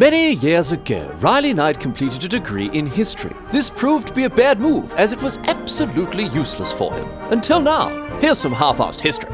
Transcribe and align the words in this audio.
Many 0.00 0.32
years 0.36 0.72
ago, 0.72 1.14
Riley 1.20 1.52
Knight 1.52 1.78
completed 1.78 2.24
a 2.24 2.28
degree 2.28 2.70
in 2.70 2.86
history. 2.86 3.36
This 3.50 3.68
proved 3.68 4.08
to 4.08 4.14
be 4.14 4.24
a 4.24 4.30
bad 4.30 4.58
move, 4.58 4.94
as 4.94 5.12
it 5.12 5.20
was 5.20 5.36
absolutely 5.44 6.24
useless 6.28 6.72
for 6.72 6.90
him. 6.94 7.06
Until 7.30 7.60
now. 7.60 7.90
Here's 8.18 8.38
some 8.38 8.54
half 8.54 8.78
assed 8.78 9.02
history. 9.02 9.28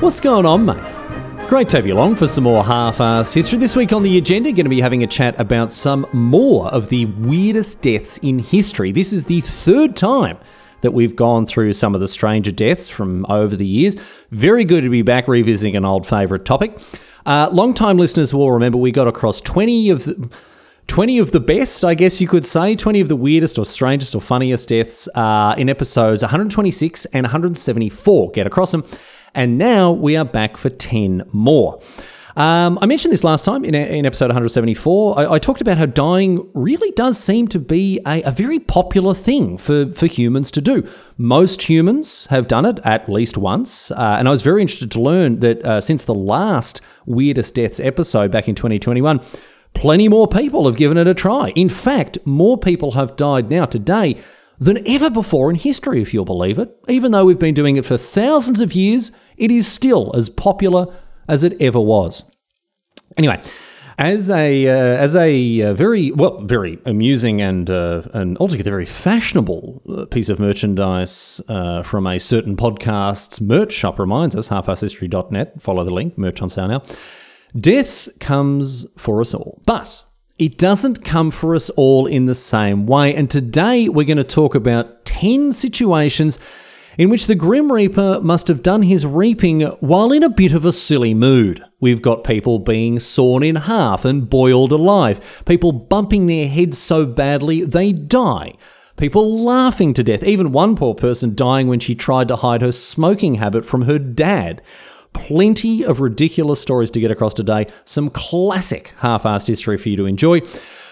What's 0.00 0.18
going 0.18 0.46
on, 0.46 0.64
mate? 0.64 1.48
Great 1.48 1.68
to 1.68 1.76
have 1.76 1.86
you 1.86 1.94
along 1.94 2.16
for 2.16 2.26
some 2.26 2.42
more 2.42 2.64
half-assed 2.64 3.32
history. 3.32 3.56
This 3.56 3.76
week 3.76 3.92
on 3.92 4.02
the 4.02 4.18
agenda, 4.18 4.50
going 4.50 4.64
to 4.64 4.68
be 4.68 4.80
having 4.80 5.04
a 5.04 5.06
chat 5.06 5.38
about 5.38 5.70
some 5.70 6.08
more 6.12 6.66
of 6.70 6.88
the 6.88 7.04
weirdest 7.04 7.82
deaths 7.82 8.18
in 8.18 8.40
history. 8.40 8.90
This 8.90 9.12
is 9.12 9.26
the 9.26 9.40
third 9.42 9.94
time 9.94 10.38
that 10.80 10.92
we've 10.92 11.16
gone 11.16 11.46
through 11.46 11.72
some 11.72 11.94
of 11.94 12.00
the 12.00 12.08
stranger 12.08 12.52
deaths 12.52 12.88
from 12.88 13.26
over 13.28 13.56
the 13.56 13.66
years. 13.66 13.96
Very 14.30 14.64
good 14.64 14.82
to 14.82 14.90
be 14.90 15.02
back 15.02 15.28
revisiting 15.28 15.76
an 15.76 15.84
old 15.84 16.06
favourite 16.06 16.44
topic. 16.44 16.78
Uh, 17.24 17.48
long-time 17.52 17.96
listeners 17.96 18.32
will 18.32 18.52
remember 18.52 18.78
we 18.78 18.92
got 18.92 19.08
across 19.08 19.40
20 19.40 19.90
of 19.90 20.04
the... 20.04 20.30
20 20.88 21.18
of 21.18 21.32
the 21.32 21.40
best, 21.40 21.84
I 21.84 21.94
guess 21.94 22.20
you 22.20 22.28
could 22.28 22.46
say, 22.46 22.76
20 22.76 23.00
of 23.00 23.08
the 23.08 23.16
weirdest 23.16 23.58
or 23.58 23.64
strangest 23.64 24.14
or 24.14 24.20
funniest 24.20 24.68
deaths 24.68 25.08
uh, 25.16 25.52
in 25.58 25.68
episodes 25.68 26.22
126 26.22 27.06
and 27.06 27.24
174. 27.24 28.30
Get 28.30 28.46
across 28.46 28.70
them. 28.70 28.84
And 29.34 29.58
now 29.58 29.90
we 29.90 30.16
are 30.16 30.24
back 30.24 30.56
for 30.56 30.68
10 30.68 31.28
more. 31.32 31.80
Um, 32.36 32.78
I 32.82 32.86
mentioned 32.86 33.14
this 33.14 33.24
last 33.24 33.46
time 33.46 33.64
in, 33.64 33.74
in 33.74 34.04
episode 34.04 34.26
174. 34.26 35.18
I, 35.18 35.32
I, 35.32 35.38
talked 35.38 35.62
about 35.62 35.78
how 35.78 35.86
dying 35.86 36.46
really 36.52 36.90
does 36.90 37.18
seem 37.18 37.48
to 37.48 37.58
be 37.58 37.98
a, 38.06 38.20
a, 38.24 38.30
very 38.30 38.58
popular 38.58 39.14
thing 39.14 39.56
for, 39.56 39.90
for 39.90 40.04
humans 40.04 40.50
to 40.50 40.60
do. 40.60 40.86
Most 41.16 41.62
humans 41.62 42.26
have 42.26 42.46
done 42.46 42.66
it 42.66 42.78
at 42.84 43.08
least 43.08 43.38
once. 43.38 43.90
Uh, 43.90 44.16
and 44.18 44.28
I 44.28 44.32
was 44.32 44.42
very 44.42 44.60
interested 44.60 44.90
to 44.90 45.00
learn 45.00 45.40
that 45.40 45.64
uh, 45.64 45.80
since 45.80 46.04
the 46.04 46.14
last 46.14 46.82
Weirdest 47.06 47.54
Deaths 47.54 47.80
episode 47.80 48.30
back 48.32 48.48
in 48.48 48.54
2021, 48.54 49.18
plenty 49.72 50.06
more 50.06 50.28
people 50.28 50.66
have 50.66 50.76
given 50.76 50.98
it 50.98 51.08
a 51.08 51.14
try. 51.14 51.52
In 51.56 51.70
fact, 51.70 52.18
more 52.26 52.58
people 52.58 52.92
have 52.92 53.16
died 53.16 53.48
now 53.48 53.64
today 53.64 54.18
than 54.58 54.86
ever 54.86 55.08
before 55.08 55.48
in 55.48 55.56
history, 55.56 56.02
if 56.02 56.12
you'll 56.12 56.26
believe 56.26 56.58
it. 56.58 56.76
Even 56.86 57.12
though 57.12 57.24
we've 57.24 57.38
been 57.38 57.54
doing 57.54 57.76
it 57.76 57.86
for 57.86 57.96
thousands 57.96 58.60
of 58.60 58.74
years, 58.74 59.10
it 59.38 59.50
is 59.50 59.66
still 59.66 60.14
as 60.14 60.28
popular 60.28 60.94
as 61.28 61.44
it 61.44 61.60
ever 61.60 61.80
was. 61.80 62.24
Anyway, 63.16 63.40
as 63.98 64.30
a 64.30 64.66
uh, 64.66 64.72
as 64.72 65.16
a 65.16 65.62
uh, 65.62 65.74
very 65.74 66.10
well 66.12 66.38
very 66.38 66.78
amusing 66.84 67.40
and 67.40 67.70
uh, 67.70 68.02
and 68.12 68.36
altogether 68.38 68.70
very 68.70 68.84
fashionable 68.84 69.82
uh, 69.88 70.04
piece 70.06 70.28
of 70.28 70.38
merchandise 70.38 71.40
uh, 71.48 71.82
from 71.82 72.06
a 72.06 72.18
certain 72.18 72.56
podcast's 72.56 73.40
merch 73.40 73.72
shop 73.72 73.98
reminds 73.98 74.36
us 74.36 74.50
halfasshistory.net 74.50 75.62
follow 75.62 75.82
the 75.82 75.94
link 75.94 76.18
merch 76.18 76.42
on 76.42 76.50
sale 76.50 76.68
now 76.68 76.82
death 77.58 78.10
comes 78.20 78.84
for 78.98 79.22
us 79.22 79.32
all 79.32 79.62
but 79.64 80.04
it 80.38 80.58
doesn't 80.58 81.02
come 81.02 81.30
for 81.30 81.54
us 81.54 81.70
all 81.70 82.06
in 82.06 82.26
the 82.26 82.34
same 82.34 82.86
way. 82.86 83.14
And 83.14 83.30
today 83.30 83.88
we're 83.88 84.04
going 84.04 84.18
to 84.18 84.24
talk 84.24 84.54
about 84.54 85.04
10 85.06 85.52
situations 85.52 86.38
in 86.98 87.10
which 87.10 87.26
the 87.26 87.34
Grim 87.34 87.70
Reaper 87.70 88.20
must 88.22 88.48
have 88.48 88.62
done 88.62 88.82
his 88.82 89.06
reaping 89.06 89.62
while 89.80 90.12
in 90.12 90.22
a 90.22 90.28
bit 90.28 90.52
of 90.52 90.64
a 90.64 90.72
silly 90.72 91.14
mood. 91.14 91.62
We've 91.80 92.02
got 92.02 92.24
people 92.24 92.58
being 92.58 92.98
sawn 92.98 93.42
in 93.42 93.56
half 93.56 94.04
and 94.04 94.28
boiled 94.28 94.72
alive, 94.72 95.42
people 95.46 95.72
bumping 95.72 96.26
their 96.26 96.48
heads 96.48 96.78
so 96.78 97.04
badly 97.04 97.62
they 97.62 97.92
die, 97.92 98.54
people 98.96 99.42
laughing 99.44 99.92
to 99.94 100.02
death, 100.02 100.22
even 100.22 100.52
one 100.52 100.74
poor 100.76 100.94
person 100.94 101.34
dying 101.34 101.68
when 101.68 101.80
she 101.80 101.94
tried 101.94 102.28
to 102.28 102.36
hide 102.36 102.62
her 102.62 102.72
smoking 102.72 103.36
habit 103.36 103.64
from 103.64 103.82
her 103.82 103.98
dad. 103.98 104.62
Plenty 105.12 105.82
of 105.82 106.00
ridiculous 106.00 106.60
stories 106.60 106.90
to 106.90 107.00
get 107.00 107.10
across 107.10 107.32
today, 107.32 107.66
some 107.86 108.10
classic 108.10 108.92
half 108.98 109.22
assed 109.22 109.48
history 109.48 109.78
for 109.78 109.88
you 109.88 109.96
to 109.96 110.04
enjoy. 110.06 110.42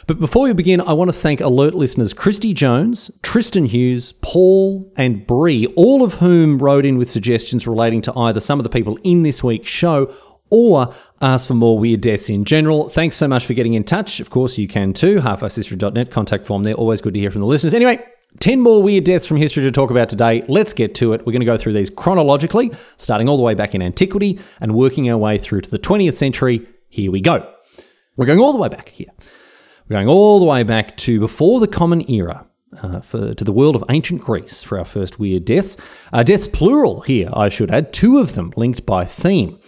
But 0.07 0.21
before 0.21 0.45
we 0.45 0.53
begin, 0.53 0.83
I 0.83 0.93
want 0.93 1.09
to 1.09 1.17
thank 1.17 1.41
alert 1.41 1.73
listeners 1.73 2.13
Christy 2.13 2.53
Jones, 2.53 3.11
Tristan 3.23 3.65
Hughes, 3.65 4.13
Paul, 4.13 4.93
and 4.97 5.27
Bree, 5.27 5.67
all 5.77 6.03
of 6.03 6.15
whom 6.15 6.59
wrote 6.59 6.85
in 6.85 6.99
with 6.99 7.11
suggestions 7.11 7.67
relating 7.67 8.03
to 8.03 8.19
either 8.19 8.39
some 8.39 8.59
of 8.59 8.65
the 8.65 8.69
people 8.69 8.99
in 9.03 9.23
this 9.23 9.43
week's 9.43 9.69
show 9.69 10.13
or 10.51 10.93
ask 11.23 11.49
for 11.49 11.55
more 11.55 11.79
weird 11.79 12.03
deaths 12.03 12.29
in 12.29 12.45
general. 12.45 12.91
Thanks 12.91 13.17
so 13.17 13.27
much 13.27 13.47
for 13.47 13.55
getting 13.55 13.73
in 13.73 13.83
touch. 13.83 14.21
Of 14.21 14.29
course, 14.29 14.59
you 14.59 14.69
can 14.69 14.93
too. 14.93 15.17
halfasshistory.net 15.17 16.11
contact 16.11 16.45
form 16.45 16.65
there. 16.65 16.75
Always 16.75 17.01
good 17.01 17.15
to 17.15 17.21
hear 17.21 17.31
from 17.31 17.41
the 17.41 17.47
listeners. 17.47 17.73
Anyway, 17.73 18.05
10 18.41 18.61
more 18.61 18.83
weird 18.83 19.05
deaths 19.05 19.25
from 19.25 19.39
history 19.39 19.63
to 19.63 19.73
talk 19.73 19.91
about 19.91 20.11
today. 20.11 20.45
Let's 20.49 20.75
get 20.75 20.95
to 20.97 21.15
it. 21.15 21.21
We're 21.21 21.33
going 21.33 21.41
to 21.41 21.47
go 21.47 21.57
through 21.57 21.73
these 21.73 21.89
chronologically, 21.89 22.73
starting 22.99 23.27
all 23.27 23.39
the 23.39 23.43
way 23.43 23.55
back 23.55 23.75
in 23.75 23.81
antiquity 23.81 24.39
and 24.61 24.75
working 24.75 25.09
our 25.11 25.17
way 25.17 25.39
through 25.39 25.63
to 25.63 25.71
the 25.71 25.79
20th 25.79 26.15
century. 26.15 26.67
Here 26.91 27.11
we 27.11 27.23
go. 27.23 27.51
We're 28.19 28.27
going 28.27 28.39
all 28.39 28.53
the 28.53 28.59
way 28.59 28.69
back 28.69 28.91
here. 28.91 29.09
We're 29.89 29.97
going 29.97 30.09
all 30.09 30.39
the 30.39 30.47
way 30.47 30.63
back 30.63 30.97
to 30.99 31.21
before 31.21 31.61
the 31.61 31.69
Common 31.69 32.11
Era. 32.11 32.47
Uh, 32.83 33.01
for, 33.01 33.33
to 33.35 33.45
the 33.45 33.53
world 33.53 33.77
of 33.77 33.85
ancient 33.89 34.21
Greece 34.21 34.61
for 34.65 34.81
our 34.81 34.85
first 34.85 35.21
weird 35.21 35.45
deaths. 35.45 35.77
Uh, 36.13 36.25
deaths 36.25 36.49
plural 36.49 37.03
here, 37.03 37.29
I 37.33 37.49
should 37.49 37.71
add, 37.71 37.93
two 37.93 38.19
of 38.19 38.35
them 38.35 38.53
linked 38.57 38.85
by 38.85 39.05
theme. 39.05 39.61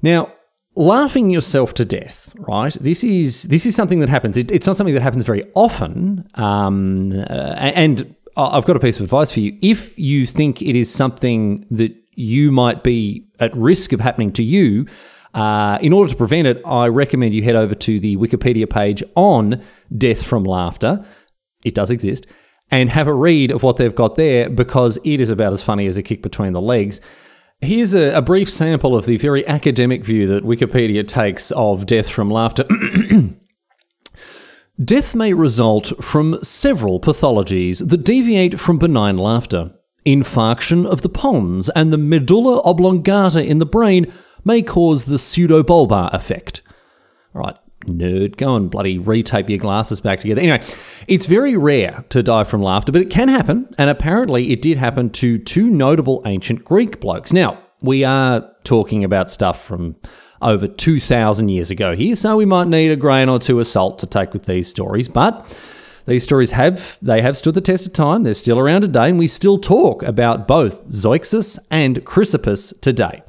Now, 0.00 0.32
laughing 0.76 1.30
yourself 1.30 1.74
to 1.74 1.84
death, 1.84 2.32
right? 2.38 2.72
This 2.74 3.02
is 3.02 3.42
this 3.44 3.66
is 3.66 3.74
something 3.74 3.98
that 3.98 4.08
happens. 4.08 4.36
It, 4.36 4.52
it's 4.52 4.68
not 4.68 4.76
something 4.76 4.94
that 4.94 5.02
happens 5.02 5.24
very 5.24 5.42
often. 5.54 6.28
Um, 6.34 7.10
uh, 7.12 7.56
and 7.58 8.14
I've 8.36 8.64
got 8.64 8.76
a 8.76 8.80
piece 8.80 8.98
of 8.98 9.02
advice 9.02 9.32
for 9.32 9.40
you. 9.40 9.58
If 9.60 9.98
you 9.98 10.24
think 10.24 10.62
it 10.62 10.76
is 10.76 10.88
something 10.88 11.66
that 11.72 11.96
you 12.14 12.52
might 12.52 12.84
be 12.84 13.26
at 13.40 13.54
risk 13.56 13.92
of 13.92 13.98
happening 13.98 14.32
to 14.34 14.44
you, 14.44 14.86
uh, 15.34 15.78
in 15.80 15.92
order 15.92 16.10
to 16.10 16.16
prevent 16.16 16.46
it, 16.46 16.60
I 16.64 16.88
recommend 16.88 17.34
you 17.34 17.42
head 17.42 17.56
over 17.56 17.74
to 17.74 18.00
the 18.00 18.16
Wikipedia 18.16 18.68
page 18.68 19.02
on 19.14 19.62
death 19.96 20.22
from 20.22 20.44
laughter. 20.44 21.04
It 21.64 21.74
does 21.74 21.90
exist. 21.90 22.26
And 22.70 22.90
have 22.90 23.06
a 23.06 23.14
read 23.14 23.50
of 23.50 23.62
what 23.62 23.76
they've 23.76 23.94
got 23.94 24.14
there 24.14 24.48
because 24.48 24.98
it 25.04 25.20
is 25.20 25.30
about 25.30 25.52
as 25.52 25.62
funny 25.62 25.86
as 25.86 25.96
a 25.96 26.02
kick 26.02 26.22
between 26.22 26.52
the 26.52 26.60
legs. 26.60 27.00
Here's 27.60 27.94
a, 27.94 28.12
a, 28.12 28.22
brief 28.22 28.48
sample 28.48 28.96
of 28.96 29.04
the 29.04 29.18
very 29.18 29.46
academic 29.46 30.02
view 30.02 30.26
that 30.28 30.44
Wikipedia 30.44 31.06
takes 31.06 31.50
of 31.50 31.84
death 31.84 32.08
from 32.08 32.30
laughter. 32.30 32.64
death 34.82 35.14
may 35.14 35.34
result 35.34 35.92
from 36.02 36.42
several 36.42 37.00
pathologies 37.00 37.86
that 37.86 38.04
deviate 38.04 38.58
from 38.58 38.78
benign 38.78 39.18
laughter. 39.18 39.74
Infarction 40.06 40.86
of 40.86 41.02
the 41.02 41.10
pons 41.10 41.68
and 41.70 41.90
the 41.90 41.98
medulla 41.98 42.62
oblongata 42.62 43.44
in 43.44 43.58
the 43.58 43.66
brain 43.66 44.10
may 44.44 44.62
cause 44.62 45.04
the 45.04 45.16
pseudobulbar 45.16 46.12
affect. 46.12 46.62
All 47.34 47.42
right, 47.42 47.56
nerd, 47.84 48.36
go 48.36 48.56
and 48.56 48.70
bloody 48.70 48.98
retape 48.98 49.48
your 49.48 49.58
glasses 49.58 50.00
back 50.00 50.20
together. 50.20 50.40
Anyway, 50.40 50.62
it's 51.06 51.26
very 51.26 51.56
rare 51.56 52.04
to 52.10 52.22
die 52.22 52.44
from 52.44 52.62
laughter, 52.62 52.92
but 52.92 53.02
it 53.02 53.10
can 53.10 53.28
happen, 53.28 53.68
and 53.78 53.90
apparently 53.90 54.52
it 54.52 54.62
did 54.62 54.76
happen 54.76 55.10
to 55.10 55.38
two 55.38 55.70
notable 55.70 56.22
ancient 56.26 56.64
Greek 56.64 57.00
blokes. 57.00 57.32
Now, 57.32 57.58
we 57.82 58.04
are 58.04 58.50
talking 58.64 59.04
about 59.04 59.30
stuff 59.30 59.64
from 59.64 59.96
over 60.42 60.66
2,000 60.66 61.48
years 61.48 61.70
ago 61.70 61.94
here, 61.94 62.16
so 62.16 62.36
we 62.36 62.46
might 62.46 62.68
need 62.68 62.90
a 62.90 62.96
grain 62.96 63.28
or 63.28 63.38
two 63.38 63.60
of 63.60 63.66
salt 63.66 63.98
to 64.00 64.06
take 64.06 64.32
with 64.32 64.44
these 64.44 64.68
stories, 64.68 65.08
but 65.08 65.46
these 66.06 66.24
stories 66.24 66.52
have 66.52 66.98
they 67.02 67.22
have 67.22 67.36
stood 67.36 67.54
the 67.54 67.60
test 67.60 67.86
of 67.86 67.92
time. 67.92 68.22
They're 68.22 68.34
still 68.34 68.58
around 68.58 68.82
today, 68.82 69.10
and 69.10 69.18
we 69.18 69.28
still 69.28 69.58
talk 69.58 70.02
about 70.02 70.48
both 70.48 70.88
Zeuxis 70.88 71.58
and 71.70 72.04
Chrysippus 72.04 72.78
today. 72.80 73.22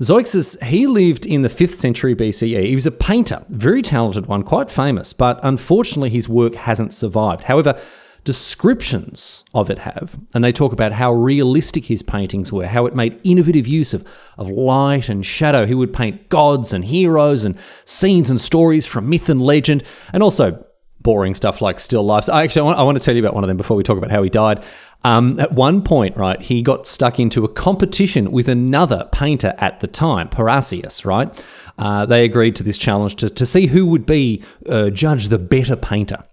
Zeuxis, 0.00 0.62
he 0.62 0.86
lived 0.86 1.24
in 1.24 1.42
the 1.42 1.48
5th 1.48 1.74
century 1.74 2.14
BCE. 2.14 2.66
He 2.66 2.74
was 2.74 2.86
a 2.86 2.90
painter, 2.90 3.44
very 3.48 3.80
talented 3.80 4.26
one, 4.26 4.42
quite 4.42 4.70
famous, 4.70 5.12
but 5.12 5.40
unfortunately 5.42 6.10
his 6.10 6.28
work 6.28 6.54
hasn't 6.54 6.92
survived. 6.92 7.44
However, 7.44 7.80
descriptions 8.24 9.44
of 9.54 9.70
it 9.70 9.78
have, 9.78 10.18
and 10.34 10.44
they 10.44 10.52
talk 10.52 10.72
about 10.72 10.92
how 10.92 11.12
realistic 11.12 11.86
his 11.86 12.02
paintings 12.02 12.52
were, 12.52 12.66
how 12.66 12.84
it 12.84 12.94
made 12.94 13.18
innovative 13.24 13.66
use 13.66 13.94
of, 13.94 14.06
of 14.36 14.50
light 14.50 15.08
and 15.08 15.24
shadow. 15.24 15.64
He 15.64 15.74
would 15.74 15.94
paint 15.94 16.28
gods 16.28 16.72
and 16.72 16.84
heroes 16.84 17.44
and 17.44 17.58
scenes 17.86 18.28
and 18.28 18.40
stories 18.40 18.84
from 18.84 19.08
myth 19.08 19.30
and 19.30 19.40
legend, 19.40 19.82
and 20.12 20.22
also 20.22 20.66
boring 21.00 21.36
stuff 21.36 21.62
like 21.62 21.78
still 21.78 22.02
lifes. 22.02 22.28
I 22.28 22.42
actually 22.42 22.62
I 22.62 22.64
want, 22.64 22.78
I 22.80 22.82
want 22.82 22.98
to 22.98 23.04
tell 23.04 23.14
you 23.14 23.22
about 23.22 23.32
one 23.32 23.44
of 23.44 23.48
them 23.48 23.56
before 23.56 23.76
we 23.76 23.84
talk 23.84 23.96
about 23.96 24.10
how 24.10 24.24
he 24.24 24.28
died. 24.28 24.64
Um, 25.06 25.38
at 25.38 25.52
one 25.52 25.82
point, 25.82 26.16
right, 26.16 26.42
he 26.42 26.62
got 26.62 26.84
stuck 26.84 27.20
into 27.20 27.44
a 27.44 27.48
competition 27.48 28.32
with 28.32 28.48
another 28.48 29.08
painter 29.12 29.54
at 29.58 29.78
the 29.78 29.86
time, 29.86 30.28
Parrhasius, 30.28 31.04
right? 31.04 31.44
Uh, 31.78 32.06
they 32.06 32.24
agreed 32.24 32.56
to 32.56 32.64
this 32.64 32.76
challenge 32.76 33.14
to, 33.16 33.30
to 33.30 33.46
see 33.46 33.66
who 33.66 33.86
would 33.86 34.04
be 34.04 34.42
uh, 34.68 34.90
judge 34.90 35.28
the 35.28 35.38
better 35.38 35.76
painter. 35.76 36.24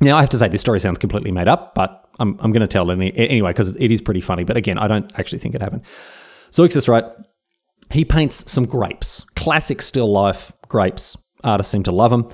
Now, 0.00 0.16
I 0.16 0.20
have 0.20 0.30
to 0.30 0.38
say, 0.38 0.48
this 0.48 0.62
story 0.62 0.80
sounds 0.80 0.98
completely 0.98 1.32
made 1.32 1.48
up, 1.48 1.74
but 1.74 2.08
I'm, 2.18 2.38
I'm 2.40 2.50
going 2.50 2.62
to 2.62 2.66
tell 2.66 2.88
it 2.88 2.94
any, 2.94 3.14
anyway 3.14 3.50
because 3.50 3.76
it 3.76 3.92
is 3.92 4.00
pretty 4.00 4.22
funny. 4.22 4.44
But 4.44 4.56
again, 4.56 4.78
I 4.78 4.88
don't 4.88 5.12
actually 5.18 5.40
think 5.40 5.54
it 5.54 5.60
happened. 5.60 5.84
Zeuxis, 6.50 6.88
right, 6.88 7.04
he 7.90 8.06
paints 8.06 8.50
some 8.50 8.64
grapes, 8.64 9.24
classic 9.36 9.82
still 9.82 10.10
life 10.10 10.50
grapes. 10.66 11.14
Artists 11.44 11.70
seem 11.70 11.82
to 11.82 11.92
love 11.92 12.10
them. 12.10 12.30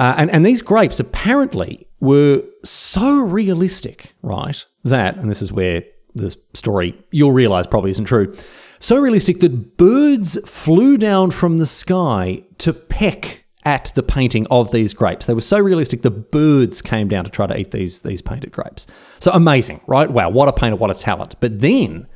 Uh, 0.00 0.14
and, 0.16 0.30
and 0.30 0.46
these 0.46 0.62
grapes 0.62 0.98
apparently 0.98 1.86
were 2.00 2.42
so 2.64 3.20
realistic, 3.20 4.14
right, 4.22 4.64
that, 4.82 5.16
and 5.18 5.30
this 5.30 5.42
is 5.42 5.52
where 5.52 5.84
the 6.14 6.34
story 6.54 6.98
you'll 7.10 7.32
realize 7.32 7.66
probably 7.66 7.90
isn't 7.90 8.06
true, 8.06 8.34
so 8.78 8.98
realistic 8.98 9.40
that 9.40 9.76
birds 9.76 10.38
flew 10.48 10.96
down 10.96 11.30
from 11.30 11.58
the 11.58 11.66
sky 11.66 12.42
to 12.56 12.72
peck 12.72 13.44
at 13.66 13.92
the 13.94 14.02
painting 14.02 14.46
of 14.50 14.70
these 14.70 14.94
grapes. 14.94 15.26
They 15.26 15.34
were 15.34 15.42
so 15.42 15.58
realistic 15.58 16.00
the 16.00 16.10
birds 16.10 16.80
came 16.80 17.08
down 17.08 17.24
to 17.24 17.30
try 17.30 17.46
to 17.46 17.58
eat 17.58 17.72
these, 17.72 18.00
these 18.00 18.22
painted 18.22 18.52
grapes. 18.52 18.86
So 19.18 19.30
amazing, 19.32 19.82
right? 19.86 20.10
Wow, 20.10 20.30
what 20.30 20.48
a 20.48 20.52
painter, 20.54 20.76
what 20.76 20.90
a 20.90 20.94
talent. 20.94 21.34
But 21.40 21.58
then 21.58 22.06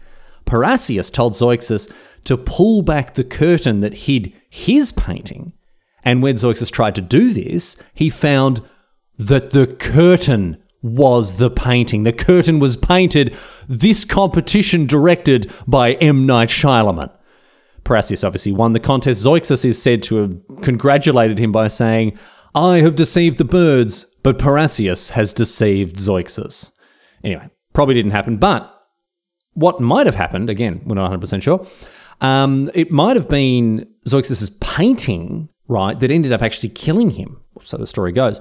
Parrhasius 0.46 1.10
told 1.10 1.34
Zeuxis 1.34 1.92
to 2.25 2.38
pull 2.38 2.81
back 2.81 3.12
the 3.12 3.25
curtain 3.25 3.81
that 3.81 3.92
hid 3.92 4.32
his 4.48 4.90
painting. 4.90 5.52
And 6.04 6.22
when 6.22 6.34
Zeuxis 6.34 6.70
tried 6.70 6.94
to 6.96 7.00
do 7.00 7.32
this, 7.32 7.82
he 7.94 8.10
found 8.10 8.60
that 9.18 9.50
the 9.50 9.66
curtain 9.66 10.62
was 10.82 11.36
the 11.36 11.50
painting. 11.50 12.04
The 12.04 12.12
curtain 12.12 12.58
was 12.58 12.76
painted, 12.76 13.34
this 13.66 14.04
competition 14.04 14.86
directed 14.86 15.50
by 15.66 15.94
M. 15.94 16.26
Night 16.26 16.50
Shyamalan. 16.50 17.10
Obviously 17.86 18.52
won 18.52 18.72
the 18.72 18.80
contest. 18.80 19.24
Zeuxis 19.24 19.64
is 19.64 19.80
said 19.80 20.02
to 20.04 20.16
have 20.16 20.36
congratulated 20.62 21.38
him 21.38 21.52
by 21.52 21.68
saying, 21.68 22.18
I 22.54 22.78
have 22.78 22.96
deceived 22.96 23.38
the 23.38 23.44
birds, 23.44 24.04
but 24.22 24.38
Parrhasius 24.38 25.10
has 25.10 25.32
deceived 25.32 25.96
Zeuxis. 25.96 26.72
Anyway, 27.22 27.50
probably 27.72 27.94
didn't 27.94 28.12
happen, 28.12 28.36
but 28.36 28.70
what 29.54 29.80
might 29.80 30.06
have 30.06 30.14
happened, 30.14 30.50
again, 30.50 30.82
we're 30.84 30.94
not 30.94 31.10
100% 31.10 31.42
sure, 31.42 31.66
um, 32.20 32.70
it 32.74 32.90
might 32.90 33.16
have 33.16 33.28
been 33.28 33.86
Zeuxis' 34.06 34.60
painting, 34.60 35.48
right, 35.69 35.99
that 35.99 36.11
ended 36.11 36.32
up 36.32 36.43
actually 36.43 36.70
killing 36.70 37.11
him. 37.11 37.40
So 37.62 37.76
the 37.76 37.87
story 37.87 38.12
goes. 38.12 38.40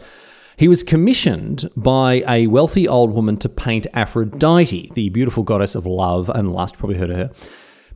He 0.57 0.67
was 0.67 0.83
commissioned 0.83 1.69
by 1.75 2.23
a 2.27 2.47
wealthy 2.47 2.87
old 2.87 3.11
woman 3.11 3.37
to 3.37 3.49
paint 3.49 3.87
Aphrodite, 3.93 4.91
the 4.93 5.09
beautiful 5.09 5.43
goddess 5.43 5.75
of 5.75 5.85
love 5.85 6.29
and 6.29 6.51
lust. 6.53 6.77
Probably 6.77 6.97
heard 6.97 7.09
of 7.09 7.17
her. 7.17 7.31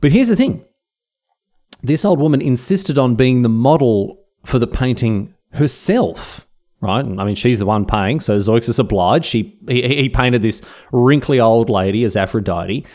But 0.00 0.12
here's 0.12 0.28
the 0.28 0.36
thing 0.36 0.64
this 1.82 2.04
old 2.04 2.18
woman 2.18 2.40
insisted 2.40 2.98
on 2.98 3.14
being 3.14 3.42
the 3.42 3.48
model 3.48 4.24
for 4.44 4.58
the 4.58 4.66
painting 4.66 5.34
herself. 5.52 6.44
Right, 6.80 7.04
I 7.04 7.24
mean, 7.24 7.34
she's 7.34 7.58
the 7.58 7.66
one 7.66 7.86
paying, 7.86 8.20
so 8.20 8.36
Zeuxis 8.38 8.78
obliged. 8.78 9.24
She 9.24 9.58
he, 9.66 9.82
he 9.82 10.08
painted 10.08 10.42
this 10.42 10.62
wrinkly 10.92 11.40
old 11.40 11.68
lady 11.68 12.04
as 12.04 12.16
Aphrodite, 12.16 12.86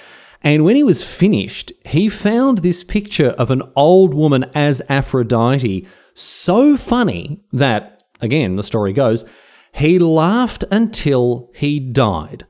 and 0.43 0.65
when 0.65 0.75
he 0.75 0.83
was 0.83 1.03
finished, 1.03 1.71
he 1.85 2.09
found 2.09 2.59
this 2.59 2.83
picture 2.83 3.29
of 3.29 3.49
an 3.49 3.61
old 3.75 4.13
woman 4.13 4.45
as 4.53 4.81
Aphrodite 4.89 5.87
so 6.13 6.75
funny 6.75 7.41
that, 7.53 8.03
again, 8.19 8.57
the 8.57 8.63
story 8.63 8.91
goes, 8.91 9.23
he 9.73 9.97
laughed 9.97 10.65
until 10.69 11.49
he 11.55 11.79
died. 11.79 12.45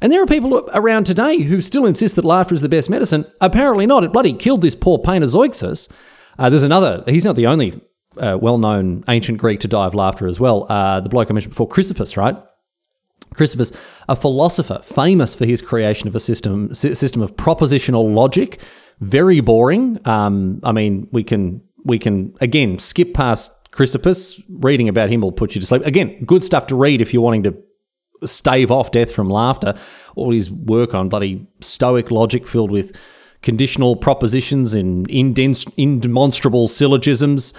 And 0.00 0.10
there 0.10 0.22
are 0.22 0.26
people 0.26 0.70
around 0.72 1.04
today 1.04 1.42
who 1.42 1.60
still 1.60 1.84
insist 1.84 2.16
that 2.16 2.24
laughter 2.24 2.54
is 2.54 2.62
the 2.62 2.68
best 2.68 2.88
medicine. 2.88 3.26
Apparently 3.40 3.86
not. 3.86 4.04
It 4.04 4.12
bloody 4.12 4.32
killed 4.32 4.62
this 4.62 4.74
poor 4.74 4.98
painter 4.98 5.26
Zeuxis. 5.26 5.92
Uh, 6.38 6.48
there's 6.48 6.62
another, 6.62 7.04
he's 7.06 7.24
not 7.24 7.36
the 7.36 7.46
only 7.46 7.82
uh, 8.16 8.38
well 8.40 8.56
known 8.56 9.04
ancient 9.08 9.38
Greek 9.38 9.60
to 9.60 9.68
die 9.68 9.86
of 9.86 9.94
laughter 9.94 10.26
as 10.26 10.40
well. 10.40 10.66
Uh, 10.70 11.00
the 11.00 11.10
bloke 11.10 11.30
I 11.30 11.34
mentioned 11.34 11.52
before, 11.52 11.68
Chrysippus, 11.68 12.16
right? 12.16 12.36
Chrysippus, 13.34 13.74
a 14.08 14.16
philosopher 14.16 14.80
famous 14.82 15.34
for 15.34 15.46
his 15.46 15.62
creation 15.62 16.08
of 16.08 16.14
a 16.14 16.20
system 16.20 16.72
system 16.74 17.22
of 17.22 17.36
propositional 17.36 18.14
logic, 18.14 18.60
very 19.00 19.40
boring. 19.40 19.98
Um, 20.06 20.60
I 20.62 20.72
mean, 20.72 21.08
we 21.12 21.22
can 21.24 21.62
we 21.84 21.98
can 21.98 22.34
again 22.40 22.78
skip 22.78 23.14
past 23.14 23.70
Chrysippus. 23.72 24.42
Reading 24.48 24.88
about 24.88 25.10
him 25.10 25.20
will 25.20 25.32
put 25.32 25.54
you 25.54 25.60
to 25.60 25.66
sleep. 25.66 25.84
Again, 25.86 26.24
good 26.24 26.42
stuff 26.42 26.66
to 26.68 26.76
read 26.76 27.00
if 27.00 27.12
you're 27.14 27.22
wanting 27.22 27.44
to 27.44 27.56
stave 28.24 28.70
off 28.70 28.90
death 28.90 29.12
from 29.12 29.30
laughter. 29.30 29.74
All 30.16 30.32
his 30.32 30.50
work 30.50 30.94
on 30.94 31.08
bloody 31.08 31.46
Stoic 31.60 32.10
logic 32.10 32.46
filled 32.46 32.70
with 32.70 32.94
conditional 33.42 33.96
propositions 33.96 34.74
and 34.74 35.08
indemonstrable 35.08 36.68
syllogisms. 36.68 37.54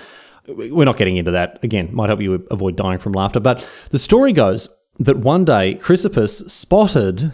We're 0.47 0.85
not 0.85 0.97
getting 0.97 1.17
into 1.17 1.31
that. 1.31 1.59
Again, 1.63 1.89
might 1.93 2.09
help 2.09 2.21
you 2.21 2.45
avoid 2.51 2.75
dying 2.75 2.99
from 2.99 3.13
laughter. 3.13 3.39
But 3.39 3.67
the 3.89 3.99
story 3.99 4.33
goes 4.33 4.67
that 4.99 5.17
one 5.17 5.45
day 5.45 5.75
Chrysippus 5.75 6.49
spotted 6.49 7.33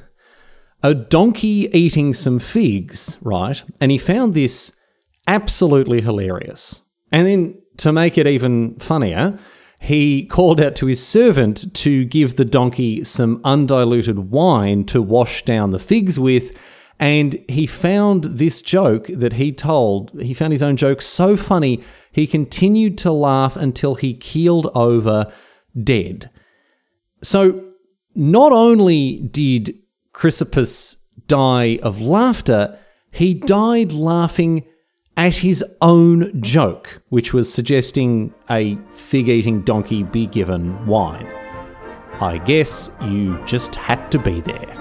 a 0.83 0.93
donkey 0.93 1.69
eating 1.73 2.13
some 2.13 2.39
figs, 2.39 3.17
right? 3.21 3.63
And 3.81 3.91
he 3.91 3.97
found 3.97 4.33
this 4.33 4.79
absolutely 5.25 6.01
hilarious. 6.01 6.81
And 7.11 7.27
then 7.27 7.61
to 7.77 7.91
make 7.91 8.17
it 8.17 8.27
even 8.27 8.75
funnier, 8.75 9.37
he 9.79 10.25
called 10.25 10.59
out 10.59 10.75
to 10.77 10.87
his 10.87 11.05
servant 11.05 11.73
to 11.75 12.05
give 12.05 12.35
the 12.35 12.45
donkey 12.45 13.03
some 13.03 13.41
undiluted 13.43 14.31
wine 14.31 14.85
to 14.85 15.01
wash 15.01 15.43
down 15.43 15.69
the 15.69 15.79
figs 15.79 16.19
with. 16.19 16.57
And 16.99 17.35
he 17.47 17.67
found 17.67 18.23
this 18.23 18.61
joke 18.61 19.07
that 19.07 19.33
he 19.33 19.51
told, 19.51 20.19
he 20.19 20.33
found 20.33 20.51
his 20.51 20.63
own 20.63 20.77
joke 20.77 21.01
so 21.01 21.37
funny, 21.37 21.83
he 22.11 22.25
continued 22.25 22.97
to 22.99 23.11
laugh 23.11 23.55
until 23.55 23.95
he 23.95 24.15
keeled 24.15 24.71
over 24.73 25.31
dead. 25.83 26.31
So, 27.21 27.63
not 28.15 28.51
only 28.51 29.17
did 29.19 29.77
Chrysippus 30.13 31.05
die 31.27 31.79
of 31.83 32.01
laughter, 32.01 32.77
he 33.11 33.33
died 33.33 33.91
laughing 33.91 34.65
at 35.15 35.37
his 35.37 35.63
own 35.81 36.41
joke, 36.41 37.01
which 37.09 37.33
was 37.33 37.51
suggesting 37.51 38.33
a 38.49 38.77
fig 38.93 39.29
eating 39.29 39.61
donkey 39.63 40.03
be 40.03 40.27
given 40.27 40.85
wine. 40.85 41.27
I 42.19 42.37
guess 42.39 42.95
you 43.05 43.39
just 43.45 43.75
had 43.75 44.11
to 44.11 44.19
be 44.19 44.41
there. 44.41 44.76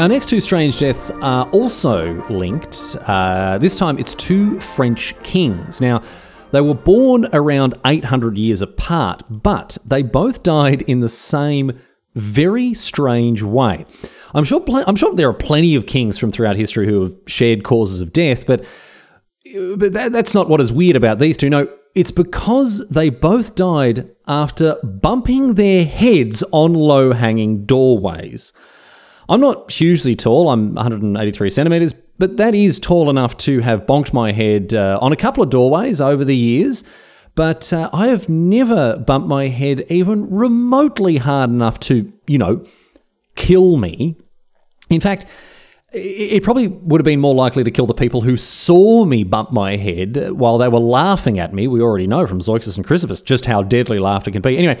Our 0.00 0.08
next 0.08 0.30
two 0.30 0.40
strange 0.40 0.78
deaths 0.78 1.10
are 1.20 1.46
also 1.50 2.26
linked. 2.30 2.96
Uh, 3.02 3.58
this 3.58 3.76
time 3.76 3.98
it's 3.98 4.14
two 4.14 4.58
French 4.58 5.14
kings. 5.22 5.78
Now, 5.82 6.02
they 6.52 6.62
were 6.62 6.72
born 6.72 7.26
around 7.34 7.74
800 7.84 8.38
years 8.38 8.62
apart, 8.62 9.22
but 9.28 9.76
they 9.84 10.02
both 10.02 10.42
died 10.42 10.80
in 10.80 11.00
the 11.00 11.08
same 11.10 11.78
very 12.14 12.72
strange 12.72 13.42
way. 13.42 13.84
I'm 14.32 14.44
sure, 14.44 14.64
I'm 14.86 14.96
sure 14.96 15.14
there 15.14 15.28
are 15.28 15.34
plenty 15.34 15.74
of 15.74 15.86
kings 15.86 16.16
from 16.16 16.32
throughout 16.32 16.56
history 16.56 16.86
who 16.86 17.02
have 17.02 17.16
shared 17.26 17.62
causes 17.62 18.00
of 18.00 18.10
death, 18.10 18.46
but, 18.46 18.64
but 19.76 19.92
that, 19.92 20.12
that's 20.12 20.32
not 20.32 20.48
what 20.48 20.62
is 20.62 20.72
weird 20.72 20.96
about 20.96 21.18
these 21.18 21.36
two. 21.36 21.50
No, 21.50 21.68
it's 21.94 22.10
because 22.10 22.88
they 22.88 23.10
both 23.10 23.54
died 23.54 24.08
after 24.26 24.76
bumping 24.82 25.56
their 25.56 25.84
heads 25.84 26.42
on 26.52 26.72
low 26.72 27.12
hanging 27.12 27.66
doorways. 27.66 28.54
I'm 29.30 29.40
not 29.40 29.70
hugely 29.70 30.16
tall, 30.16 30.50
I'm 30.50 30.74
183 30.74 31.50
centimeters, 31.50 31.92
but 31.92 32.36
that 32.38 32.52
is 32.52 32.80
tall 32.80 33.08
enough 33.08 33.36
to 33.38 33.60
have 33.60 33.86
bonked 33.86 34.12
my 34.12 34.32
head 34.32 34.74
uh, 34.74 34.98
on 35.00 35.12
a 35.12 35.16
couple 35.16 35.44
of 35.44 35.50
doorways 35.50 36.00
over 36.00 36.24
the 36.24 36.36
years. 36.36 36.82
But 37.36 37.72
uh, 37.72 37.88
I 37.92 38.08
have 38.08 38.28
never 38.28 38.96
bumped 38.96 39.28
my 39.28 39.46
head 39.46 39.84
even 39.88 40.28
remotely 40.28 41.18
hard 41.18 41.48
enough 41.48 41.78
to, 41.80 42.12
you 42.26 42.38
know, 42.38 42.64
kill 43.36 43.76
me. 43.76 44.16
In 44.90 45.00
fact, 45.00 45.26
it 45.92 46.42
probably 46.42 46.66
would 46.66 47.00
have 47.00 47.04
been 47.04 47.20
more 47.20 47.34
likely 47.34 47.62
to 47.62 47.70
kill 47.70 47.86
the 47.86 47.94
people 47.94 48.22
who 48.22 48.36
saw 48.36 49.04
me 49.04 49.22
bump 49.22 49.52
my 49.52 49.76
head 49.76 50.32
while 50.32 50.58
they 50.58 50.68
were 50.68 50.80
laughing 50.80 51.38
at 51.38 51.54
me. 51.54 51.68
We 51.68 51.80
already 51.80 52.08
know 52.08 52.26
from 52.26 52.40
Zeuxis 52.40 52.76
and 52.76 52.84
Chrysippus 52.84 53.24
just 53.24 53.46
how 53.46 53.62
deadly 53.62 54.00
laughter 54.00 54.32
can 54.32 54.42
be. 54.42 54.58
Anyway, 54.58 54.80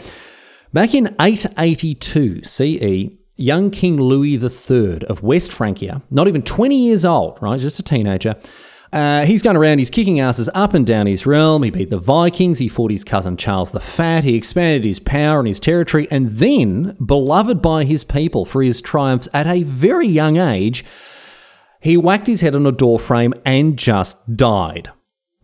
back 0.72 0.92
in 0.92 1.14
882 1.20 2.42
CE, 2.42 3.19
young 3.40 3.70
King 3.70 4.00
Louis 4.00 4.34
III 4.34 5.04
of 5.04 5.22
West 5.22 5.52
Francia, 5.52 6.02
not 6.10 6.28
even 6.28 6.42
20 6.42 6.76
years 6.76 7.04
old, 7.04 7.38
right, 7.40 7.58
just 7.58 7.78
a 7.78 7.82
teenager. 7.82 8.36
Uh, 8.92 9.24
he's 9.24 9.40
going 9.40 9.56
around, 9.56 9.78
he's 9.78 9.90
kicking 9.90 10.18
asses 10.18 10.50
up 10.52 10.74
and 10.74 10.84
down 10.84 11.06
his 11.06 11.24
realm. 11.24 11.62
He 11.62 11.70
beat 11.70 11.90
the 11.90 11.98
Vikings, 11.98 12.58
he 12.58 12.68
fought 12.68 12.90
his 12.90 13.04
cousin 13.04 13.36
Charles 13.36 13.70
the 13.70 13.78
Fat, 13.78 14.24
he 14.24 14.34
expanded 14.34 14.84
his 14.84 14.98
power 14.98 15.38
and 15.38 15.46
his 15.46 15.60
territory, 15.60 16.08
and 16.10 16.26
then, 16.26 16.96
beloved 17.04 17.62
by 17.62 17.84
his 17.84 18.02
people 18.02 18.44
for 18.44 18.62
his 18.62 18.80
triumphs 18.80 19.28
at 19.32 19.46
a 19.46 19.62
very 19.62 20.08
young 20.08 20.38
age, 20.38 20.84
he 21.80 21.96
whacked 21.96 22.26
his 22.26 22.40
head 22.40 22.56
on 22.56 22.66
a 22.66 22.72
doorframe 22.72 23.32
and 23.46 23.78
just 23.78 24.36
died. 24.36 24.90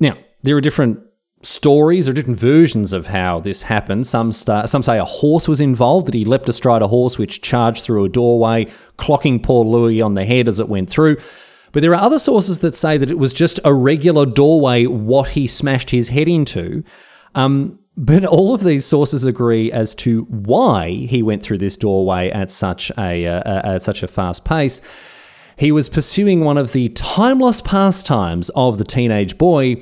Now, 0.01 0.19
there 0.43 0.57
are 0.57 0.61
different 0.61 1.01
stories 1.47 2.09
or 2.09 2.13
different 2.13 2.39
versions 2.39 2.93
of 2.93 3.07
how 3.07 3.39
this 3.39 3.63
happened. 3.63 4.07
Some 4.07 4.33
some 4.33 4.83
say 4.83 4.99
a 4.99 5.05
horse 5.05 5.47
was 5.47 5.61
involved, 5.61 6.09
that 6.09 6.15
he 6.15 6.25
leapt 6.25 6.49
astride 6.49 6.83
a 6.83 6.89
horse 6.89 7.19
which 7.19 7.41
charged 7.41 7.85
through 7.85 8.05
a 8.05 8.09
doorway, 8.09 8.67
clocking 8.99 9.43
poor 9.43 9.65
Louis 9.65 10.01
on 10.03 10.15
the 10.15 10.25
head 10.25 10.49
as 10.49 10.59
it 10.59 10.69
went 10.69 10.91
through. 10.91 11.17
But 11.73 11.83
there 11.83 11.95
are 11.95 12.03
other 12.03 12.19
sources 12.19 12.61
that 12.61 12.75
say 12.75 12.99
that 12.99 13.11
it 13.11 13.19
was 13.19 13.33
just 13.33 13.61
a 13.65 13.73
regular 13.73 14.27
doorway 14.27 14.87
what 14.87 15.31
he 15.31 15.47
smashed 15.47 15.91
his 15.91 16.09
head 16.09 16.27
into. 16.27 16.83
Um, 17.35 17.79
but 17.97 18.25
all 18.25 18.53
of 18.55 18.63
these 18.65 18.85
sources 18.85 19.25
agree 19.25 19.71
as 19.71 19.95
to 19.97 20.23
why 20.25 20.91
he 20.91 21.23
went 21.23 21.43
through 21.43 21.59
this 21.59 21.77
doorway 21.77 22.31
at 22.31 22.51
such 22.51 22.91
a 22.99 23.27
uh, 23.27 23.75
at 23.75 23.83
such 23.83 24.03
a 24.03 24.09
fast 24.09 24.45
pace. 24.45 24.81
he 25.57 25.73
was 25.73 25.89
pursuing 25.89 26.41
one 26.41 26.59
of 26.59 26.73
the 26.73 26.89
timeless 26.91 27.61
pastimes 27.61 28.51
of 28.51 28.79
the 28.79 28.85
teenage 28.85 29.39
boy. 29.39 29.77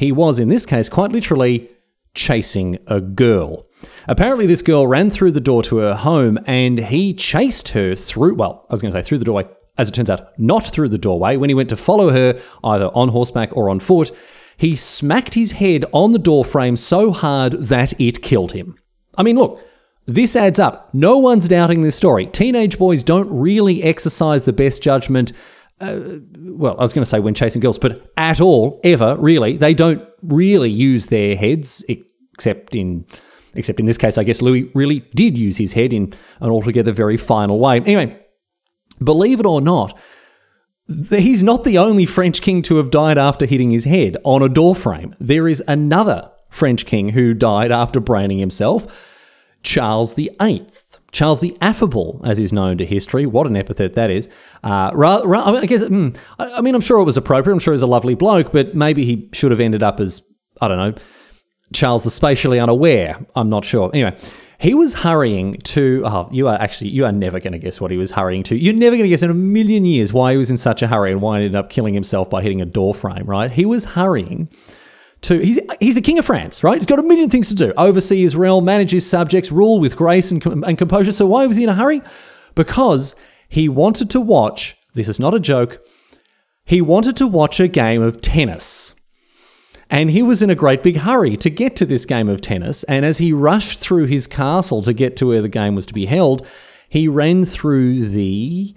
He 0.00 0.12
was, 0.12 0.38
in 0.38 0.48
this 0.48 0.64
case, 0.64 0.88
quite 0.88 1.12
literally 1.12 1.68
chasing 2.14 2.78
a 2.86 3.02
girl. 3.02 3.66
Apparently, 4.08 4.46
this 4.46 4.62
girl 4.62 4.86
ran 4.86 5.10
through 5.10 5.32
the 5.32 5.40
door 5.42 5.62
to 5.64 5.76
her 5.76 5.94
home 5.94 6.38
and 6.46 6.78
he 6.78 7.12
chased 7.12 7.68
her 7.68 7.94
through, 7.94 8.36
well, 8.36 8.64
I 8.70 8.72
was 8.72 8.80
going 8.80 8.94
to 8.94 8.98
say 8.98 9.06
through 9.06 9.18
the 9.18 9.26
doorway. 9.26 9.46
As 9.76 9.90
it 9.90 9.92
turns 9.92 10.08
out, 10.08 10.38
not 10.38 10.64
through 10.64 10.88
the 10.88 10.96
doorway. 10.96 11.36
When 11.36 11.50
he 11.50 11.54
went 11.54 11.68
to 11.68 11.76
follow 11.76 12.08
her, 12.08 12.40
either 12.64 12.86
on 12.86 13.10
horseback 13.10 13.54
or 13.54 13.68
on 13.68 13.78
foot, 13.78 14.10
he 14.56 14.74
smacked 14.74 15.34
his 15.34 15.52
head 15.52 15.84
on 15.92 16.12
the 16.12 16.18
doorframe 16.18 16.76
so 16.76 17.12
hard 17.12 17.52
that 17.52 17.92
it 18.00 18.22
killed 18.22 18.52
him. 18.52 18.76
I 19.18 19.22
mean, 19.22 19.36
look, 19.36 19.62
this 20.06 20.34
adds 20.34 20.58
up. 20.58 20.94
No 20.94 21.18
one's 21.18 21.46
doubting 21.46 21.82
this 21.82 21.94
story. 21.94 22.24
Teenage 22.24 22.78
boys 22.78 23.04
don't 23.04 23.30
really 23.30 23.82
exercise 23.82 24.44
the 24.44 24.52
best 24.54 24.82
judgment. 24.82 25.32
Uh, 25.80 26.18
well, 26.38 26.76
I 26.78 26.82
was 26.82 26.92
going 26.92 27.02
to 27.02 27.08
say 27.08 27.20
when 27.20 27.34
chasing 27.34 27.60
girls, 27.60 27.78
but 27.78 28.12
at 28.16 28.40
all, 28.40 28.80
ever, 28.84 29.16
really. 29.16 29.56
They 29.56 29.72
don't 29.72 30.06
really 30.22 30.70
use 30.70 31.06
their 31.06 31.36
heads, 31.36 31.84
except 31.88 32.74
in 32.74 33.06
Except 33.54 33.80
in 33.80 33.86
this 33.86 33.98
case, 33.98 34.16
I 34.18 34.24
guess 34.24 34.42
Louis 34.42 34.70
really 34.74 35.00
did 35.14 35.36
use 35.36 35.56
his 35.56 35.72
head 35.72 35.92
in 35.92 36.12
an 36.40 36.50
altogether 36.50 36.92
very 36.92 37.16
final 37.16 37.58
way. 37.58 37.78
Anyway, 37.78 38.18
believe 39.02 39.40
it 39.40 39.46
or 39.46 39.60
not, 39.60 39.98
he's 41.08 41.42
not 41.42 41.64
the 41.64 41.78
only 41.78 42.06
French 42.06 42.42
king 42.42 42.62
to 42.62 42.76
have 42.76 42.90
died 42.90 43.18
after 43.18 43.46
hitting 43.46 43.70
his 43.70 43.84
head 43.84 44.16
on 44.24 44.42
a 44.42 44.48
doorframe. 44.48 45.14
There 45.18 45.48
is 45.48 45.62
another 45.66 46.30
French 46.48 46.86
king 46.86 47.10
who 47.10 47.34
died 47.34 47.72
after 47.72 48.00
braining 48.00 48.38
himself, 48.38 49.56
Charles 49.62 50.14
VIII. 50.14 50.66
Charles 51.12 51.40
the 51.40 51.56
Affable, 51.60 52.20
as 52.24 52.38
is 52.38 52.52
known 52.52 52.78
to 52.78 52.86
history. 52.86 53.26
What 53.26 53.46
an 53.46 53.56
epithet 53.56 53.94
that 53.94 54.10
is. 54.10 54.28
Uh, 54.62 54.90
ra- 54.94 55.22
ra- 55.24 55.44
I 55.44 55.66
guess, 55.66 55.82
mm, 55.84 56.16
I 56.38 56.60
mean, 56.60 56.74
I'm 56.74 56.80
sure 56.80 57.00
it 57.00 57.04
was 57.04 57.16
appropriate. 57.16 57.52
I'm 57.52 57.58
sure 57.58 57.74
he's 57.74 57.82
a 57.82 57.86
lovely 57.86 58.14
bloke, 58.14 58.52
but 58.52 58.74
maybe 58.74 59.04
he 59.04 59.28
should 59.32 59.50
have 59.50 59.60
ended 59.60 59.82
up 59.82 60.00
as, 60.00 60.22
I 60.60 60.68
don't 60.68 60.78
know, 60.78 60.94
Charles 61.72 62.02
the 62.02 62.10
spatially 62.10 62.58
unaware. 62.58 63.24
I'm 63.36 63.48
not 63.48 63.64
sure. 63.64 63.90
Anyway, 63.94 64.16
he 64.58 64.74
was 64.74 64.94
hurrying 64.94 65.54
to. 65.58 66.02
Oh, 66.04 66.28
you 66.32 66.48
are 66.48 66.60
actually, 66.60 66.90
you 66.90 67.04
are 67.04 67.12
never 67.12 67.38
going 67.40 67.52
to 67.52 67.58
guess 67.58 67.80
what 67.80 67.90
he 67.90 67.96
was 67.96 68.10
hurrying 68.10 68.42
to. 68.44 68.56
You're 68.56 68.74
never 68.74 68.96
going 68.96 69.04
to 69.04 69.08
guess 69.08 69.22
in 69.22 69.30
a 69.30 69.34
million 69.34 69.84
years 69.84 70.12
why 70.12 70.32
he 70.32 70.36
was 70.36 70.50
in 70.50 70.58
such 70.58 70.82
a 70.82 70.88
hurry 70.88 71.12
and 71.12 71.22
why 71.22 71.38
he 71.38 71.44
ended 71.46 71.56
up 71.58 71.70
killing 71.70 71.94
himself 71.94 72.28
by 72.28 72.42
hitting 72.42 72.60
a 72.60 72.66
door 72.66 72.92
frame, 72.92 73.24
right? 73.24 73.50
He 73.50 73.64
was 73.64 73.84
hurrying 73.84 74.48
to. 75.22 75.38
He's, 75.38 75.58
he's 75.80 75.94
the 75.94 76.00
king 76.00 76.18
of 76.18 76.24
France, 76.24 76.62
right? 76.62 76.76
He's 76.76 76.86
got 76.86 76.98
a 76.98 77.02
million 77.02 77.30
things 77.30 77.48
to 77.48 77.54
do 77.54 77.72
oversee 77.76 78.20
his 78.20 78.36
realm, 78.36 78.64
manage 78.64 78.90
his 78.90 79.08
subjects, 79.08 79.52
rule 79.52 79.80
with 79.80 79.96
grace 79.96 80.30
and, 80.30 80.44
and 80.46 80.78
composure. 80.78 81.12
So 81.12 81.26
why 81.26 81.46
was 81.46 81.56
he 81.56 81.64
in 81.64 81.68
a 81.68 81.74
hurry? 81.74 82.02
Because 82.54 83.14
he 83.48 83.68
wanted 83.68 84.10
to 84.10 84.20
watch. 84.20 84.76
This 84.94 85.08
is 85.08 85.20
not 85.20 85.34
a 85.34 85.40
joke. 85.40 85.84
He 86.64 86.80
wanted 86.80 87.16
to 87.16 87.26
watch 87.26 87.60
a 87.60 87.68
game 87.68 88.02
of 88.02 88.20
tennis. 88.20 88.94
And 89.90 90.12
he 90.12 90.22
was 90.22 90.40
in 90.40 90.50
a 90.50 90.54
great 90.54 90.84
big 90.84 90.98
hurry 90.98 91.36
to 91.38 91.50
get 91.50 91.74
to 91.76 91.84
this 91.84 92.06
game 92.06 92.28
of 92.28 92.40
tennis. 92.40 92.84
And 92.84 93.04
as 93.04 93.18
he 93.18 93.32
rushed 93.32 93.80
through 93.80 94.06
his 94.06 94.28
castle 94.28 94.82
to 94.82 94.92
get 94.92 95.16
to 95.16 95.26
where 95.26 95.42
the 95.42 95.48
game 95.48 95.74
was 95.74 95.86
to 95.86 95.94
be 95.94 96.06
held, 96.06 96.46
he 96.88 97.08
ran 97.08 97.44
through 97.44 98.08
the. 98.08 98.74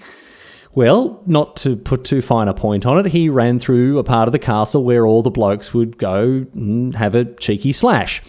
Well, 0.75 1.21
not 1.27 1.55
to 1.57 1.75
put 1.75 2.03
too 2.03 2.21
fine 2.21 2.47
a 2.47 2.53
point 2.53 2.85
on 2.85 2.97
it, 2.97 3.11
he 3.11 3.29
ran 3.29 3.59
through 3.59 3.99
a 3.99 4.03
part 4.03 4.27
of 4.27 4.31
the 4.31 4.39
castle 4.39 4.83
where 4.83 5.05
all 5.05 5.21
the 5.21 5.29
blokes 5.29 5.73
would 5.73 5.97
go 5.97 6.45
and 6.53 6.95
have 6.95 7.13
a 7.13 7.25
cheeky 7.25 7.71
slash. 7.71 8.23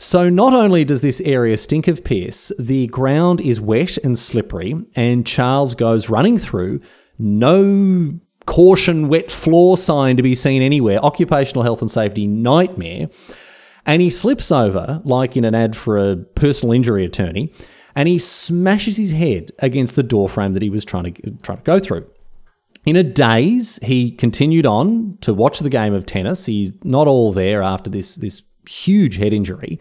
So, 0.00 0.30
not 0.30 0.52
only 0.52 0.84
does 0.84 1.02
this 1.02 1.20
area 1.22 1.56
stink 1.56 1.88
of 1.88 2.04
piss, 2.04 2.52
the 2.56 2.86
ground 2.86 3.40
is 3.40 3.60
wet 3.60 3.98
and 3.98 4.16
slippery, 4.16 4.76
and 4.94 5.26
Charles 5.26 5.74
goes 5.74 6.08
running 6.08 6.38
through, 6.38 6.80
no 7.18 8.20
caution 8.46 9.08
wet 9.08 9.30
floor 9.30 9.76
sign 9.76 10.16
to 10.16 10.22
be 10.22 10.36
seen 10.36 10.62
anywhere, 10.62 11.04
occupational 11.04 11.64
health 11.64 11.82
and 11.82 11.90
safety 11.90 12.28
nightmare. 12.28 13.08
And 13.84 14.00
he 14.00 14.08
slips 14.08 14.52
over, 14.52 15.02
like 15.04 15.36
in 15.36 15.44
an 15.44 15.54
ad 15.54 15.74
for 15.76 15.98
a 15.98 16.16
personal 16.16 16.74
injury 16.74 17.04
attorney, 17.04 17.52
and 17.98 18.06
he 18.06 18.16
smashes 18.16 18.96
his 18.96 19.10
head 19.10 19.50
against 19.58 19.96
the 19.96 20.04
doorframe 20.04 20.52
that 20.52 20.62
he 20.62 20.70
was 20.70 20.84
trying 20.84 21.12
to, 21.12 21.30
trying 21.42 21.58
to 21.58 21.64
go 21.64 21.80
through. 21.80 22.08
In 22.86 22.94
a 22.94 23.02
daze, 23.02 23.80
he 23.82 24.12
continued 24.12 24.66
on 24.66 25.18
to 25.22 25.34
watch 25.34 25.58
the 25.58 25.68
game 25.68 25.92
of 25.92 26.06
tennis. 26.06 26.46
He's 26.46 26.70
not 26.84 27.08
all 27.08 27.32
there 27.32 27.60
after 27.60 27.90
this, 27.90 28.14
this 28.14 28.40
huge 28.68 29.16
head 29.16 29.32
injury. 29.32 29.80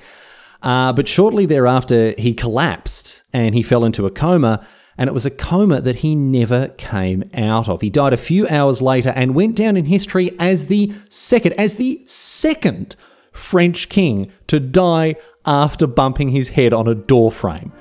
Uh, 0.63 0.93
but 0.93 1.07
shortly 1.07 1.45
thereafter, 1.45 2.15
he 2.17 2.33
collapsed 2.33 3.23
and 3.33 3.53
he 3.53 3.61
fell 3.61 3.85
into 3.85 4.07
a 4.07 4.11
coma 4.11 4.65
and 4.97 5.07
it 5.07 5.13
was 5.13 5.27
a 5.27 5.31
coma 5.31 5.79
that 5.81 5.97
he 5.97 6.15
never 6.15 6.69
came 6.69 7.29
out 7.35 7.69
of. 7.69 7.81
He 7.81 7.91
died 7.91 8.13
a 8.13 8.17
few 8.17 8.47
hours 8.47 8.81
later 8.81 9.13
and 9.15 9.35
went 9.35 9.55
down 9.55 9.77
in 9.77 9.85
history 9.85 10.31
as 10.39 10.65
the 10.65 10.91
second, 11.07 11.53
as 11.53 11.75
the 11.75 12.01
second 12.07 12.95
French 13.31 13.89
king 13.89 14.31
to 14.47 14.59
die 14.59 15.17
after 15.45 15.85
bumping 15.85 16.29
his 16.29 16.49
head 16.49 16.73
on 16.73 16.87
a 16.87 16.95
doorframe. 16.95 17.71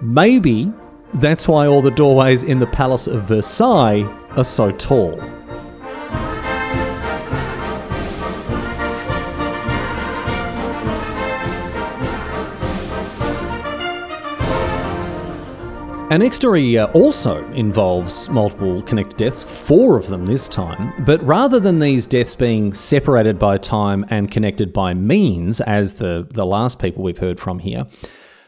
Maybe 0.00 0.72
that's 1.14 1.48
why 1.48 1.66
all 1.66 1.82
the 1.82 1.90
doorways 1.90 2.44
in 2.44 2.60
the 2.60 2.68
Palace 2.68 3.08
of 3.08 3.24
Versailles 3.24 4.02
are 4.36 4.44
so 4.44 4.70
tall. 4.70 5.20
Our 16.10 16.16
next 16.16 16.36
story 16.36 16.78
also 16.78 17.44
involves 17.50 18.30
multiple 18.30 18.82
connected 18.82 19.16
deaths, 19.18 19.42
four 19.42 19.98
of 19.98 20.06
them 20.06 20.26
this 20.26 20.48
time, 20.48 20.92
but 21.04 21.22
rather 21.22 21.60
than 21.60 21.80
these 21.80 22.06
deaths 22.06 22.34
being 22.34 22.72
separated 22.72 23.38
by 23.38 23.58
time 23.58 24.06
and 24.08 24.30
connected 24.30 24.72
by 24.72 24.94
means, 24.94 25.60
as 25.60 25.94
the, 25.94 26.26
the 26.30 26.46
last 26.46 26.78
people 26.78 27.02
we've 27.02 27.18
heard 27.18 27.38
from 27.38 27.58
here, 27.58 27.86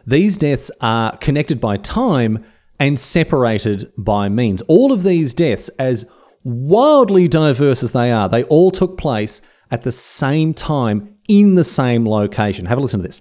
these 0.06 0.36
deaths 0.36 0.70
are 0.80 1.16
connected 1.18 1.60
by 1.60 1.76
time 1.76 2.44
and 2.78 2.98
separated 2.98 3.92
by 3.98 4.28
means. 4.28 4.62
All 4.62 4.92
of 4.92 5.02
these 5.02 5.34
deaths, 5.34 5.68
as 5.78 6.10
wildly 6.44 7.28
diverse 7.28 7.82
as 7.82 7.92
they 7.92 8.10
are, 8.10 8.28
they 8.28 8.44
all 8.44 8.70
took 8.70 8.96
place 8.96 9.42
at 9.70 9.82
the 9.82 9.92
same 9.92 10.54
time 10.54 11.16
in 11.28 11.54
the 11.54 11.64
same 11.64 12.08
location. 12.08 12.66
Have 12.66 12.78
a 12.78 12.80
listen 12.80 13.00
to 13.00 13.06
this. 13.06 13.20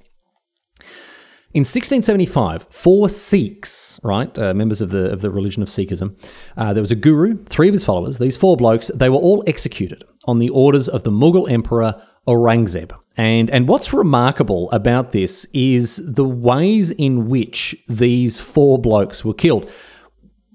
In 1.51 1.61
1675, 1.61 2.67
four 2.69 3.09
Sikhs, 3.09 3.99
right, 4.03 4.37
uh, 4.37 4.53
members 4.53 4.81
of 4.81 4.91
the 4.91 5.11
of 5.11 5.21
the 5.21 5.31
religion 5.31 5.63
of 5.63 5.67
Sikhism, 5.67 6.15
uh, 6.55 6.73
there 6.73 6.81
was 6.81 6.91
a 6.91 6.95
guru, 6.95 7.43
three 7.45 7.67
of 7.67 7.73
his 7.73 7.83
followers. 7.83 8.19
These 8.19 8.37
four 8.37 8.55
blokes, 8.55 8.89
they 8.93 9.09
were 9.09 9.17
all 9.17 9.43
executed 9.47 10.03
on 10.25 10.37
the 10.37 10.49
orders 10.49 10.87
of 10.87 11.03
the 11.03 11.11
Mughal 11.11 11.49
emperor 11.49 11.99
Aurangzeb. 12.27 12.91
And 13.19 13.49
and 13.49 13.67
what's 13.67 13.91
remarkable 13.91 14.71
about 14.71 15.11
this 15.11 15.45
is 15.51 15.97
the 16.13 16.23
ways 16.23 16.89
in 16.91 17.27
which 17.27 17.75
these 17.85 18.39
four 18.39 18.79
blokes 18.79 19.25
were 19.25 19.33
killed. 19.33 19.69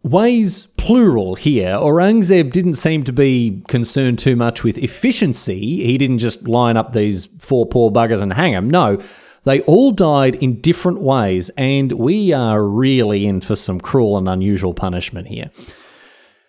Ways 0.02 0.68
plural 0.78 1.34
here. 1.34 1.74
Aurangzeb 1.76 2.50
didn't 2.52 2.74
seem 2.74 3.04
to 3.04 3.12
be 3.12 3.62
concerned 3.68 4.18
too 4.18 4.34
much 4.34 4.64
with 4.64 4.78
efficiency. 4.78 5.84
He 5.84 5.98
didn't 5.98 6.18
just 6.18 6.48
line 6.48 6.78
up 6.78 6.94
these 6.94 7.26
four 7.26 7.66
poor 7.66 7.90
buggers 7.90 8.22
and 8.22 8.32
hang 8.32 8.52
them. 8.52 8.70
No, 8.70 8.98
they 9.42 9.60
all 9.62 9.90
died 9.90 10.36
in 10.36 10.62
different 10.62 11.02
ways, 11.02 11.50
and 11.58 11.92
we 11.92 12.32
are 12.32 12.64
really 12.64 13.26
in 13.26 13.42
for 13.42 13.56
some 13.56 13.78
cruel 13.78 14.16
and 14.16 14.26
unusual 14.26 14.72
punishment 14.72 15.28
here. 15.28 15.50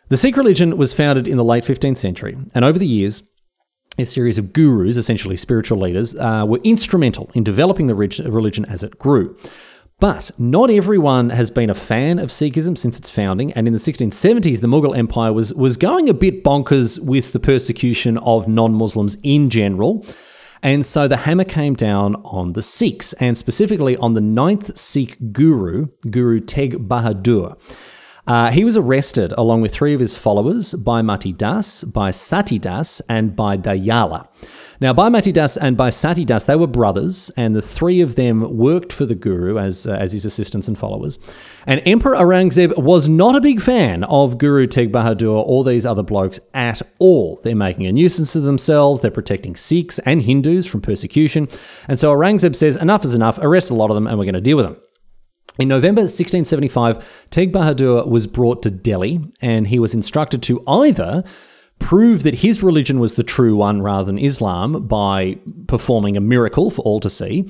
The 0.08 0.16
Sikh 0.16 0.38
religion 0.38 0.78
was 0.78 0.94
founded 0.94 1.28
in 1.28 1.36
the 1.36 1.44
late 1.44 1.66
15th 1.66 1.98
century, 1.98 2.38
and 2.54 2.64
over 2.64 2.80
the 2.80 2.88
years, 2.88 3.24
a 3.98 4.06
series 4.06 4.38
of 4.38 4.54
gurus, 4.54 4.98
essentially 4.98 5.36
spiritual 5.36 5.80
leaders, 5.80 6.16
uh, 6.16 6.46
were 6.48 6.60
instrumental 6.64 7.30
in 7.34 7.44
developing 7.44 7.88
the 7.88 7.96
religion 7.96 8.66
as 8.66 8.84
it 8.84 8.98
grew. 9.00 9.36
But 10.00 10.32
not 10.38 10.70
everyone 10.70 11.30
has 11.30 11.50
been 11.50 11.70
a 11.70 11.74
fan 11.74 12.20
of 12.20 12.30
Sikhism 12.30 12.78
since 12.78 13.00
its 13.00 13.10
founding, 13.10 13.54
and 13.54 13.66
in 13.66 13.72
the 13.72 13.80
1670s, 13.80 14.60
the 14.60 14.68
Mughal 14.68 14.96
Empire 14.96 15.32
was, 15.32 15.54
was 15.54 15.78
going 15.78 16.10
a 16.10 16.14
bit 16.14 16.44
bonkers 16.44 17.00
with 17.00 17.32
the 17.32 17.40
persecution 17.40 18.18
of 18.18 18.48
non 18.48 18.74
Muslims 18.74 19.16
in 19.24 19.50
general. 19.50 20.06
And 20.62 20.86
so 20.86 21.08
the 21.08 21.18
hammer 21.18 21.46
came 21.46 21.76
down 21.76 22.16
on 22.26 22.54
the 22.54 22.62
Sikhs, 22.62 23.14
and 23.14 23.38
specifically 23.38 23.96
on 23.98 24.16
the 24.16 24.22
ninth 24.22 24.78
Sikh 24.78 25.32
guru, 25.32 25.88
Guru 26.10 26.42
Teg 26.42 26.90
Bahadur. 26.90 27.58
Uh, 28.28 28.50
he 28.52 28.64
was 28.64 28.76
arrested 28.76 29.34
along 29.38 29.62
with 29.62 29.74
three 29.74 29.94
of 29.94 30.00
his 30.00 30.18
followers, 30.18 30.74
Bhai 30.74 31.02
Mati 31.02 31.32
Das, 31.32 31.84
Bhai 31.84 32.12
Sati 32.12 32.58
Das, 32.58 33.00
and 33.02 33.36
Bhai 33.36 33.58
Dayala. 33.58 34.28
Now, 34.82 34.92
Bhai 34.94 35.10
Mati 35.10 35.32
Das 35.32 35.56
and 35.56 35.78
Bhai 35.78 35.90
Sati 35.90 36.26
Das, 36.26 36.46
they 36.46 36.56
were 36.56 36.68
brothers, 36.68 37.30
and 37.38 37.56
the 37.56 37.62
three 37.62 38.02
of 38.02 38.16
them 38.16 38.58
worked 38.58 38.92
for 38.92 39.06
the 39.06 39.16
Guru 39.16 39.58
as, 39.58 39.88
uh, 39.88 39.94
as 39.94 40.12
his 40.12 40.26
assistants 40.26 40.68
and 40.68 40.78
followers. 40.78 41.18
And 41.66 41.82
Emperor 41.86 42.16
Aurangzeb 42.16 42.78
was 42.78 43.08
not 43.08 43.36
a 43.36 43.42
big 43.42 43.62
fan 43.62 44.04
of 44.06 44.38
Guru 44.38 44.68
Tegh 44.68 44.92
Bahadur 44.92 45.44
or 45.46 45.64
these 45.64 45.86
other 45.86 46.04
blokes 46.04 46.40
at 46.54 46.82
all. 47.00 47.40
They're 47.44 47.56
making 47.56 47.86
a 47.86 47.94
nuisance 47.94 48.36
of 48.36 48.44
themselves, 48.44 49.02
they're 49.02 49.12
protecting 49.12 49.56
Sikhs 49.56 50.00
and 50.00 50.24
Hindus 50.24 50.66
from 50.66 50.82
persecution. 50.82 51.48
And 51.88 51.98
so 51.98 52.14
Aurangzeb 52.14 52.56
says, 52.56 52.76
enough 52.76 53.06
is 53.06 53.16
enough, 53.16 53.38
arrest 53.38 53.70
a 53.70 53.76
lot 53.76 53.92
of 53.92 53.96
them, 53.96 54.08
and 54.08 54.18
we're 54.18 54.26
going 54.26 54.34
to 54.34 54.42
deal 54.42 54.58
with 54.58 54.66
them. 54.66 54.78
In 55.58 55.70
November 55.70 56.02
1675, 56.02 57.28
Teg 57.30 57.54
Bahadur 57.54 58.08
was 58.08 58.28
brought 58.28 58.62
to 58.64 58.70
Delhi 58.70 59.22
and 59.42 59.68
he 59.68 59.80
was 59.80 59.94
instructed 59.94 60.44
to 60.44 60.62
either 60.68 61.24
prove 61.80 62.24
that 62.24 62.36
his 62.36 62.62
religion 62.62 63.00
was 63.00 63.16
the 63.16 63.24
true 63.24 63.56
one 63.56 63.82
rather 63.82 64.06
than 64.06 64.18
Islam 64.18 64.88
by 64.88 65.38
performing 65.68 66.18
a 66.18 66.22
miracle 66.22 66.70
for 66.70 66.82
all 66.82 67.00
to 67.00 67.10
see. 67.10 67.48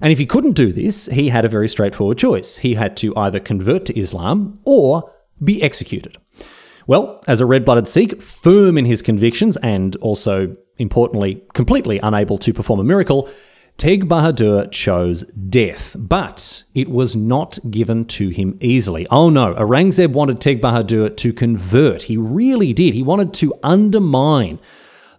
And 0.00 0.12
if 0.12 0.18
he 0.18 0.26
couldn't 0.26 0.52
do 0.52 0.72
this, 0.72 1.06
he 1.06 1.30
had 1.30 1.44
a 1.44 1.48
very 1.48 1.68
straightforward 1.68 2.18
choice. 2.18 2.58
He 2.58 2.74
had 2.74 2.96
to 2.98 3.16
either 3.16 3.40
convert 3.40 3.86
to 3.86 3.98
Islam 3.98 4.60
or 4.64 5.12
be 5.42 5.62
executed. 5.62 6.16
Well, 6.86 7.22
as 7.26 7.40
a 7.40 7.46
red 7.46 7.64
blooded 7.64 7.88
Sikh, 7.88 8.22
firm 8.22 8.78
in 8.78 8.84
his 8.84 9.02
convictions 9.02 9.56
and 9.58 9.94
also, 9.96 10.56
importantly, 10.78 11.42
completely 11.54 11.98
unable 12.02 12.38
to 12.38 12.52
perform 12.52 12.80
a 12.80 12.84
miracle, 12.84 13.28
Teg 13.78 14.08
Bahadur 14.08 14.68
chose 14.72 15.22
death, 15.26 15.94
but 15.96 16.64
it 16.74 16.90
was 16.90 17.14
not 17.14 17.60
given 17.70 18.04
to 18.06 18.28
him 18.28 18.58
easily. 18.60 19.06
Oh 19.08 19.30
no, 19.30 19.54
Aurangzeb 19.54 20.12
wanted 20.12 20.40
Teg 20.40 20.60
Bahadur 20.60 21.16
to 21.16 21.32
convert. 21.32 22.02
He 22.02 22.16
really 22.16 22.72
did. 22.72 22.94
He 22.94 23.04
wanted 23.04 23.32
to 23.34 23.54
undermine 23.62 24.58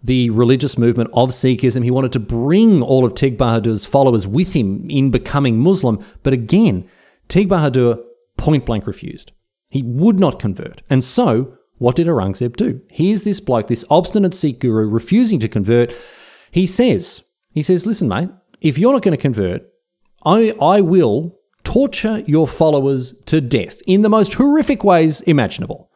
the 0.04 0.30
religious 0.32 0.78
movement 0.78 1.10
of 1.14 1.30
Sikhism. 1.30 1.86
He 1.86 1.92
wanted 1.92 2.12
to 2.12 2.20
bring 2.20 2.82
all 2.82 3.06
of 3.06 3.14
Teg 3.14 3.38
Bahadur's 3.38 3.86
followers 3.86 4.28
with 4.28 4.54
him 4.54 4.90
in 4.90 5.10
becoming 5.10 5.58
Muslim. 5.58 6.04
But 6.22 6.34
again, 6.34 6.86
Teg 7.30 7.48
Bahadur 7.48 8.04
point 8.36 8.66
blank 8.66 8.88
refused. 8.88 9.32
He 9.70 9.84
would 9.84 10.20
not 10.20 10.38
convert. 10.38 10.82
And 10.90 11.02
so, 11.02 11.58
what 11.78 11.96
did 11.96 12.08
Aurangzeb 12.08 12.58
do? 12.58 12.82
Here's 12.90 13.24
this 13.24 13.40
bloke, 13.40 13.68
this 13.68 13.86
obstinate 13.90 14.34
Sikh 14.34 14.60
guru 14.60 14.90
refusing 14.90 15.40
to 15.40 15.48
convert. 15.48 15.94
He 16.52 16.66
says, 16.66 17.24
he 17.52 17.62
says, 17.62 17.86
listen, 17.86 18.10
mate, 18.10 18.30
if 18.62 18.78
you're 18.78 18.94
not 18.94 19.02
going 19.02 19.16
to 19.16 19.22
convert, 19.22 19.64
I, 20.26 20.56
I 20.62 20.82
will 20.82 21.38
torture 21.64 22.24
your 22.26 22.48
followers 22.48 23.22
to 23.24 23.42
death 23.42 23.80
in 23.86 24.02
the 24.02 24.10
most 24.10 24.34
horrific 24.34 24.84
ways 24.84 25.22
imaginable. 25.22 25.92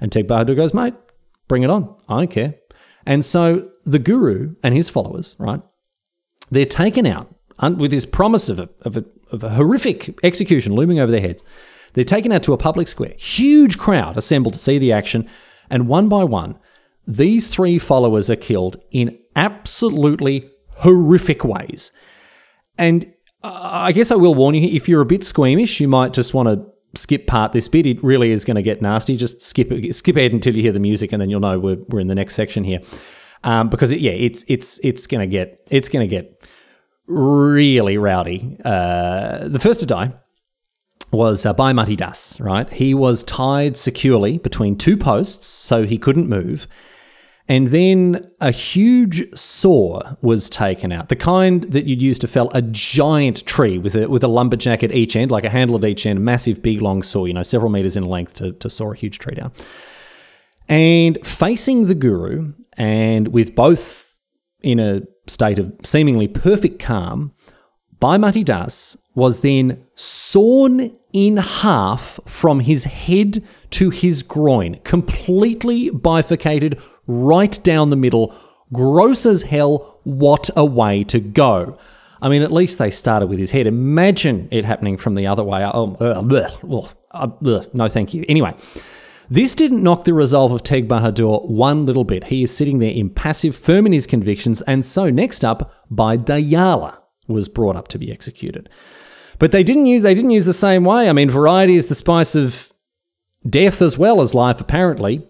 And 0.00 0.12
Teg 0.12 0.26
Bahadur 0.26 0.56
goes, 0.56 0.74
mate, 0.74 0.94
bring 1.48 1.62
it 1.62 1.70
on. 1.70 1.94
I 2.08 2.18
don't 2.18 2.30
care. 2.30 2.54
And 3.04 3.24
so 3.24 3.70
the 3.84 3.98
guru 3.98 4.54
and 4.62 4.74
his 4.74 4.90
followers, 4.90 5.36
right, 5.38 5.60
they're 6.50 6.64
taken 6.64 7.06
out 7.06 7.34
with 7.60 7.90
this 7.90 8.04
promise 8.04 8.48
of 8.48 8.58
a, 8.58 8.68
of 8.82 8.96
a, 8.96 9.04
of 9.32 9.42
a 9.42 9.50
horrific 9.50 10.18
execution 10.22 10.74
looming 10.74 11.00
over 11.00 11.10
their 11.10 11.20
heads. 11.20 11.42
They're 11.94 12.04
taken 12.04 12.30
out 12.30 12.42
to 12.44 12.52
a 12.52 12.58
public 12.58 12.88
square. 12.88 13.14
Huge 13.16 13.78
crowd 13.78 14.16
assembled 14.16 14.54
to 14.54 14.60
see 14.60 14.78
the 14.78 14.92
action. 14.92 15.28
And 15.70 15.88
one 15.88 16.08
by 16.08 16.24
one, 16.24 16.58
these 17.06 17.48
three 17.48 17.78
followers 17.78 18.28
are 18.28 18.36
killed 18.36 18.76
in 18.90 19.18
absolutely 19.34 20.50
horrific 20.78 21.44
ways. 21.44 21.92
And 22.78 23.12
I 23.42 23.92
guess 23.92 24.10
I 24.10 24.16
will 24.16 24.34
warn 24.34 24.54
you 24.54 24.68
if 24.68 24.88
you're 24.88 25.00
a 25.00 25.06
bit 25.06 25.24
squeamish, 25.24 25.80
you 25.80 25.88
might 25.88 26.12
just 26.12 26.34
want 26.34 26.48
to 26.48 26.66
skip 26.98 27.26
part 27.26 27.52
this 27.52 27.68
bit. 27.68 27.86
It 27.86 28.02
really 28.02 28.30
is 28.30 28.44
going 28.44 28.56
to 28.56 28.62
get 28.62 28.82
nasty. 28.82 29.16
Just 29.16 29.42
skip 29.42 29.70
skip 29.92 30.16
ahead 30.16 30.32
until 30.32 30.56
you 30.56 30.62
hear 30.62 30.72
the 30.72 30.80
music, 30.80 31.12
and 31.12 31.20
then 31.20 31.30
you'll 31.30 31.40
know 31.40 31.58
we're, 31.58 31.78
we're 31.88 32.00
in 32.00 32.08
the 32.08 32.14
next 32.14 32.34
section 32.34 32.64
here. 32.64 32.80
Um, 33.44 33.68
because 33.68 33.92
it, 33.92 34.00
yeah, 34.00 34.12
it's 34.12 34.44
it's 34.48 34.80
it's 34.82 35.06
going 35.06 35.20
to 35.20 35.26
get 35.26 35.60
it's 35.70 35.88
going 35.88 36.08
to 36.08 36.14
get 36.14 36.44
really 37.06 37.98
rowdy. 37.98 38.58
Uh, 38.64 39.48
the 39.48 39.58
first 39.58 39.80
to 39.80 39.86
die 39.86 40.12
was 41.12 41.46
uh, 41.46 41.52
Bhai 41.52 41.72
Mati 41.72 41.94
Das, 41.94 42.40
right? 42.40 42.70
He 42.72 42.94
was 42.94 43.22
tied 43.22 43.76
securely 43.76 44.38
between 44.38 44.76
two 44.76 44.96
posts, 44.96 45.46
so 45.46 45.84
he 45.84 45.98
couldn't 45.98 46.28
move. 46.28 46.66
And 47.48 47.68
then 47.68 48.28
a 48.40 48.50
huge 48.50 49.32
saw 49.38 50.16
was 50.20 50.50
taken 50.50 50.90
out, 50.90 51.08
the 51.08 51.16
kind 51.16 51.62
that 51.64 51.84
you'd 51.84 52.02
use 52.02 52.18
to 52.20 52.28
fell 52.28 52.50
a 52.52 52.60
giant 52.60 53.46
tree 53.46 53.78
with 53.78 53.94
a, 53.94 54.08
with 54.08 54.24
a 54.24 54.28
lumberjack 54.28 54.82
at 54.82 54.92
each 54.92 55.14
end, 55.14 55.30
like 55.30 55.44
a 55.44 55.50
handle 55.50 55.76
at 55.76 55.84
each 55.84 56.06
end, 56.06 56.24
massive, 56.24 56.60
big, 56.60 56.82
long 56.82 57.04
saw, 57.04 57.24
you 57.24 57.32
know, 57.32 57.42
several 57.42 57.70
meters 57.70 57.96
in 57.96 58.04
length 58.04 58.34
to, 58.34 58.52
to 58.54 58.68
saw 58.68 58.92
a 58.92 58.96
huge 58.96 59.20
tree 59.20 59.36
down. 59.36 59.52
And 60.68 61.24
facing 61.24 61.86
the 61.86 61.94
guru, 61.94 62.52
and 62.76 63.28
with 63.28 63.54
both 63.54 64.18
in 64.62 64.80
a 64.80 65.02
state 65.28 65.60
of 65.60 65.72
seemingly 65.84 66.26
perfect 66.26 66.80
calm, 66.80 67.32
Bhai 68.00 68.18
Mati 68.18 68.42
Das 68.42 68.96
was 69.14 69.40
then 69.40 69.86
sawn 69.94 70.92
in 71.12 71.36
half 71.38 72.20
from 72.26 72.60
his 72.60 72.84
head 72.84 73.42
to 73.70 73.90
his 73.90 74.22
groin, 74.22 74.80
completely 74.84 75.90
bifurcated 75.90 76.78
right 77.06 77.58
down 77.62 77.90
the 77.90 77.96
middle. 77.96 78.34
Gross 78.72 79.26
as 79.26 79.42
hell. 79.42 80.00
What 80.04 80.50
a 80.56 80.64
way 80.64 81.04
to 81.04 81.20
go. 81.20 81.78
I 82.20 82.28
mean, 82.28 82.42
at 82.42 82.52
least 82.52 82.78
they 82.78 82.90
started 82.90 83.26
with 83.26 83.38
his 83.38 83.50
head. 83.50 83.66
Imagine 83.66 84.48
it 84.50 84.64
happening 84.64 84.96
from 84.96 85.14
the 85.14 85.26
other 85.26 85.44
way. 85.44 85.64
Oh, 85.64 85.92
uh, 86.00 86.22
bleh, 86.22 86.94
uh, 87.12 87.26
bleh, 87.26 87.74
no, 87.74 87.88
thank 87.88 88.14
you. 88.14 88.24
Anyway, 88.28 88.54
this 89.28 89.54
didn't 89.54 89.82
knock 89.82 90.04
the 90.04 90.14
resolve 90.14 90.52
of 90.52 90.62
Teg 90.62 90.88
Bahadur 90.88 91.48
one 91.48 91.84
little 91.84 92.04
bit. 92.04 92.24
He 92.24 92.42
is 92.42 92.56
sitting 92.56 92.78
there 92.78 92.92
impassive, 92.92 93.54
firm 93.54 93.86
in 93.86 93.92
his 93.92 94.06
convictions, 94.06 94.62
and 94.62 94.84
so 94.84 95.10
next 95.10 95.44
up, 95.44 95.72
Bhai 95.90 96.16
Dayala 96.16 96.98
was 97.28 97.48
brought 97.48 97.76
up 97.76 97.88
to 97.88 97.98
be 97.98 98.10
executed. 98.10 98.68
But 99.38 99.52
they 99.52 99.62
didn't 99.62 99.86
use 99.86 100.02
they 100.02 100.14
didn't 100.14 100.30
use 100.30 100.46
the 100.46 100.54
same 100.54 100.84
way. 100.84 101.08
I 101.08 101.12
mean, 101.12 101.28
variety 101.28 101.76
is 101.76 101.88
the 101.88 101.94
spice 101.94 102.34
of 102.34 102.72
death 103.48 103.82
as 103.82 103.98
well 103.98 104.20
as 104.20 104.34
life, 104.34 104.60
apparently. 104.60 105.26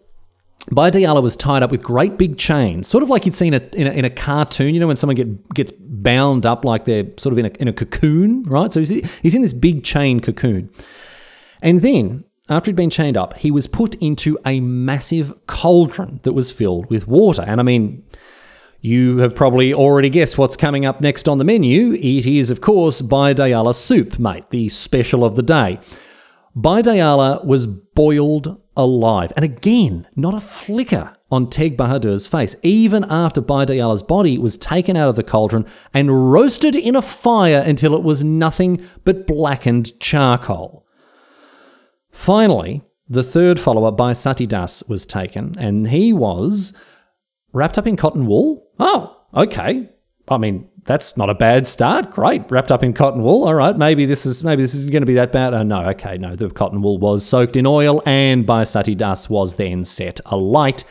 Bhai 0.70 0.90
Dayala 0.90 1.22
was 1.22 1.36
tied 1.36 1.62
up 1.62 1.70
with 1.70 1.82
great 1.82 2.18
big 2.18 2.38
chains, 2.38 2.88
sort 2.88 3.02
of 3.04 3.08
like 3.08 3.24
you'd 3.24 3.34
seen 3.34 3.54
a, 3.54 3.60
in, 3.74 3.86
a, 3.86 3.90
in 3.90 4.04
a 4.04 4.10
cartoon, 4.10 4.74
you 4.74 4.80
know, 4.80 4.88
when 4.88 4.96
someone 4.96 5.14
get, 5.14 5.54
gets 5.54 5.72
bound 5.78 6.44
up 6.44 6.64
like 6.64 6.86
they're 6.86 7.06
sort 7.16 7.32
of 7.32 7.38
in 7.38 7.46
a, 7.46 7.50
in 7.60 7.68
a 7.68 7.72
cocoon, 7.72 8.42
right? 8.44 8.72
So 8.72 8.80
he's, 8.80 8.90
he's 9.20 9.34
in 9.34 9.42
this 9.42 9.52
big 9.52 9.84
chain 9.84 10.20
cocoon. 10.20 10.70
And 11.62 11.82
then, 11.82 12.24
after 12.48 12.70
he'd 12.70 12.76
been 12.76 12.90
chained 12.90 13.16
up, 13.16 13.38
he 13.38 13.50
was 13.50 13.66
put 13.66 13.94
into 13.96 14.38
a 14.44 14.60
massive 14.60 15.34
cauldron 15.46 16.20
that 16.24 16.32
was 16.32 16.50
filled 16.52 16.90
with 16.90 17.06
water. 17.06 17.42
And 17.42 17.60
I 17.60 17.62
mean, 17.62 18.04
you 18.80 19.18
have 19.18 19.34
probably 19.34 19.72
already 19.72 20.10
guessed 20.10 20.38
what's 20.38 20.56
coming 20.56 20.84
up 20.84 21.00
next 21.00 21.28
on 21.28 21.38
the 21.38 21.44
menu. 21.44 21.92
It 21.92 22.26
is, 22.26 22.50
of 22.50 22.60
course, 22.60 23.02
Bhai 23.02 23.34
Dayala 23.34 23.74
soup, 23.74 24.18
mate, 24.18 24.50
the 24.50 24.68
special 24.68 25.24
of 25.24 25.34
the 25.34 25.42
day. 25.42 25.80
Bhai 26.54 26.82
Dayala 26.82 27.44
was 27.44 27.66
boiled 27.96 28.60
alive. 28.76 29.32
And 29.34 29.44
again, 29.44 30.06
not 30.14 30.34
a 30.34 30.40
flicker 30.40 31.16
on 31.32 31.50
Teg 31.50 31.76
Bahadur's 31.76 32.28
face, 32.28 32.54
even 32.62 33.04
after 33.10 33.40
Bhai 33.40 33.66
Dayala's 33.66 34.04
body 34.04 34.38
was 34.38 34.56
taken 34.56 34.96
out 34.96 35.08
of 35.08 35.16
the 35.16 35.24
cauldron 35.24 35.66
and 35.92 36.30
roasted 36.30 36.76
in 36.76 36.94
a 36.94 37.02
fire 37.02 37.64
until 37.66 37.96
it 37.96 38.04
was 38.04 38.22
nothing 38.22 38.86
but 39.04 39.26
blackened 39.26 39.98
charcoal. 39.98 40.86
Finally, 42.12 42.82
the 43.08 43.24
third 43.24 43.58
follower 43.58 43.90
Bhai 43.90 44.14
Sati 44.14 44.46
Das 44.46 44.84
was 44.88 45.06
taken, 45.06 45.54
and 45.58 45.88
he 45.88 46.12
was 46.12 46.76
wrapped 47.52 47.78
up 47.78 47.86
in 47.86 47.96
cotton 47.96 48.26
wool. 48.26 48.68
Oh, 48.78 49.16
okay. 49.34 49.90
I 50.28 50.38
mean, 50.38 50.68
that's 50.86 51.16
not 51.16 51.28
a 51.28 51.34
bad 51.34 51.66
start. 51.66 52.10
Great, 52.10 52.50
wrapped 52.50 52.70
up 52.70 52.82
in 52.82 52.92
cotton 52.92 53.22
wool. 53.22 53.44
All 53.44 53.54
right, 53.54 53.76
maybe 53.76 54.06
this 54.06 54.24
is 54.24 54.44
maybe 54.44 54.62
this 54.62 54.74
isn't 54.74 54.92
going 54.92 55.02
to 55.02 55.06
be 55.06 55.14
that 55.14 55.32
bad. 55.32 55.52
Oh 55.52 55.62
no, 55.62 55.82
okay, 55.90 56.16
no. 56.16 56.36
The 56.36 56.48
cotton 56.48 56.80
wool 56.80 56.98
was 56.98 57.26
soaked 57.26 57.56
in 57.56 57.66
oil, 57.66 58.02
and 58.06 58.46
Bhai 58.46 58.64
Sati 58.64 58.94
Das 58.94 59.28
was 59.28 59.56
then 59.56 59.84
set 59.84 60.20
alight 60.26 60.84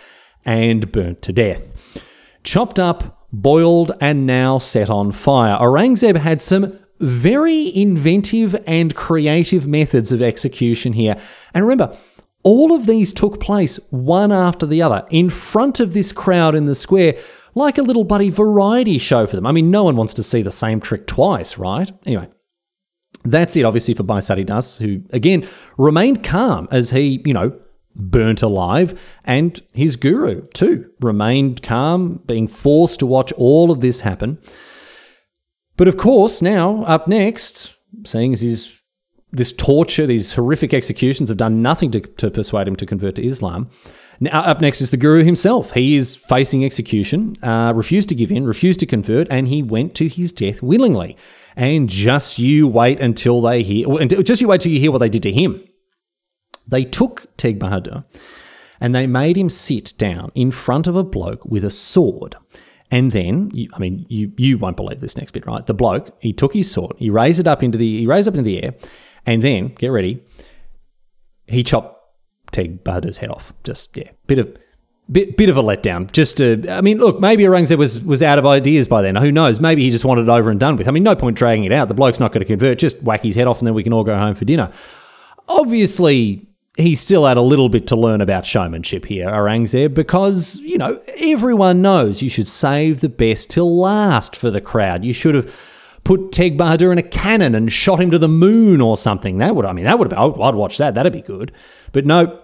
and 0.43 0.91
burnt 0.91 1.21
to 1.23 1.33
death. 1.33 2.01
Chopped 2.43 2.79
up, 2.79 3.27
boiled, 3.31 3.93
and 4.01 4.27
now 4.27 4.57
set 4.57 4.89
on 4.89 5.11
fire. 5.11 5.57
Aurangzeb 5.57 6.17
had 6.17 6.41
some 6.41 6.77
very 6.99 7.75
inventive 7.75 8.55
and 8.67 8.95
creative 8.95 9.67
methods 9.67 10.11
of 10.11 10.21
execution 10.21 10.93
here. 10.93 11.17
And 11.53 11.65
remember, 11.65 11.95
all 12.43 12.73
of 12.73 12.85
these 12.85 13.11
took 13.11 13.39
place 13.39 13.77
one 13.89 14.31
after 14.31 14.65
the 14.65 14.81
other 14.81 15.05
in 15.09 15.29
front 15.29 15.79
of 15.79 15.93
this 15.93 16.11
crowd 16.13 16.53
in 16.53 16.65
the 16.65 16.75
square 16.75 17.15
like 17.55 17.77
a 17.77 17.81
little 17.81 18.03
buddy 18.03 18.29
variety 18.29 18.97
show 18.97 19.25
for 19.25 19.35
them. 19.35 19.47
I 19.47 19.51
mean, 19.51 19.71
no 19.71 19.85
one 19.85 19.95
wants 19.95 20.13
to 20.15 20.23
see 20.23 20.41
the 20.41 20.51
same 20.51 20.79
trick 20.79 21.07
twice, 21.07 21.57
right? 21.57 21.91
Anyway, 22.05 22.29
that's 23.23 23.55
it, 23.55 23.63
obviously, 23.65 23.93
for 23.93 24.03
Bhai 24.03 24.19
Sati 24.19 24.43
Das, 24.43 24.77
who, 24.77 25.01
again, 25.09 25.47
remained 25.77 26.23
calm 26.23 26.67
as 26.69 26.91
he, 26.91 27.23
you 27.25 27.33
know, 27.33 27.57
burnt 27.95 28.41
alive, 28.41 28.99
and 29.23 29.61
his 29.73 29.95
guru, 29.95 30.45
too, 30.49 30.91
remained 30.99 31.63
calm, 31.63 32.21
being 32.25 32.47
forced 32.47 32.99
to 32.99 33.05
watch 33.05 33.31
all 33.33 33.71
of 33.71 33.79
this 33.79 34.01
happen. 34.01 34.37
But 35.77 35.87
of 35.87 35.97
course, 35.97 36.41
now, 36.41 36.83
up 36.83 37.07
next, 37.07 37.75
seeing 38.05 38.33
as 38.33 38.41
his 38.41 38.81
this 39.31 39.51
torture, 39.51 40.05
these 40.05 40.33
horrific 40.33 40.73
executions 40.73 41.29
have 41.29 41.37
done 41.37 41.61
nothing 41.61 41.91
to, 41.91 41.99
to 41.99 42.31
persuade 42.31 42.67
him 42.67 42.75
to 42.77 42.85
convert 42.85 43.15
to 43.15 43.25
Islam. 43.25 43.69
Now, 44.19 44.41
up 44.41 44.61
next 44.61 44.81
is 44.81 44.91
the 44.91 44.97
guru 44.97 45.23
himself. 45.23 45.71
He 45.71 45.95
is 45.95 46.15
facing 46.15 46.63
execution, 46.63 47.33
uh, 47.43 47.73
refused 47.75 48.09
to 48.09 48.15
give 48.15 48.31
in, 48.31 48.45
refused 48.45 48.79
to 48.81 48.85
convert, 48.85 49.27
and 49.29 49.47
he 49.47 49.61
went 49.61 49.93
to 49.95 50.07
his 50.07 50.31
death 50.31 50.61
willingly. 50.61 51.17
And 51.55 51.89
just 51.89 52.39
you 52.39 52.67
wait 52.67 52.99
until 52.99 53.41
they 53.41 53.63
hear, 53.63 53.87
just 54.07 54.41
you 54.41 54.47
wait 54.47 54.61
till 54.61 54.71
you 54.71 54.79
hear 54.79 54.91
what 54.91 54.99
they 54.99 55.09
did 55.09 55.23
to 55.23 55.31
him. 55.31 55.63
They 56.67 56.83
took 56.83 57.27
Teg 57.37 57.59
Bahadur 57.59 58.05
and 58.81 58.93
they 58.93 59.07
made 59.07 59.37
him 59.37 59.49
sit 59.49 59.93
down 59.97 60.31
in 60.35 60.51
front 60.51 60.87
of 60.87 60.95
a 60.95 61.03
bloke 61.03 61.45
with 61.45 61.63
a 61.63 61.69
sword. 61.69 62.35
And 62.91 63.11
then, 63.11 63.51
I 63.73 63.79
mean, 63.79 64.05
you 64.09 64.31
you 64.37 64.57
won't 64.57 64.77
believe 64.77 64.99
this 64.99 65.17
next 65.17 65.31
bit, 65.31 65.45
right? 65.45 65.65
The 65.65 65.73
bloke 65.73 66.15
he 66.19 66.33
took 66.33 66.53
his 66.53 66.69
sword, 66.69 66.95
he 66.97 67.09
raised 67.09 67.39
it 67.39 67.47
up 67.47 67.63
into 67.63 67.77
the 67.77 67.99
he 67.99 68.07
raised 68.07 68.27
up 68.27 68.35
into 68.35 68.43
the 68.43 68.63
air, 68.63 68.75
And 69.25 69.41
then, 69.41 69.69
get 69.69 69.87
ready, 69.87 70.23
he 71.47 71.63
chopped 71.63 71.94
Teg 72.55 72.83
Bahadur's 72.83 73.17
head 73.17 73.29
off. 73.29 73.53
Just, 73.63 73.95
yeah, 73.97 74.11
bit 74.27 74.39
of. 74.39 74.57
Bit, 75.11 75.37
bit 75.37 75.49
of 75.49 75.57
a 75.57 75.61
letdown. 75.61 76.11
Just, 76.11 76.37
to, 76.37 76.65
I 76.67 76.81
mean, 76.81 76.97
look, 76.97 77.19
maybe 77.19 77.43
Aurangzeb 77.43 77.77
was 77.77 78.03
was 78.03 78.23
out 78.23 78.39
of 78.39 78.45
ideas 78.47 78.87
by 78.87 79.03
then. 79.03 79.15
Who 79.15 79.31
knows? 79.31 79.61
Maybe 79.61 79.83
he 79.83 79.91
just 79.91 80.03
wanted 80.03 80.23
it 80.23 80.29
over 80.29 80.49
and 80.49 80.59
done 80.59 80.77
with. 80.77 80.87
I 80.87 80.91
mean, 80.91 81.03
no 81.03 81.15
point 81.15 81.37
dragging 81.37 81.63
it 81.63 81.71
out. 81.71 81.89
The 81.89 81.93
bloke's 81.93 82.19
not 82.19 82.31
going 82.31 82.41
to 82.41 82.47
convert. 82.47 82.79
Just 82.79 83.03
whack 83.03 83.21
his 83.21 83.35
head 83.35 83.45
off, 83.45 83.59
and 83.59 83.67
then 83.67 83.75
we 83.75 83.83
can 83.83 83.93
all 83.93 84.03
go 84.03 84.17
home 84.17 84.33
for 84.33 84.45
dinner. 84.45 84.71
Obviously, 85.47 86.47
he 86.75 86.95
still 86.95 87.27
had 87.27 87.37
a 87.37 87.41
little 87.41 87.69
bit 87.69 87.85
to 87.87 87.95
learn 87.95 88.19
about 88.19 88.47
showmanship 88.47 89.05
here, 89.05 89.27
Aurangzeb, 89.27 89.93
because, 89.93 90.59
you 90.61 90.79
know, 90.79 90.99
everyone 91.19 91.83
knows 91.83 92.23
you 92.23 92.29
should 92.29 92.47
save 92.47 93.01
the 93.01 93.09
best 93.09 93.51
till 93.51 93.79
last 93.79 94.35
for 94.35 94.49
the 94.49 94.59
crowd. 94.59 95.05
You 95.05 95.13
should 95.13 95.35
have 95.35 95.55
put 96.03 96.31
Teg 96.31 96.57
Bahadur 96.57 96.91
in 96.91 96.97
a 96.97 97.03
cannon 97.03 97.53
and 97.53 97.71
shot 97.71 98.01
him 98.01 98.09
to 98.09 98.17
the 98.17 98.27
moon 98.27 98.81
or 98.81 98.97
something. 98.97 99.37
That 99.37 99.55
would, 99.55 99.65
I 99.65 99.73
mean, 99.73 99.85
that 99.85 99.99
would 99.99 100.11
have, 100.11 100.19
oh, 100.19 100.41
I'd 100.41 100.55
watch 100.55 100.79
that. 100.79 100.95
That'd 100.95 101.13
be 101.13 101.21
good. 101.21 101.51
But 101.91 102.07
no, 102.07 102.41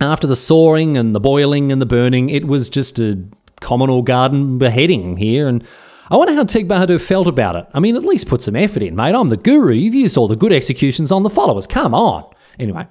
after 0.00 0.26
the 0.26 0.36
sawing 0.36 0.96
and 0.96 1.14
the 1.14 1.20
boiling 1.20 1.72
and 1.72 1.80
the 1.80 1.86
burning, 1.86 2.28
it 2.28 2.46
was 2.46 2.68
just 2.68 2.98
a 2.98 3.22
communal 3.60 4.02
garden 4.02 4.58
beheading 4.58 5.16
here. 5.16 5.48
And 5.48 5.64
I 6.10 6.16
wonder 6.16 6.34
how 6.34 6.44
Teg 6.44 6.68
Bahadur 6.68 7.00
felt 7.00 7.26
about 7.26 7.56
it. 7.56 7.66
I 7.74 7.80
mean, 7.80 7.96
at 7.96 8.04
least 8.04 8.28
put 8.28 8.42
some 8.42 8.56
effort 8.56 8.82
in, 8.82 8.94
mate. 8.94 9.14
I'm 9.14 9.28
the 9.28 9.36
guru. 9.36 9.72
You've 9.72 9.94
used 9.94 10.16
all 10.16 10.28
the 10.28 10.36
good 10.36 10.52
executions 10.52 11.10
on 11.10 11.22
the 11.22 11.30
followers. 11.30 11.66
Come 11.66 11.94
on. 11.94 12.24
Anyway, 12.58 12.86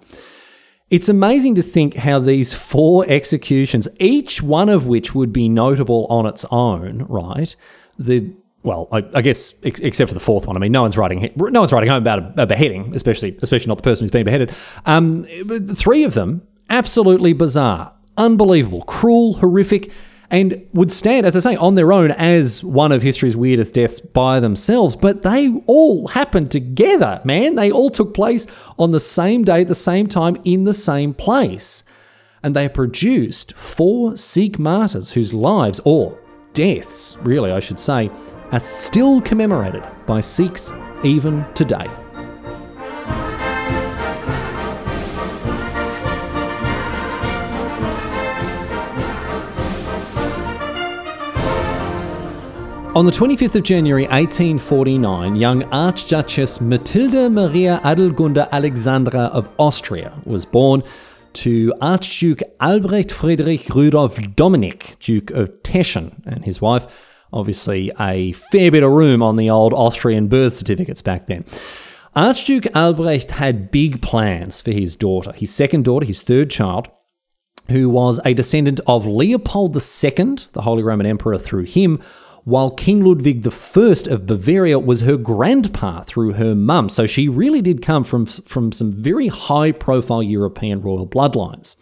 it's 0.89 1.09
amazing 1.09 1.55
to 1.55 1.61
think 1.61 1.95
how 1.95 2.19
these 2.19 2.53
four 2.53 3.05
executions, 3.07 3.87
each 3.99 4.43
one 4.43 4.69
of 4.69 4.85
which 4.85 5.15
would 5.15 5.31
be 5.31 5.49
notable 5.49 6.05
on 6.09 6.25
its 6.25 6.45
own, 6.51 7.05
right? 7.09 7.55
The 7.97 8.31
well, 8.63 8.87
I, 8.91 9.05
I 9.13 9.21
guess 9.21 9.53
ex- 9.63 9.79
except 9.79 10.09
for 10.09 10.15
the 10.15 10.19
fourth 10.19 10.47
one. 10.47 10.57
I 10.57 10.59
mean, 10.59 10.71
no 10.71 10.81
one's 10.81 10.97
writing 10.97 11.31
no 11.37 11.59
one's 11.59 11.71
writing 11.71 11.89
home 11.89 12.01
about 12.01 12.19
a, 12.19 12.43
a 12.43 12.45
beheading, 12.47 12.95
especially 12.95 13.37
especially 13.41 13.67
not 13.67 13.77
the 13.77 13.83
person 13.83 14.03
who's 14.03 14.11
being 14.11 14.25
beheaded. 14.25 14.51
Um, 14.85 15.23
three 15.23 16.03
of 16.03 16.15
them 16.15 16.45
absolutely 16.69 17.33
bizarre, 17.33 17.93
unbelievable, 18.17 18.83
cruel, 18.83 19.35
horrific, 19.35 19.91
and 20.29 20.67
would 20.73 20.91
stand, 20.91 21.25
as 21.25 21.37
I 21.37 21.39
say, 21.39 21.55
on 21.55 21.75
their 21.75 21.93
own 21.93 22.11
as 22.11 22.63
one 22.63 22.91
of 22.91 23.01
history's 23.01 23.37
weirdest 23.37 23.73
deaths 23.73 23.99
by 23.99 24.39
themselves. 24.39 24.95
But 24.95 25.21
they 25.21 25.53
all 25.67 26.07
happened 26.07 26.51
together, 26.51 27.21
man. 27.23 27.55
They 27.55 27.71
all 27.71 27.89
took 27.89 28.13
place 28.13 28.47
on 28.77 28.91
the 28.91 28.99
same 28.99 29.43
day, 29.43 29.61
at 29.61 29.67
the 29.67 29.75
same 29.75 30.07
time, 30.07 30.37
in 30.43 30.63
the 30.63 30.73
same 30.73 31.13
place. 31.13 31.83
And 32.41 32.55
they 32.55 32.67
produced 32.69 33.53
four 33.53 34.17
Sikh 34.17 34.59
martyrs 34.59 35.11
whose 35.11 35.33
lives, 35.33 35.79
or 35.85 36.19
deaths, 36.53 37.17
really, 37.21 37.51
I 37.51 37.59
should 37.59 37.79
say, 37.79 38.09
are 38.51 38.59
still 38.59 39.21
commemorated 39.21 39.83
by 40.05 40.21
Sikhs 40.21 40.73
even 41.03 41.45
today. 41.53 41.87
On 52.95 53.03
the 53.03 53.11
25th 53.11 53.55
of 53.55 53.63
January 53.63 54.03
1849, 54.03 55.35
young 55.35 55.63
Archduchess 55.63 56.61
Matilda 56.61 57.29
Maria 57.29 57.81
Adelgunda 57.83 58.49
Alexandra 58.51 59.23
of 59.33 59.49
Austria 59.57 60.13
was 60.23 60.45
born 60.45 60.81
to 61.33 61.73
Archduke 61.81 62.41
Albrecht 62.61 63.11
Friedrich 63.11 63.67
Rudolf 63.67 64.15
Dominik, 64.15 64.97
Duke 64.99 65.29
of 65.31 65.61
Teschen, 65.61 66.25
and 66.25 66.45
his 66.45 66.61
wife. 66.61 66.87
Obviously, 67.33 67.91
a 67.99 68.31
fair 68.31 68.71
bit 68.71 68.81
of 68.81 68.91
room 68.91 69.21
on 69.21 69.35
the 69.35 69.49
old 69.49 69.73
Austrian 69.73 70.29
birth 70.29 70.53
certificates 70.53 71.01
back 71.01 71.27
then. 71.27 71.43
Archduke 72.15 72.73
Albrecht 72.73 73.31
had 73.31 73.71
big 73.71 74.01
plans 74.01 74.61
for 74.61 74.71
his 74.71 74.95
daughter, 74.95 75.33
his 75.33 75.53
second 75.53 75.83
daughter, 75.83 76.05
his 76.05 76.21
third 76.21 76.49
child, 76.49 76.87
who 77.69 77.89
was 77.89 78.21
a 78.23 78.33
descendant 78.33 78.79
of 78.87 79.05
Leopold 79.05 79.75
II, 79.75 80.35
the 80.53 80.61
Holy 80.61 80.81
Roman 80.81 81.05
Emperor 81.05 81.37
through 81.37 81.63
him, 81.63 82.01
while 82.45 82.71
King 82.71 83.03
Ludwig 83.03 83.45
I 83.45 83.93
of 84.09 84.25
Bavaria 84.25 84.79
was 84.79 85.01
her 85.01 85.17
grandpa 85.17 86.01
through 86.01 86.33
her 86.33 86.55
mum. 86.55 86.89
So 86.89 87.07
she 87.07 87.27
really 87.27 87.61
did 87.61 87.81
come 87.81 88.03
from, 88.03 88.27
from 88.27 88.71
some 88.71 88.91
very 88.91 89.27
high 89.27 89.71
profile 89.71 90.23
European 90.23 90.81
royal 90.81 91.07
bloodlines. 91.07 91.75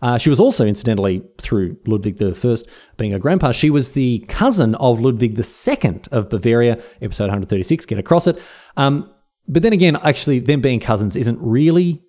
Uh, 0.00 0.16
she 0.16 0.30
was 0.30 0.38
also, 0.38 0.64
incidentally, 0.66 1.22
through 1.38 1.76
Ludwig 1.86 2.22
I 2.22 2.56
being 2.96 3.12
a 3.12 3.18
grandpa, 3.18 3.52
she 3.52 3.70
was 3.70 3.94
the 3.94 4.20
cousin 4.28 4.74
of 4.76 5.00
Ludwig 5.00 5.38
II 5.38 6.00
of 6.12 6.28
Bavaria, 6.28 6.80
episode 7.02 7.24
136, 7.24 7.86
get 7.86 7.98
across 7.98 8.26
it. 8.26 8.40
Um, 8.76 9.12
but 9.48 9.62
then 9.62 9.72
again, 9.72 9.96
actually, 9.96 10.38
them 10.38 10.60
being 10.60 10.78
cousins 10.78 11.16
isn't 11.16 11.38
really 11.40 12.02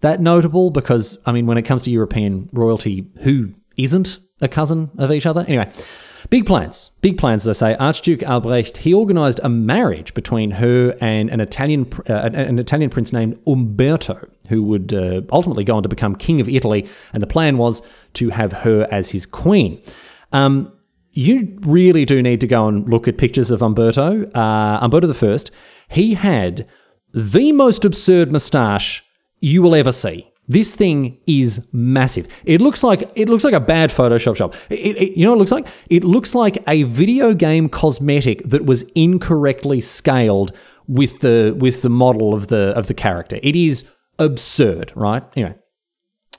that 0.00 0.20
notable 0.20 0.70
because, 0.70 1.20
I 1.26 1.32
mean, 1.32 1.46
when 1.46 1.58
it 1.58 1.62
comes 1.62 1.82
to 1.82 1.90
European 1.90 2.48
royalty, 2.52 3.10
who 3.22 3.52
isn't 3.76 4.18
a 4.40 4.48
cousin 4.48 4.90
of 4.96 5.12
each 5.12 5.26
other? 5.26 5.44
Anyway, 5.46 5.70
Big 6.28 6.44
plans, 6.44 6.90
big 7.00 7.16
plans, 7.16 7.48
I 7.48 7.52
say. 7.52 7.74
Archduke 7.76 8.22
Albrecht 8.22 8.78
he 8.78 8.92
organised 8.92 9.40
a 9.42 9.48
marriage 9.48 10.12
between 10.12 10.52
her 10.52 10.96
and 11.00 11.30
an 11.30 11.40
Italian 11.40 11.90
uh, 12.08 12.30
an 12.32 12.58
Italian 12.58 12.90
prince 12.90 13.12
named 13.12 13.38
Umberto, 13.46 14.28
who 14.48 14.62
would 14.64 14.92
uh, 14.92 15.22
ultimately 15.32 15.64
go 15.64 15.76
on 15.76 15.82
to 15.82 15.88
become 15.88 16.14
king 16.14 16.40
of 16.40 16.48
Italy. 16.48 16.86
And 17.12 17.22
the 17.22 17.26
plan 17.26 17.56
was 17.56 17.82
to 18.14 18.30
have 18.30 18.52
her 18.52 18.86
as 18.90 19.10
his 19.10 19.24
queen. 19.24 19.82
Um, 20.32 20.72
you 21.12 21.58
really 21.62 22.04
do 22.04 22.22
need 22.22 22.40
to 22.40 22.46
go 22.46 22.68
and 22.68 22.88
look 22.88 23.08
at 23.08 23.18
pictures 23.18 23.50
of 23.50 23.62
Umberto. 23.62 24.30
Uh, 24.32 24.78
Umberto 24.80 25.12
I, 25.12 25.38
he 25.88 26.14
had 26.14 26.68
the 27.12 27.52
most 27.52 27.84
absurd 27.84 28.30
moustache 28.30 29.04
you 29.40 29.62
will 29.62 29.74
ever 29.74 29.90
see. 29.90 30.29
This 30.50 30.74
thing 30.74 31.16
is 31.28 31.68
massive. 31.72 32.26
It 32.44 32.60
looks 32.60 32.82
like 32.82 33.08
it 33.14 33.28
looks 33.28 33.44
like 33.44 33.54
a 33.54 33.60
bad 33.60 33.90
Photoshop 33.90 34.34
shop. 34.34 34.56
It, 34.68 34.96
it, 34.96 35.16
you 35.16 35.24
know 35.24 35.30
what 35.30 35.36
it 35.36 35.38
looks 35.38 35.52
like? 35.52 35.68
It 35.88 36.02
looks 36.02 36.34
like 36.34 36.60
a 36.66 36.82
video 36.82 37.34
game 37.34 37.68
cosmetic 37.68 38.42
that 38.48 38.66
was 38.66 38.82
incorrectly 38.96 39.78
scaled 39.78 40.50
with 40.88 41.20
the 41.20 41.56
with 41.56 41.82
the 41.82 41.88
model 41.88 42.34
of 42.34 42.48
the 42.48 42.72
of 42.76 42.88
the 42.88 42.94
character. 42.94 43.38
It 43.44 43.54
is 43.54 43.88
absurd, 44.18 44.92
right? 44.96 45.22
Anyway, 45.36 45.54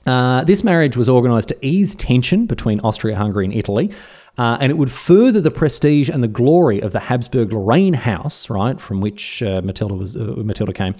uh, 0.06 0.44
this 0.44 0.62
marriage 0.62 0.98
was 0.98 1.08
organised 1.08 1.48
to 1.48 1.66
ease 1.66 1.96
tension 1.96 2.48
between 2.48 2.82
Austria, 2.82 3.16
Hungary, 3.16 3.46
and 3.46 3.54
Italy, 3.54 3.94
uh, 4.38 4.58
and 4.60 4.74
it 4.74 4.76
would 4.76 4.92
further 4.92 5.40
the 5.40 5.52
prestige 5.52 6.10
and 6.10 6.22
the 6.22 6.28
glory 6.28 6.82
of 6.82 6.92
the 6.92 7.00
Habsburg 7.00 7.54
Lorraine 7.54 7.94
house, 7.94 8.50
right, 8.50 8.78
from 8.82 9.00
which 9.00 9.42
uh, 9.42 9.62
Matilda 9.64 9.96
was 9.96 10.18
uh, 10.18 10.34
Matilda 10.36 10.74
came 10.74 10.96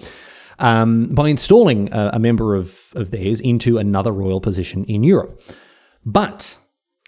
um, 0.58 1.08
by 1.08 1.28
installing 1.28 1.92
a, 1.92 2.12
a 2.14 2.18
member 2.18 2.54
of, 2.54 2.92
of 2.94 3.10
theirs 3.10 3.40
into 3.40 3.78
another 3.78 4.12
royal 4.12 4.40
position 4.40 4.84
in 4.84 5.02
Europe. 5.02 5.40
But 6.04 6.58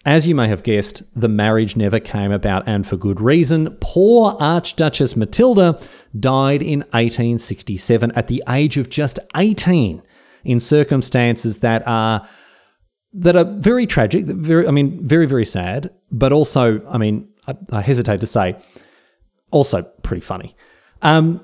as 0.05 0.27
you 0.27 0.35
may 0.35 0.47
have 0.47 0.61
guessed, 0.61 1.01
the 1.19 1.27
marriage 1.27 1.75
never 1.75 1.99
came 1.99 2.31
about, 2.31 2.67
and 2.67 2.85
for 2.85 2.95
good 2.95 3.19
reason. 3.19 3.75
Poor 3.81 4.33
Archduchess 4.39 5.15
Matilda 5.15 5.79
died 6.17 6.61
in 6.61 6.81
1867 6.91 8.11
at 8.11 8.27
the 8.27 8.43
age 8.47 8.77
of 8.77 8.89
just 8.89 9.17
18 9.35 10.03
in 10.43 10.59
circumstances 10.59 11.59
that 11.59 11.85
are 11.87 12.27
that 13.17 13.35
are 13.35 13.45
very 13.45 13.87
tragic, 13.87 14.25
very 14.25 14.67
I 14.67 14.71
mean 14.71 15.05
very 15.05 15.25
very 15.25 15.45
sad, 15.45 15.89
but 16.11 16.31
also 16.31 16.85
I 16.87 16.99
mean 16.99 17.27
I, 17.47 17.55
I 17.71 17.81
hesitate 17.81 18.19
to 18.19 18.27
say 18.27 18.57
also 19.49 19.81
pretty 20.03 20.21
funny. 20.21 20.55
Um, 21.01 21.43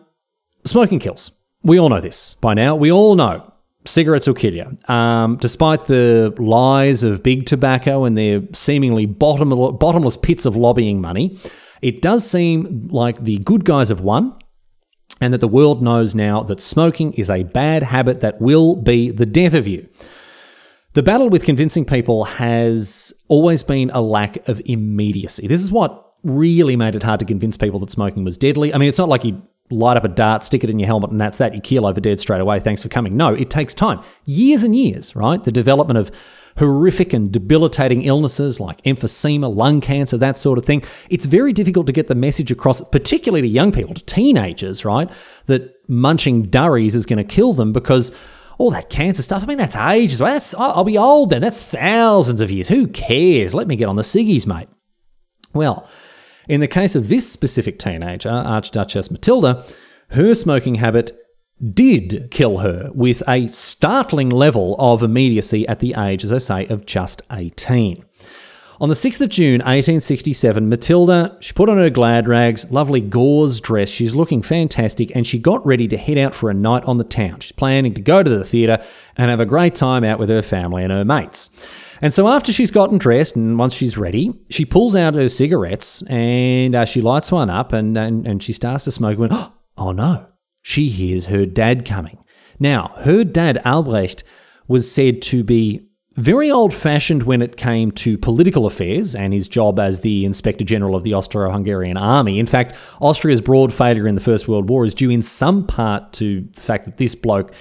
smoking 0.66 1.00
kills. 1.00 1.32
We 1.64 1.80
all 1.80 1.90
know 1.90 2.02
this 2.02 2.36
by 2.36 2.54
now. 2.54 2.76
We 2.76 2.92
all 2.92 3.16
know 3.16 3.52
cigarettes 3.86 4.28
will 4.28 4.36
kill 4.36 4.54
you. 4.54 4.78
Um, 4.88 5.38
despite 5.38 5.86
the 5.86 6.34
lies 6.38 7.04
of 7.04 7.24
big 7.24 7.46
tobacco 7.46 8.06
and 8.06 8.18
their 8.18 8.42
seemingly 8.54 9.06
bottomless, 9.06 9.78
bottomless 9.80 10.18
pits 10.18 10.46
of 10.46 10.56
lobbying 10.56 11.02
money, 11.02 11.38
it 11.82 12.02
does 12.02 12.30
seem 12.30 12.88
like 12.92 13.24
the 13.24 13.40
good 13.40 13.66
guys 13.66 13.90
have 13.90 14.02
won 14.02 14.36
and 15.20 15.34
that 15.34 15.40
the 15.40 15.48
world 15.48 15.82
knows 15.82 16.16
now 16.16 16.42
that 16.44 16.60
smoking 16.60 17.14
is 17.14 17.30
a 17.30 17.44
bad 17.44 17.84
habit 17.84 18.22
that 18.22 18.42
will 18.42 18.76
be 18.76 19.12
the 19.12 19.26
death 19.26 19.54
of 19.54 19.68
you. 19.68 19.88
The 20.94 21.04
battle 21.04 21.30
with 21.30 21.46
convincing 21.46 21.86
people 21.86 22.26
has 22.26 23.14
always 23.30 23.64
been 23.64 23.90
a 23.92 24.02
lack 24.02 24.48
of 24.50 24.62
immediacy. 24.66 25.48
This 25.48 25.62
is 25.62 25.72
what 25.72 26.16
really 26.24 26.76
made 26.76 26.96
it 26.96 27.04
hard 27.04 27.20
to 27.22 27.26
convince 27.26 27.56
people 27.56 27.80
that 27.80 27.90
smoking 27.92 28.26
was 28.26 28.38
deadly. 28.38 28.74
I 28.74 28.78
mean, 28.78 28.90
it's 28.90 29.00
not 29.00 29.10
like 29.10 29.24
you 29.24 29.42
light 29.72 29.98
up 29.98 30.04
a 30.04 30.10
dart, 30.10 30.44
stick 30.44 30.64
it 30.64 30.70
in 30.70 30.80
your 30.80 30.88
helmet, 30.88 31.12
and 31.12 31.20
that's 31.20 31.38
that. 31.40 31.56
You 31.56 31.62
keel 31.62 31.86
over 31.86 32.00
dead 32.00 32.20
straight 32.20 32.42
away. 32.42 32.60
Thanks 32.60 32.82
for 32.84 32.90
coming. 32.90 33.18
No, 33.18 33.34
it 33.34 33.50
takes 33.50 33.74
time. 33.74 34.02
Years 34.26 34.64
and 34.64 34.76
years, 34.76 35.16
right? 35.16 35.44
The 35.44 35.52
development 35.52 35.98
of 35.98 36.12
horrific 36.58 37.14
and 37.14 37.32
debilitating 37.32 38.04
illnesses 38.04 38.60
like 38.60 38.82
emphysema, 38.84 39.54
lung 39.54 39.82
cancer, 39.82 40.18
that 40.18 40.38
sort 40.38 40.58
of 40.58 40.66
thing. 40.66 40.84
It's 41.10 41.26
very 41.26 41.54
difficult 41.54 41.88
to 41.88 41.94
get 41.94 42.08
the 42.08 42.16
message 42.16 42.52
across, 42.52 42.82
particularly 42.82 43.42
to 43.42 43.48
young 43.48 43.72
people, 43.72 43.94
to 43.94 44.04
teenagers, 44.06 44.84
right? 44.86 45.10
That 45.46 45.74
munching 45.88 46.44
durries 46.44 46.96
is 46.96 47.06
going 47.06 47.18
to 47.18 47.24
kill 47.24 47.54
them 47.54 47.72
because 47.72 48.12
all 48.58 48.72
that 48.72 48.90
cancer 48.90 49.24
stuff, 49.24 49.44
I 49.44 49.46
mean, 49.46 49.58
that's 49.58 49.76
ages. 49.76 50.20
That's, 50.20 50.54
I'll 50.54 50.84
be 50.84 50.98
old 50.98 51.32
then. 51.32 51.42
That's 51.42 51.72
thousands 51.72 52.42
of 52.42 52.52
years. 52.52 52.68
Who 52.68 52.88
cares? 52.88 53.56
Let 53.56 53.68
me 53.68 53.76
get 53.76 53.90
on 53.90 53.96
the 53.96 54.04
ciggies, 54.04 54.46
mate. 54.46 54.68
Well, 55.54 55.90
in 56.48 56.60
the 56.60 56.68
case 56.68 56.96
of 56.96 57.08
this 57.08 57.30
specific 57.30 57.80
teenager, 57.80 58.30
Archduchess 58.30 59.12
Matilda, 59.12 59.66
her 60.10 60.34
smoking 60.36 60.76
habit 60.76 61.12
did 61.74 62.30
kill 62.32 62.60
her 62.60 62.90
with 62.94 63.22
a 63.28 63.48
startling 63.48 64.30
level 64.30 64.76
of 64.80 65.04
immediacy 65.04 65.68
at 65.68 65.80
the 65.80 65.94
age, 65.98 66.24
as 66.24 66.32
I 66.32 66.40
say, 66.40 66.66
of 66.68 66.86
just 66.86 67.22
18. 67.32 68.04
On 68.80 68.90
the 68.90 68.96
6th 68.96 69.22
of 69.22 69.30
June 69.30 69.60
1867, 69.60 70.68
Matilda, 70.68 71.38
she 71.40 71.54
put 71.54 71.70
on 71.70 71.78
her 71.78 71.92
glad 71.92 72.28
rags, 72.28 72.72
lovely 72.72 73.00
gauze 73.00 73.62
dress, 73.62 73.90
she's 73.90 74.16
looking 74.16 74.42
fantastic, 74.42 75.16
and 75.16 75.28
she 75.28 75.38
got 75.38 75.64
ready 75.64 75.88
to 75.88 75.98
head 75.98 76.18
out 76.18 76.34
for 76.34 76.50
a 76.50 76.54
night 76.56 76.84
on 76.86 76.98
the 76.98 77.04
town. 77.04 77.40
She's 77.42 77.52
planning 77.52 77.94
to 77.94 78.02
go 78.02 78.24
to 78.24 78.30
the 78.30 78.44
theatre 78.44 78.84
and 79.16 79.30
have 79.30 79.40
a 79.40 79.46
great 79.46 79.76
time 79.76 80.04
out 80.04 80.18
with 80.18 80.30
her 80.30 80.42
family 80.42 80.82
and 80.82 80.92
her 80.92 81.06
mates. 81.06 81.52
And 82.02 82.14
so 82.14 82.28
after 82.28 82.52
she's 82.52 82.72
gotten 82.72 82.98
dressed 82.98 83.36
and 83.36 83.60
once 83.60 83.74
she's 83.74 83.98
ready, 83.98 84.34
she 84.50 84.66
pulls 84.66 84.96
out 84.96 85.14
her 85.16 85.30
cigarettes 85.30 86.02
and 86.04 86.74
uh, 86.74 86.86
she 86.86 87.00
lights 87.00 87.32
one 87.32 87.50
up 87.50 87.74
and, 87.74 87.96
and, 87.98 88.26
and 88.26 88.42
she 88.42 88.54
starts 88.54 88.86
to 88.86 88.92
smoke. 88.92 89.20
And, 89.20 89.32
oh 89.78 89.92
no, 89.92 90.26
she 90.64 90.90
hears 90.90 91.28
her 91.28 91.46
dad 91.46 91.86
coming. 91.86 92.18
Now, 92.60 92.94
her 93.00 93.24
dad, 93.24 93.62
Albrecht, 93.66 94.24
was 94.68 94.92
said 94.92 95.22
to 95.24 95.44
be 95.44 95.88
very 96.16 96.52
old 96.52 96.74
fashioned 96.74 97.24
when 97.24 97.42
it 97.42 97.56
came 97.56 97.92
to 97.92 98.18
political 98.18 98.66
affairs 98.66 99.16
and 99.16 99.34
his 99.34 99.48
job 99.48 99.80
as 99.80 100.02
the 100.02 100.26
Inspector 100.26 100.64
General 100.66 100.96
of 100.96 101.04
the 101.04 101.14
Austro 101.14 101.50
Hungarian 101.50 101.98
Army. 101.98 102.38
In 102.38 102.46
fact, 102.46 102.76
Austria's 103.00 103.42
broad 103.42 103.72
failure 103.72 104.08
in 104.08 104.16
the 104.16 104.22
First 104.22 104.48
World 104.48 104.70
War 104.70 104.86
is 104.86 104.94
due 104.94 105.10
in 105.10 105.22
some 105.22 105.66
part 105.66 106.12
to 106.14 106.42
the 106.42 106.62
fact 106.62 106.86
that 106.86 106.98
this 106.98 107.16
bloke 107.16 107.54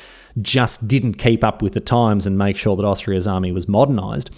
just 0.42 0.88
didn't 0.88 1.14
keep 1.14 1.42
up 1.44 1.62
with 1.62 1.74
the 1.74 1.80
times 1.80 2.26
and 2.26 2.36
make 2.38 2.56
sure 2.56 2.76
that 2.76 2.84
Austria's 2.84 3.26
army 3.26 3.52
was 3.52 3.68
modernised. 3.68 4.30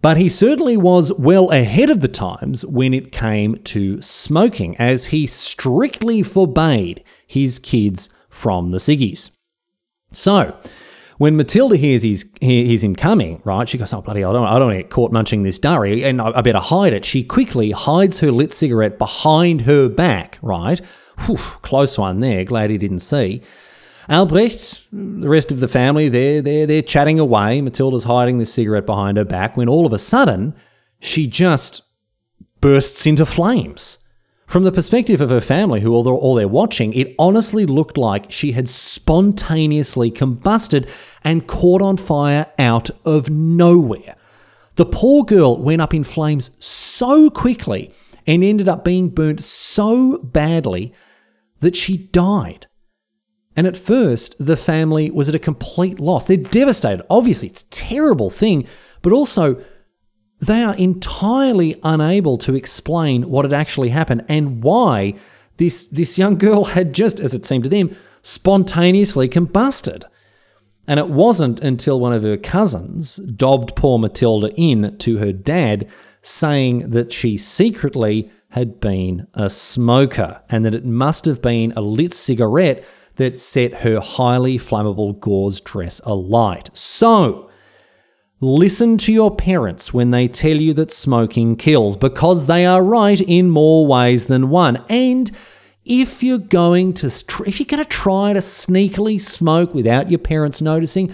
But 0.00 0.16
he 0.16 0.28
certainly 0.28 0.76
was 0.76 1.12
well 1.18 1.50
ahead 1.50 1.90
of 1.90 2.00
the 2.00 2.08
times 2.08 2.64
when 2.64 2.94
it 2.94 3.10
came 3.10 3.56
to 3.64 4.00
smoking, 4.00 4.76
as 4.76 5.06
he 5.06 5.26
strictly 5.26 6.22
forbade 6.22 7.02
his 7.26 7.58
kids 7.58 8.08
from 8.28 8.70
the 8.70 8.78
ciggies. 8.78 9.30
So, 10.12 10.56
when 11.18 11.36
Matilda 11.36 11.76
hears 11.76 12.02
he's, 12.02 12.32
hears 12.40 12.84
him 12.84 12.94
coming, 12.94 13.42
right, 13.44 13.68
she 13.68 13.76
goes, 13.76 13.92
"Oh 13.92 14.00
bloody! 14.00 14.22
I 14.22 14.32
don't, 14.32 14.46
I 14.46 14.52
don't 14.58 14.68
want 14.68 14.78
to 14.78 14.82
get 14.84 14.90
caught 14.90 15.10
munching 15.10 15.42
this 15.42 15.58
durry, 15.58 16.04
and 16.04 16.22
I, 16.22 16.30
I 16.36 16.40
better 16.42 16.60
hide 16.60 16.92
it." 16.92 17.04
She 17.04 17.24
quickly 17.24 17.72
hides 17.72 18.20
her 18.20 18.30
lit 18.30 18.52
cigarette 18.52 18.98
behind 18.98 19.62
her 19.62 19.88
back, 19.88 20.38
right? 20.42 20.80
Whew, 21.26 21.36
close 21.36 21.98
one 21.98 22.20
there. 22.20 22.44
Glad 22.44 22.70
he 22.70 22.78
didn't 22.78 23.00
see. 23.00 23.42
Albrecht, 24.08 24.88
the 24.90 25.28
rest 25.28 25.52
of 25.52 25.60
the 25.60 25.68
family, 25.68 26.08
they're, 26.08 26.40
they're, 26.40 26.66
they're 26.66 26.82
chatting 26.82 27.18
away. 27.18 27.60
Matilda's 27.60 28.04
hiding 28.04 28.38
this 28.38 28.52
cigarette 28.52 28.86
behind 28.86 29.18
her 29.18 29.24
back 29.24 29.56
when 29.56 29.68
all 29.68 29.84
of 29.84 29.92
a 29.92 29.98
sudden 29.98 30.54
she 30.98 31.26
just 31.26 31.82
bursts 32.60 33.06
into 33.06 33.26
flames. 33.26 33.98
From 34.46 34.64
the 34.64 34.72
perspective 34.72 35.20
of 35.20 35.28
her 35.28 35.42
family, 35.42 35.82
who 35.82 35.92
all, 35.92 36.08
all 36.08 36.34
they're 36.34 36.48
watching, 36.48 36.94
it 36.94 37.14
honestly 37.18 37.66
looked 37.66 37.98
like 37.98 38.30
she 38.30 38.52
had 38.52 38.66
spontaneously 38.66 40.10
combusted 40.10 40.88
and 41.22 41.46
caught 41.46 41.82
on 41.82 41.98
fire 41.98 42.46
out 42.58 42.88
of 43.04 43.28
nowhere. 43.28 44.16
The 44.76 44.86
poor 44.86 45.22
girl 45.24 45.60
went 45.60 45.82
up 45.82 45.92
in 45.92 46.02
flames 46.02 46.50
so 46.64 47.28
quickly 47.28 47.92
and 48.26 48.42
ended 48.42 48.70
up 48.70 48.84
being 48.84 49.10
burnt 49.10 49.42
so 49.42 50.16
badly 50.18 50.94
that 51.60 51.76
she 51.76 51.98
died. 51.98 52.68
And 53.58 53.66
at 53.66 53.76
first, 53.76 54.36
the 54.38 54.56
family 54.56 55.10
was 55.10 55.28
at 55.28 55.34
a 55.34 55.38
complete 55.40 55.98
loss. 55.98 56.26
They're 56.26 56.36
devastated. 56.36 57.04
Obviously, 57.10 57.48
it's 57.48 57.62
a 57.62 57.70
terrible 57.70 58.30
thing, 58.30 58.68
but 59.02 59.12
also 59.12 59.60
they 60.38 60.62
are 60.62 60.76
entirely 60.76 61.74
unable 61.82 62.36
to 62.36 62.54
explain 62.54 63.28
what 63.28 63.44
had 63.44 63.52
actually 63.52 63.88
happened 63.88 64.24
and 64.28 64.62
why 64.62 65.14
this, 65.56 65.86
this 65.88 66.16
young 66.16 66.38
girl 66.38 66.66
had 66.66 66.92
just, 66.92 67.18
as 67.18 67.34
it 67.34 67.44
seemed 67.44 67.64
to 67.64 67.68
them, 67.68 67.96
spontaneously 68.22 69.26
combusted. 69.26 70.04
And 70.86 71.00
it 71.00 71.08
wasn't 71.08 71.58
until 71.58 71.98
one 71.98 72.12
of 72.12 72.22
her 72.22 72.36
cousins 72.36 73.16
dobbed 73.16 73.74
poor 73.74 73.98
Matilda 73.98 74.52
in 74.54 74.96
to 74.98 75.18
her 75.18 75.32
dad, 75.32 75.90
saying 76.22 76.90
that 76.90 77.12
she 77.12 77.36
secretly 77.36 78.30
had 78.50 78.78
been 78.78 79.26
a 79.34 79.50
smoker 79.50 80.42
and 80.48 80.64
that 80.64 80.76
it 80.76 80.84
must 80.84 81.24
have 81.24 81.42
been 81.42 81.72
a 81.72 81.80
lit 81.80 82.14
cigarette 82.14 82.84
that 83.18 83.38
set 83.38 83.82
her 83.82 84.00
highly 84.00 84.58
flammable 84.58 85.20
gauze 85.20 85.60
dress 85.60 86.00
alight. 86.04 86.70
So, 86.76 87.48
Listen 88.40 88.96
to 88.98 89.12
your 89.12 89.34
parents 89.34 89.92
when 89.92 90.12
they 90.12 90.28
tell 90.28 90.56
you 90.56 90.72
that 90.72 90.92
smoking 90.92 91.56
kills, 91.56 91.96
because 91.96 92.46
they 92.46 92.64
are 92.64 92.84
right 92.84 93.20
in 93.20 93.50
more 93.50 93.84
ways 93.84 94.26
than 94.26 94.48
one. 94.48 94.80
And 94.88 95.28
if 95.84 96.22
you're 96.22 96.38
going 96.38 96.92
to 96.94 97.06
if 97.46 97.58
you're 97.58 97.66
going 97.66 97.82
to 97.82 97.90
try 97.90 98.32
to 98.32 98.38
sneakily 98.38 99.20
smoke 99.20 99.74
without 99.74 100.08
your 100.08 100.20
parents 100.20 100.62
noticing, 100.62 101.12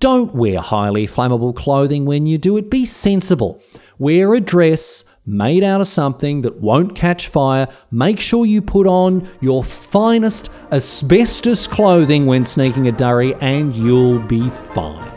don't 0.00 0.34
wear 0.34 0.60
highly 0.60 1.06
flammable 1.06 1.54
clothing 1.54 2.04
when 2.04 2.26
you 2.26 2.36
do 2.36 2.56
it. 2.56 2.68
Be 2.68 2.84
sensible. 2.84 3.62
Wear 3.98 4.34
a 4.34 4.40
dress 4.40 5.04
made 5.26 5.64
out 5.64 5.80
of 5.80 5.88
something 5.88 6.42
that 6.42 6.60
won't 6.60 6.94
catch 6.94 7.28
fire. 7.28 7.68
Make 7.90 8.20
sure 8.20 8.46
you 8.46 8.62
put 8.62 8.86
on 8.86 9.28
your 9.40 9.64
finest 9.64 10.50
asbestos 10.70 11.66
clothing 11.66 12.26
when 12.26 12.44
sneaking 12.44 12.86
a 12.86 12.92
durry, 12.92 13.34
and 13.36 13.74
you'll 13.74 14.20
be 14.20 14.48
fine. 14.48 15.15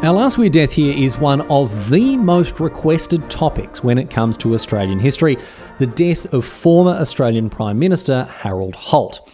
Our 0.00 0.12
last 0.12 0.38
weird 0.38 0.52
death 0.52 0.70
here 0.70 0.96
is 0.96 1.18
one 1.18 1.40
of 1.50 1.90
the 1.90 2.16
most 2.16 2.60
requested 2.60 3.28
topics 3.28 3.82
when 3.82 3.98
it 3.98 4.08
comes 4.08 4.36
to 4.38 4.54
Australian 4.54 5.00
history 5.00 5.36
the 5.80 5.88
death 5.88 6.32
of 6.32 6.44
former 6.44 6.92
Australian 6.92 7.50
Prime 7.50 7.80
Minister 7.80 8.22
Harold 8.24 8.76
Holt. 8.76 9.28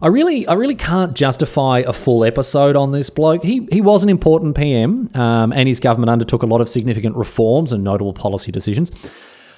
I 0.00 0.08
really, 0.08 0.46
I 0.46 0.54
really 0.54 0.74
can't 0.74 1.14
justify 1.14 1.84
a 1.86 1.92
full 1.92 2.24
episode 2.24 2.76
on 2.76 2.92
this 2.92 3.10
bloke. 3.10 3.44
He, 3.44 3.68
he 3.70 3.82
was 3.82 4.02
an 4.02 4.08
important 4.08 4.56
PM, 4.56 5.10
um, 5.14 5.52
and 5.52 5.68
his 5.68 5.80
government 5.80 6.08
undertook 6.08 6.42
a 6.42 6.46
lot 6.46 6.62
of 6.62 6.70
significant 6.70 7.14
reforms 7.16 7.70
and 7.70 7.84
notable 7.84 8.14
policy 8.14 8.50
decisions. 8.50 8.90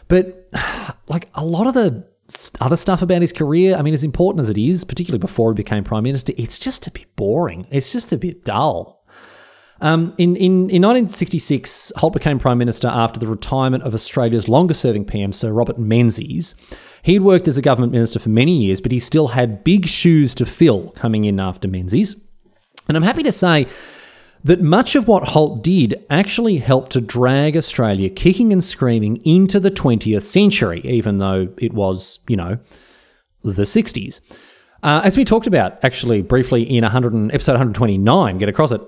But 0.09 0.49
like 1.07 1.29
a 1.37 1.45
lot 1.45 1.69
of 1.69 1.75
the 1.75 2.05
other 2.61 2.77
stuff 2.77 3.01
about 3.01 3.21
his 3.21 3.33
career, 3.33 3.77
I 3.77 3.83
mean, 3.83 3.95
as 3.95 4.03
important 4.03 4.41
as 4.41 4.51
it 4.51 4.59
is, 4.59 4.83
particularly 4.83 5.21
before 5.21 5.53
he 5.53 5.55
became 5.55 5.85
prime 5.85 6.03
minister, 6.03 6.33
it's 6.37 6.59
just 6.59 6.89
a 6.89 6.91
bit 6.91 7.15
boring. 7.15 7.69
It's 7.71 7.93
just 7.93 8.13
a 8.13 8.17
bit 8.17 8.45
dull. 8.45 9.02
Um, 9.83 10.15
in, 10.17 10.37
in, 10.37 10.71
in 10.71 10.81
1966, 10.81 11.93
Holt 11.97 12.13
became 12.13 12.39
Prime 12.39 12.57
Minister 12.57 12.87
after 12.87 13.19
the 13.19 13.27
retirement 13.27 13.83
of 13.83 13.95
Australia's 13.95 14.49
longest 14.49 14.81
serving 14.81 15.07
PM, 15.07 15.33
Sir 15.33 15.53
Robert 15.53 15.77
Menzies. 15.77 16.55
He 17.03 17.15
had 17.15 17.23
worked 17.23 17.49
as 17.49 17.59
a 17.59 17.63
government 17.63 17.91
minister 17.91 18.21
for 18.21 18.29
many 18.29 18.57
years, 18.57 18.81
but 18.81 18.93
he 18.93 19.01
still 19.01 19.29
had 19.29 19.65
big 19.65 19.87
shoes 19.87 20.37
to 20.37 20.47
fill 20.47 20.91
coming 20.91 21.25
in 21.25 21.41
after 21.41 21.67
Menzies. 21.67 22.15
And 22.87 22.97
I'm 22.97 23.03
happy 23.03 23.25
to 23.25 23.33
say 23.33 23.67
that 24.45 24.63
much 24.63 24.95
of 24.95 25.09
what 25.09 25.31
Holt 25.31 25.65
did 25.65 26.05
actually 26.09 26.59
helped 26.59 26.93
to 26.93 27.01
drag 27.01 27.57
Australia 27.57 28.09
kicking 28.09 28.53
and 28.53 28.63
screaming 28.63 29.17
into 29.25 29.59
the 29.59 29.71
20th 29.71 30.23
century, 30.23 30.81
even 30.85 31.19
though 31.19 31.49
it 31.59 31.73
was, 31.73 32.21
you 32.29 32.37
know, 32.37 32.59
the 33.43 33.63
60s. 33.63 34.21
Uh, 34.85 35.01
as 35.05 35.17
we 35.17 35.25
talked 35.25 35.49
about 35.49 35.83
actually 35.85 36.23
briefly 36.23 36.63
in 36.63 36.83
100 36.83 37.35
episode 37.35 37.53
129, 37.53 38.39
get 38.39 38.49
across 38.49 38.71
it, 38.71 38.81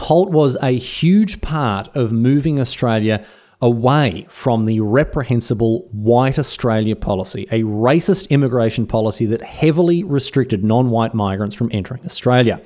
Holt 0.00 0.30
was 0.30 0.56
a 0.62 0.70
huge 0.70 1.40
part 1.40 1.94
of 1.96 2.12
moving 2.12 2.58
Australia 2.58 3.24
away 3.60 4.26
from 4.30 4.66
the 4.66 4.80
reprehensible 4.80 5.88
white 5.90 6.38
Australia 6.38 6.94
policy, 6.94 7.46
a 7.50 7.62
racist 7.62 8.30
immigration 8.30 8.86
policy 8.86 9.26
that 9.26 9.42
heavily 9.42 10.04
restricted 10.04 10.64
non 10.64 10.90
white 10.90 11.14
migrants 11.14 11.54
from 11.54 11.68
entering 11.72 12.04
Australia. 12.04 12.60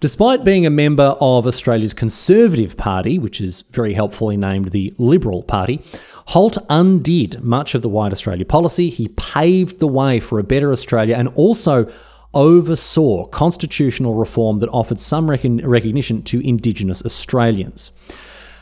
Despite 0.00 0.44
being 0.44 0.66
a 0.66 0.70
member 0.70 1.16
of 1.20 1.46
Australia's 1.46 1.94
Conservative 1.94 2.76
Party, 2.76 3.18
which 3.18 3.40
is 3.40 3.62
very 3.70 3.94
helpfully 3.94 4.36
named 4.36 4.70
the 4.70 4.92
Liberal 4.98 5.42
Party, 5.42 5.80
Holt 6.28 6.58
undid 6.68 7.42
much 7.42 7.74
of 7.74 7.82
the 7.82 7.88
White 7.88 8.12
Australia 8.12 8.44
policy. 8.44 8.88
He 8.88 9.08
paved 9.08 9.78
the 9.78 9.86
way 9.86 10.20
for 10.20 10.38
a 10.38 10.44
better 10.44 10.72
Australia 10.72 11.16
and 11.16 11.28
also 11.28 11.90
oversaw 12.34 13.26
constitutional 13.26 14.14
reform 14.14 14.58
that 14.58 14.68
offered 14.70 15.00
some 15.00 15.30
recognition 15.30 16.22
to 16.22 16.46
Indigenous 16.46 17.04
Australians. 17.04 17.90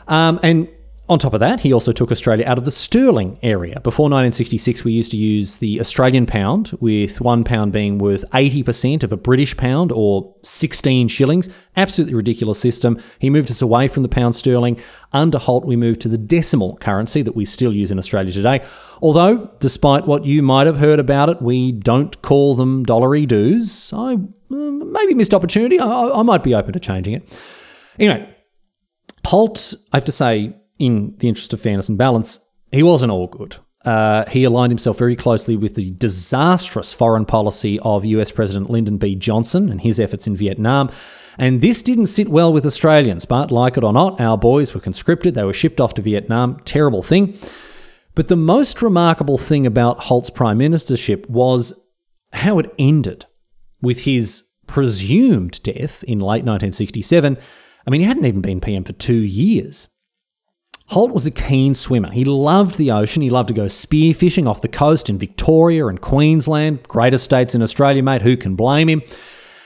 Um, 0.07 0.39
and 0.43 0.67
on 1.09 1.19
top 1.19 1.33
of 1.33 1.41
that, 1.41 1.59
he 1.59 1.73
also 1.73 1.91
took 1.91 2.13
Australia 2.13 2.45
out 2.47 2.57
of 2.57 2.63
the 2.63 2.71
sterling 2.71 3.37
area. 3.43 3.77
Before 3.81 4.05
1966, 4.05 4.85
we 4.85 4.93
used 4.93 5.11
to 5.11 5.17
use 5.17 5.57
the 5.57 5.81
Australian 5.81 6.25
pound, 6.25 6.71
with 6.79 7.19
one 7.19 7.43
pound 7.43 7.73
being 7.73 7.97
worth 7.97 8.23
80% 8.31 9.03
of 9.03 9.11
a 9.11 9.17
British 9.17 9.57
pound 9.57 9.91
or 9.91 10.33
16 10.43 11.09
shillings. 11.09 11.49
Absolutely 11.75 12.15
ridiculous 12.15 12.57
system. 12.57 12.97
He 13.19 13.29
moved 13.29 13.51
us 13.51 13.61
away 13.61 13.89
from 13.89 14.03
the 14.03 14.09
pound 14.09 14.33
sterling. 14.33 14.79
Under 15.11 15.39
Holt, 15.39 15.65
we 15.65 15.75
moved 15.75 15.99
to 16.01 16.07
the 16.07 16.17
decimal 16.17 16.77
currency 16.77 17.21
that 17.21 17.35
we 17.35 17.43
still 17.43 17.73
use 17.73 17.91
in 17.91 17.99
Australia 17.99 18.31
today. 18.31 18.63
Although, 19.01 19.51
despite 19.59 20.07
what 20.07 20.23
you 20.23 20.41
might 20.41 20.67
have 20.67 20.77
heard 20.77 20.99
about 20.99 21.27
it, 21.27 21.41
we 21.41 21.73
don't 21.73 22.21
call 22.21 22.55
them 22.55 22.83
dollary 22.85 23.25
doos. 23.25 23.91
I 23.91 24.13
uh, 24.13 24.55
maybe 24.55 25.15
missed 25.15 25.33
opportunity. 25.33 25.79
I, 25.79 26.11
I 26.11 26.23
might 26.23 26.43
be 26.43 26.55
open 26.55 26.71
to 26.71 26.79
changing 26.79 27.15
it. 27.15 27.41
Anyway, 27.99 28.33
Holt, 29.25 29.73
I 29.91 29.97
have 29.97 30.05
to 30.05 30.11
say, 30.13 30.55
in 30.79 31.15
the 31.19 31.27
interest 31.27 31.53
of 31.53 31.61
fairness 31.61 31.89
and 31.89 31.97
balance, 31.97 32.39
he 32.71 32.83
wasn't 32.83 33.11
all 33.11 33.27
good. 33.27 33.57
Uh, 33.85 34.25
he 34.29 34.43
aligned 34.43 34.71
himself 34.71 34.97
very 34.97 35.15
closely 35.15 35.57
with 35.57 35.75
the 35.75 35.91
disastrous 35.91 36.93
foreign 36.93 37.25
policy 37.25 37.79
of 37.81 38.05
US 38.05 38.31
President 38.31 38.69
Lyndon 38.69 38.97
B. 38.97 39.15
Johnson 39.15 39.69
and 39.69 39.81
his 39.81 39.99
efforts 39.99 40.25
in 40.25 40.37
Vietnam. 40.37 40.89
And 41.37 41.61
this 41.61 41.83
didn't 41.83 42.05
sit 42.05 42.29
well 42.29 42.53
with 42.53 42.65
Australians, 42.65 43.25
but 43.25 43.51
like 43.51 43.75
it 43.75 43.83
or 43.83 43.91
not, 43.91 44.21
our 44.21 44.37
boys 44.37 44.73
were 44.73 44.79
conscripted, 44.79 45.35
they 45.35 45.43
were 45.43 45.53
shipped 45.53 45.81
off 45.81 45.95
to 45.95 46.01
Vietnam. 46.01 46.61
Terrible 46.63 47.03
thing. 47.03 47.37
But 48.15 48.27
the 48.27 48.37
most 48.37 48.81
remarkable 48.81 49.37
thing 49.37 49.65
about 49.65 50.03
Holt's 50.03 50.29
prime 50.29 50.59
ministership 50.59 51.27
was 51.27 51.91
how 52.31 52.59
it 52.59 52.73
ended 52.77 53.25
with 53.81 54.03
his 54.03 54.49
presumed 54.67 55.61
death 55.63 56.03
in 56.03 56.19
late 56.19 56.45
1967. 56.45 57.37
I 57.85 57.89
mean, 57.89 58.01
he 58.01 58.07
hadn't 58.07 58.25
even 58.25 58.41
been 58.41 58.61
PM 58.61 58.83
for 58.83 58.93
two 58.93 59.13
years. 59.13 59.87
Holt 60.93 61.11
was 61.11 61.25
a 61.25 61.31
keen 61.31 61.73
swimmer. 61.73 62.11
He 62.11 62.23
loved 62.23 62.77
the 62.77 62.91
ocean. 62.91 63.23
He 63.23 63.31
loved 63.31 63.47
to 63.47 63.53
go 63.55 63.65
spearfishing 63.65 64.47
off 64.47 64.61
the 64.61 64.67
coast 64.67 65.09
in 65.09 65.17
Victoria 65.17 65.87
and 65.87 65.99
Queensland, 65.99 66.83
greatest 66.83 67.23
states 67.23 67.55
in 67.55 67.63
Australia, 67.63 68.03
mate. 68.03 68.21
Who 68.21 68.37
can 68.37 68.55
blame 68.55 68.87
him? 68.87 69.01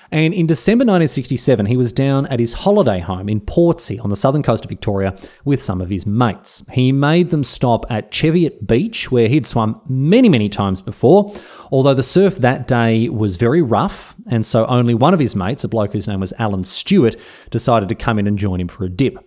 And 0.10 0.34
in 0.34 0.48
December 0.48 0.84
1967, 0.84 1.66
he 1.66 1.76
was 1.76 1.92
down 1.92 2.28
at 2.28 2.40
his 2.40 2.54
holiday 2.54 3.00
home 3.00 3.28
in 3.28 3.42
Portsea 3.42 4.02
on 4.02 4.10
the 4.10 4.16
southern 4.16 4.42
coast 4.42 4.64
of 4.64 4.70
Victoria 4.70 5.18
with 5.44 5.62
some 5.62 5.82
of 5.82 5.90
his 5.90 6.06
mates. 6.06 6.66
He 6.72 6.94
made 6.94 7.30
them 7.30 7.44
stop 7.44 7.86
at 7.90 8.10
Cheviot 8.10 8.66
Beach, 8.66 9.12
where 9.12 9.28
he'd 9.28 9.46
swum 9.46 9.82
many, 9.90 10.30
many 10.30 10.48
times 10.48 10.82
before, 10.82 11.34
although 11.74 11.94
the 11.94 12.04
surf 12.04 12.38
that 12.38 12.68
day 12.68 13.10
was 13.10 13.36
very 13.36 13.62
rough, 13.62 14.16
and 14.28 14.46
so 14.46 14.66
only 14.68 14.94
one 14.94 15.14
of 15.14 15.20
his 15.20 15.36
mates, 15.36 15.66
a 15.66 15.68
bloke 15.68 15.92
whose 15.92 16.08
name 16.08 16.22
was 16.22 16.32
Alan 16.40 16.64
Stewart, 16.64 17.18
decided 17.50 17.90
to 17.90 17.96
come 17.96 18.18
in 18.18 18.28
and 18.28 18.38
join 18.38 18.62
him 18.62 18.70
for 18.70 18.86
a 18.86 18.90
dip. 18.90 19.18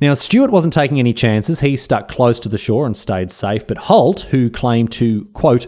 Now, 0.00 0.14
Stewart 0.14 0.50
wasn't 0.50 0.74
taking 0.74 0.98
any 0.98 1.12
chances. 1.12 1.60
He 1.60 1.76
stuck 1.76 2.08
close 2.08 2.38
to 2.40 2.48
the 2.48 2.58
shore 2.58 2.86
and 2.86 2.96
stayed 2.96 3.30
safe, 3.30 3.66
but 3.66 3.78
Holt, 3.78 4.22
who 4.22 4.50
claimed 4.50 4.92
to, 4.92 5.24
quote, 5.26 5.66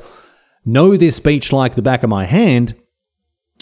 know 0.64 0.97
this 0.97 1.19
beach 1.19 1.53
like 1.53 1.75
the 1.75 1.83
back 1.83 2.03
of 2.03 2.11
my 2.11 2.27
hand, 2.27 2.75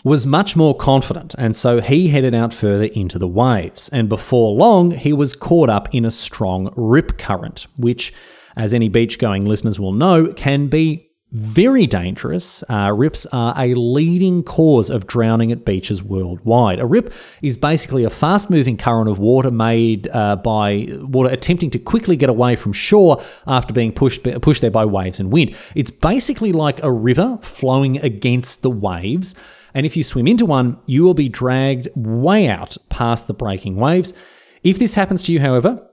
was 0.04 0.26
much 0.26 0.56
more 0.56 0.76
confident, 0.76 1.34
and 1.36 1.56
so 1.56 1.80
he 1.80 2.08
headed 2.08 2.34
out 2.34 2.52
further 2.52 2.84
into 2.84 3.18
the 3.18 3.26
waves. 3.26 3.88
And 3.88 4.08
before 4.08 4.54
long, 4.54 4.92
he 4.92 5.12
was 5.12 5.34
caught 5.34 5.68
up 5.68 5.92
in 5.92 6.04
a 6.04 6.10
strong 6.12 6.72
rip 6.76 7.18
current, 7.18 7.66
which, 7.76 8.12
as 8.56 8.72
any 8.72 8.88
beach 8.88 9.18
going 9.18 9.44
listeners 9.44 9.80
will 9.80 9.92
know, 9.92 10.32
can 10.32 10.68
be 10.68 11.05
very 11.32 11.86
dangerous. 11.86 12.62
Uh, 12.70 12.92
rips 12.96 13.26
are 13.26 13.54
a 13.58 13.74
leading 13.74 14.42
cause 14.42 14.90
of 14.90 15.06
drowning 15.06 15.50
at 15.50 15.64
beaches 15.64 16.02
worldwide. 16.02 16.78
A 16.78 16.86
rip 16.86 17.12
is 17.42 17.56
basically 17.56 18.04
a 18.04 18.10
fast 18.10 18.48
moving 18.48 18.76
current 18.76 19.08
of 19.08 19.18
water 19.18 19.50
made 19.50 20.08
uh, 20.12 20.36
by 20.36 20.86
water 21.00 21.28
attempting 21.28 21.70
to 21.70 21.78
quickly 21.78 22.16
get 22.16 22.30
away 22.30 22.54
from 22.54 22.72
shore 22.72 23.20
after 23.46 23.74
being 23.74 23.92
pushed, 23.92 24.22
pushed 24.40 24.62
there 24.62 24.70
by 24.70 24.84
waves 24.84 25.18
and 25.18 25.32
wind. 25.32 25.56
It's 25.74 25.90
basically 25.90 26.52
like 26.52 26.82
a 26.82 26.92
river 26.92 27.38
flowing 27.42 27.98
against 27.98 28.62
the 28.62 28.70
waves. 28.70 29.34
And 29.74 29.84
if 29.84 29.96
you 29.96 30.04
swim 30.04 30.26
into 30.26 30.46
one, 30.46 30.78
you 30.86 31.02
will 31.02 31.14
be 31.14 31.28
dragged 31.28 31.88
way 31.94 32.48
out 32.48 32.76
past 32.88 33.26
the 33.26 33.34
breaking 33.34 33.76
waves. 33.76 34.14
If 34.62 34.78
this 34.78 34.94
happens 34.94 35.22
to 35.24 35.32
you, 35.32 35.40
however, 35.40 35.86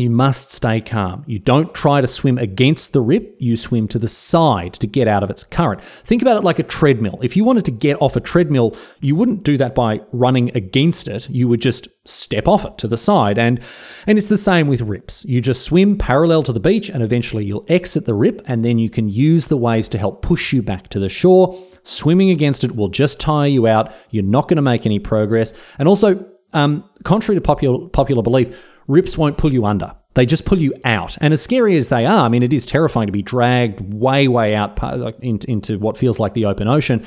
you 0.00 0.10
must 0.10 0.50
stay 0.50 0.80
calm. 0.80 1.24
You 1.26 1.38
don't 1.38 1.74
try 1.74 2.00
to 2.00 2.06
swim 2.06 2.38
against 2.38 2.92
the 2.92 3.00
rip, 3.00 3.36
you 3.38 3.56
swim 3.56 3.88
to 3.88 3.98
the 3.98 4.08
side 4.08 4.74
to 4.74 4.86
get 4.86 5.06
out 5.06 5.22
of 5.22 5.30
its 5.30 5.44
current. 5.44 5.82
Think 5.82 6.22
about 6.22 6.36
it 6.36 6.44
like 6.44 6.58
a 6.58 6.64
treadmill. 6.64 7.18
If 7.22 7.36
you 7.36 7.44
wanted 7.44 7.64
to 7.66 7.70
get 7.70 8.00
off 8.00 8.16
a 8.16 8.20
treadmill, 8.20 8.76
you 9.00 9.14
wouldn't 9.14 9.44
do 9.44 9.56
that 9.58 9.74
by 9.74 10.00
running 10.12 10.54
against 10.56 11.08
it. 11.08 11.28
You 11.28 11.48
would 11.48 11.60
just 11.60 11.88
step 12.08 12.48
off 12.48 12.64
it 12.64 12.78
to 12.78 12.88
the 12.88 12.96
side. 12.96 13.38
And 13.38 13.60
and 14.06 14.18
it's 14.18 14.28
the 14.28 14.38
same 14.38 14.66
with 14.66 14.80
rips. 14.80 15.24
You 15.24 15.40
just 15.40 15.62
swim 15.62 15.98
parallel 15.98 16.42
to 16.44 16.52
the 16.52 16.60
beach 16.60 16.88
and 16.88 17.02
eventually 17.02 17.44
you'll 17.44 17.66
exit 17.68 18.06
the 18.06 18.14
rip 18.14 18.42
and 18.46 18.64
then 18.64 18.78
you 18.78 18.90
can 18.90 19.08
use 19.08 19.48
the 19.48 19.56
waves 19.56 19.88
to 19.90 19.98
help 19.98 20.22
push 20.22 20.52
you 20.52 20.62
back 20.62 20.88
to 20.88 20.98
the 20.98 21.08
shore. 21.08 21.56
Swimming 21.82 22.30
against 22.30 22.64
it 22.64 22.76
will 22.76 22.88
just 22.88 23.20
tire 23.20 23.48
you 23.48 23.66
out. 23.66 23.92
You're 24.10 24.24
not 24.24 24.48
going 24.48 24.56
to 24.56 24.62
make 24.62 24.86
any 24.86 24.98
progress. 24.98 25.54
And 25.78 25.88
also, 25.88 26.26
um, 26.52 26.84
contrary 27.04 27.36
to 27.36 27.40
popular 27.40 27.88
popular 27.88 28.22
belief, 28.22 28.56
rips 28.86 29.16
won't 29.16 29.38
pull 29.38 29.52
you 29.52 29.64
under. 29.64 29.94
They 30.14 30.26
just 30.26 30.44
pull 30.44 30.58
you 30.58 30.74
out. 30.84 31.16
And 31.20 31.32
as 31.32 31.40
scary 31.40 31.76
as 31.76 31.88
they 31.88 32.04
are, 32.04 32.26
I 32.26 32.28
mean, 32.28 32.42
it 32.42 32.52
is 32.52 32.66
terrifying 32.66 33.06
to 33.06 33.12
be 33.12 33.22
dragged 33.22 33.80
way, 33.80 34.26
way 34.26 34.54
out 34.54 34.78
into 35.22 35.78
what 35.78 35.96
feels 35.96 36.18
like 36.18 36.34
the 36.34 36.46
open 36.46 36.66
ocean. 36.66 37.04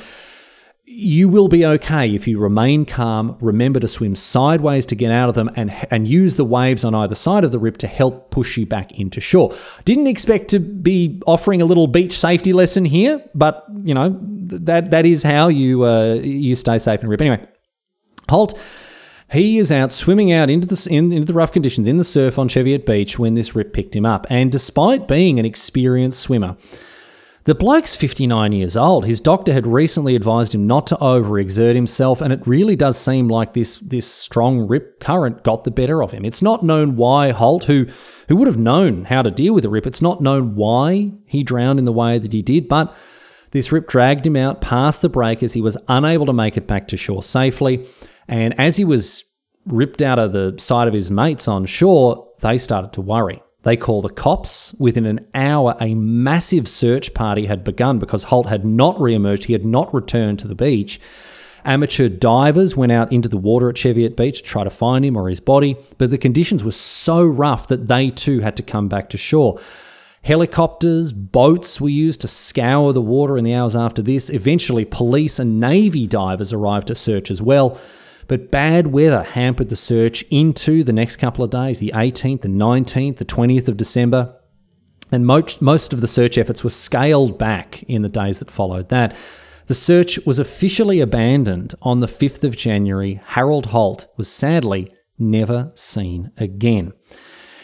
You 0.86 1.28
will 1.28 1.48
be 1.48 1.64
okay 1.64 2.14
if 2.14 2.26
you 2.28 2.38
remain 2.38 2.84
calm, 2.84 3.36
remember 3.40 3.80
to 3.80 3.88
swim 3.88 4.14
sideways 4.14 4.86
to 4.86 4.94
get 4.94 5.10
out 5.10 5.28
of 5.28 5.34
them, 5.34 5.50
and, 5.56 5.72
and 5.90 6.06
use 6.06 6.36
the 6.36 6.44
waves 6.44 6.84
on 6.84 6.94
either 6.94 7.14
side 7.14 7.42
of 7.44 7.52
the 7.52 7.58
rip 7.58 7.78
to 7.78 7.86
help 7.86 8.30
push 8.30 8.56
you 8.56 8.66
back 8.66 8.98
into 8.98 9.20
shore. 9.20 9.54
Didn't 9.84 10.06
expect 10.06 10.48
to 10.48 10.60
be 10.60 11.20
offering 11.26 11.62
a 11.62 11.64
little 11.64 11.86
beach 11.86 12.18
safety 12.18 12.52
lesson 12.52 12.84
here, 12.84 13.22
but 13.34 13.66
you 13.82 13.94
know 13.94 14.18
that 14.20 14.90
that 14.90 15.06
is 15.06 15.22
how 15.22 15.48
you 15.48 15.84
uh, 15.84 16.14
you 16.14 16.54
stay 16.54 16.78
safe 16.78 17.02
in 17.02 17.08
rip. 17.08 17.20
Anyway, 17.20 17.42
Holt 18.28 18.58
he 19.32 19.58
is 19.58 19.72
out 19.72 19.90
swimming 19.90 20.32
out 20.32 20.50
into 20.50 20.66
the, 20.66 20.88
in, 20.90 21.12
into 21.12 21.26
the 21.26 21.34
rough 21.34 21.52
conditions 21.52 21.88
in 21.88 21.96
the 21.96 22.04
surf 22.04 22.38
on 22.38 22.48
Cheviot 22.48 22.86
Beach 22.86 23.18
when 23.18 23.34
this 23.34 23.54
rip 23.54 23.72
picked 23.72 23.96
him 23.96 24.06
up. 24.06 24.26
And 24.30 24.52
despite 24.52 25.08
being 25.08 25.38
an 25.38 25.46
experienced 25.46 26.20
swimmer, 26.20 26.56
the 27.44 27.54
bloke's 27.54 27.94
59 27.94 28.52
years 28.52 28.74
old. 28.74 29.04
His 29.04 29.20
doctor 29.20 29.52
had 29.52 29.66
recently 29.66 30.16
advised 30.16 30.54
him 30.54 30.66
not 30.66 30.86
to 30.86 30.96
overexert 30.96 31.74
himself, 31.74 32.22
and 32.22 32.32
it 32.32 32.46
really 32.46 32.74
does 32.74 32.98
seem 32.98 33.28
like 33.28 33.52
this, 33.52 33.76
this 33.80 34.06
strong 34.06 34.66
rip 34.66 34.98
current 34.98 35.44
got 35.44 35.64
the 35.64 35.70
better 35.70 36.02
of 36.02 36.12
him. 36.12 36.24
It's 36.24 36.40
not 36.40 36.62
known 36.62 36.96
why 36.96 37.32
Holt, 37.32 37.64
who, 37.64 37.86
who 38.28 38.36
would 38.36 38.48
have 38.48 38.56
known 38.56 39.04
how 39.04 39.20
to 39.20 39.30
deal 39.30 39.52
with 39.52 39.66
a 39.66 39.68
rip, 39.68 39.86
it's 39.86 40.00
not 40.00 40.22
known 40.22 40.54
why 40.54 41.12
he 41.26 41.42
drowned 41.42 41.78
in 41.78 41.84
the 41.84 41.92
way 41.92 42.18
that 42.18 42.32
he 42.32 42.40
did, 42.40 42.66
but 42.66 42.96
this 43.50 43.70
rip 43.70 43.88
dragged 43.88 44.26
him 44.26 44.36
out 44.36 44.62
past 44.62 45.02
the 45.02 45.10
breakers. 45.10 45.52
He 45.52 45.60
was 45.60 45.76
unable 45.86 46.24
to 46.26 46.32
make 46.32 46.56
it 46.56 46.66
back 46.66 46.88
to 46.88 46.96
shore 46.96 47.22
safely. 47.22 47.86
And 48.28 48.58
as 48.58 48.76
he 48.76 48.84
was 48.84 49.24
ripped 49.66 50.02
out 50.02 50.18
of 50.18 50.32
the 50.32 50.54
sight 50.58 50.88
of 50.88 50.94
his 50.94 51.10
mates 51.10 51.48
on 51.48 51.66
shore, 51.66 52.28
they 52.40 52.58
started 52.58 52.92
to 52.94 53.00
worry. 53.00 53.42
They 53.62 53.76
call 53.76 54.02
the 54.02 54.10
cops. 54.10 54.74
Within 54.78 55.06
an 55.06 55.26
hour, 55.34 55.74
a 55.80 55.94
massive 55.94 56.68
search 56.68 57.14
party 57.14 57.46
had 57.46 57.64
begun 57.64 57.98
because 57.98 58.24
Holt 58.24 58.48
had 58.48 58.64
not 58.64 59.00
re 59.00 59.14
emerged. 59.14 59.44
He 59.44 59.54
had 59.54 59.64
not 59.64 59.92
returned 59.94 60.38
to 60.40 60.48
the 60.48 60.54
beach. 60.54 61.00
Amateur 61.64 62.10
divers 62.10 62.76
went 62.76 62.92
out 62.92 63.10
into 63.10 63.28
the 63.28 63.38
water 63.38 63.70
at 63.70 63.76
Cheviot 63.76 64.18
Beach 64.18 64.42
to 64.42 64.44
try 64.44 64.64
to 64.64 64.70
find 64.70 65.02
him 65.02 65.16
or 65.16 65.30
his 65.30 65.40
body, 65.40 65.76
but 65.96 66.10
the 66.10 66.18
conditions 66.18 66.62
were 66.62 66.70
so 66.70 67.24
rough 67.24 67.68
that 67.68 67.88
they 67.88 68.10
too 68.10 68.40
had 68.40 68.54
to 68.58 68.62
come 68.62 68.86
back 68.86 69.08
to 69.08 69.16
shore. 69.16 69.58
Helicopters, 70.20 71.12
boats 71.12 71.80
were 71.80 71.88
used 71.88 72.20
to 72.20 72.28
scour 72.28 72.92
the 72.92 73.00
water 73.00 73.38
in 73.38 73.44
the 73.44 73.54
hours 73.54 73.74
after 73.74 74.02
this. 74.02 74.28
Eventually, 74.28 74.84
police 74.84 75.38
and 75.38 75.58
Navy 75.58 76.06
divers 76.06 76.52
arrived 76.52 76.88
to 76.88 76.94
search 76.94 77.30
as 77.30 77.40
well. 77.40 77.78
But 78.26 78.50
bad 78.50 78.88
weather 78.88 79.22
hampered 79.22 79.68
the 79.68 79.76
search 79.76 80.22
into 80.30 80.82
the 80.82 80.92
next 80.92 81.16
couple 81.16 81.44
of 81.44 81.50
days 81.50 81.78
the 81.78 81.92
18th, 81.94 82.42
the 82.42 82.48
19th, 82.48 83.16
the 83.16 83.24
20th 83.24 83.68
of 83.68 83.76
December. 83.76 84.34
And 85.12 85.26
most, 85.26 85.60
most 85.60 85.92
of 85.92 86.00
the 86.00 86.08
search 86.08 86.38
efforts 86.38 86.64
were 86.64 86.70
scaled 86.70 87.38
back 87.38 87.82
in 87.84 88.02
the 88.02 88.08
days 88.08 88.38
that 88.38 88.50
followed 88.50 88.88
that. 88.88 89.14
The 89.66 89.74
search 89.74 90.18
was 90.26 90.38
officially 90.38 91.00
abandoned 91.00 91.74
on 91.80 92.00
the 92.00 92.06
5th 92.06 92.44
of 92.44 92.56
January. 92.56 93.20
Harold 93.24 93.66
Holt 93.66 94.06
was 94.16 94.28
sadly 94.28 94.92
never 95.18 95.72
seen 95.74 96.32
again. 96.36 96.92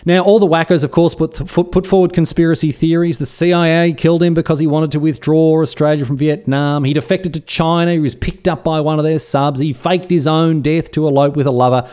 Now, 0.04 0.22
all 0.22 0.38
the 0.38 0.46
wackos, 0.46 0.82
of 0.82 0.90
course, 0.90 1.14
put, 1.14 1.32
put 1.46 1.86
forward 1.86 2.12
conspiracy 2.12 2.72
theories. 2.72 3.18
The 3.18 3.26
CIA 3.26 3.92
killed 3.92 4.22
him 4.22 4.34
because 4.34 4.58
he 4.58 4.66
wanted 4.66 4.90
to 4.92 5.00
withdraw 5.00 5.60
Australia 5.60 6.04
from 6.04 6.16
Vietnam. 6.16 6.84
He 6.84 6.92
defected 6.92 7.34
to 7.34 7.40
China. 7.40 7.92
He 7.92 7.98
was 7.98 8.14
picked 8.14 8.48
up 8.48 8.64
by 8.64 8.80
one 8.80 8.98
of 8.98 9.04
their 9.04 9.18
subs. 9.18 9.60
He 9.60 9.72
faked 9.72 10.10
his 10.10 10.26
own 10.26 10.62
death 10.62 10.90
to 10.92 11.06
elope 11.06 11.36
with 11.36 11.46
a 11.46 11.50
lover. 11.50 11.88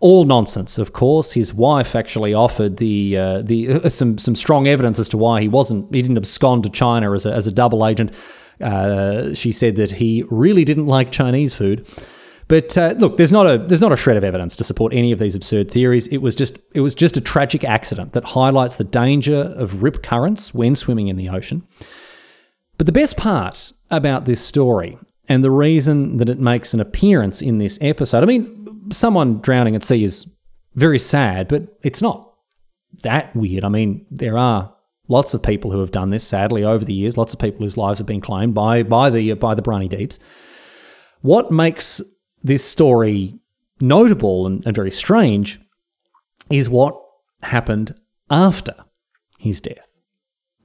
All 0.00 0.24
nonsense, 0.24 0.78
of 0.78 0.92
course. 0.92 1.32
His 1.32 1.52
wife 1.52 1.94
actually 1.94 2.32
offered 2.32 2.78
the 2.78 3.18
uh, 3.18 3.42
the 3.42 3.68
uh, 3.72 3.88
some 3.90 4.16
some 4.16 4.34
strong 4.34 4.66
evidence 4.66 4.98
as 4.98 5.10
to 5.10 5.18
why 5.18 5.42
he 5.42 5.48
wasn't 5.48 5.94
he 5.94 6.00
didn't 6.00 6.16
abscond 6.16 6.64
to 6.64 6.70
China 6.70 7.12
as 7.12 7.26
a, 7.26 7.32
as 7.34 7.46
a 7.46 7.52
double 7.52 7.86
agent. 7.86 8.10
Uh, 8.62 9.34
she 9.34 9.52
said 9.52 9.76
that 9.76 9.92
he 9.92 10.24
really 10.30 10.64
didn't 10.64 10.86
like 10.86 11.12
Chinese 11.12 11.52
food. 11.52 11.86
But 12.50 12.76
uh, 12.76 12.96
look, 12.98 13.16
there's 13.16 13.30
not 13.30 13.46
a 13.46 13.58
there's 13.58 13.80
not 13.80 13.92
a 13.92 13.96
shred 13.96 14.16
of 14.16 14.24
evidence 14.24 14.56
to 14.56 14.64
support 14.64 14.92
any 14.92 15.12
of 15.12 15.20
these 15.20 15.36
absurd 15.36 15.70
theories. 15.70 16.08
It 16.08 16.16
was 16.16 16.34
just 16.34 16.58
it 16.74 16.80
was 16.80 16.96
just 16.96 17.16
a 17.16 17.20
tragic 17.20 17.62
accident 17.62 18.12
that 18.12 18.24
highlights 18.24 18.74
the 18.74 18.82
danger 18.82 19.54
of 19.56 19.84
rip 19.84 20.02
currents 20.02 20.52
when 20.52 20.74
swimming 20.74 21.06
in 21.06 21.14
the 21.14 21.28
ocean. 21.28 21.64
But 22.76 22.86
the 22.86 22.92
best 22.92 23.16
part 23.16 23.72
about 23.88 24.24
this 24.24 24.44
story 24.44 24.98
and 25.28 25.44
the 25.44 25.50
reason 25.52 26.16
that 26.16 26.28
it 26.28 26.40
makes 26.40 26.74
an 26.74 26.80
appearance 26.80 27.40
in 27.40 27.58
this 27.58 27.78
episode, 27.80 28.24
I 28.24 28.26
mean, 28.26 28.90
someone 28.90 29.40
drowning 29.40 29.76
at 29.76 29.84
sea 29.84 30.02
is 30.02 30.36
very 30.74 30.98
sad, 30.98 31.46
but 31.46 31.78
it's 31.84 32.02
not 32.02 32.34
that 33.04 33.34
weird. 33.36 33.62
I 33.62 33.68
mean, 33.68 34.06
there 34.10 34.36
are 34.36 34.74
lots 35.06 35.34
of 35.34 35.42
people 35.44 35.70
who 35.70 35.78
have 35.78 35.92
done 35.92 36.10
this 36.10 36.26
sadly 36.26 36.64
over 36.64 36.84
the 36.84 36.94
years, 36.94 37.16
lots 37.16 37.32
of 37.32 37.38
people 37.38 37.60
whose 37.60 37.76
lives 37.76 38.00
have 38.00 38.08
been 38.08 38.20
claimed 38.20 38.54
by 38.54 38.82
by 38.82 39.08
the 39.08 39.34
by 39.34 39.54
the 39.54 39.62
briny 39.62 39.86
deeps. 39.86 40.18
What 41.20 41.52
makes 41.52 42.02
this 42.42 42.64
story 42.64 43.38
notable 43.80 44.46
and, 44.46 44.64
and 44.66 44.74
very 44.74 44.90
strange 44.90 45.60
is 46.50 46.68
what 46.68 47.00
happened 47.42 47.94
after 48.30 48.74
his 49.38 49.60
death. 49.60 49.88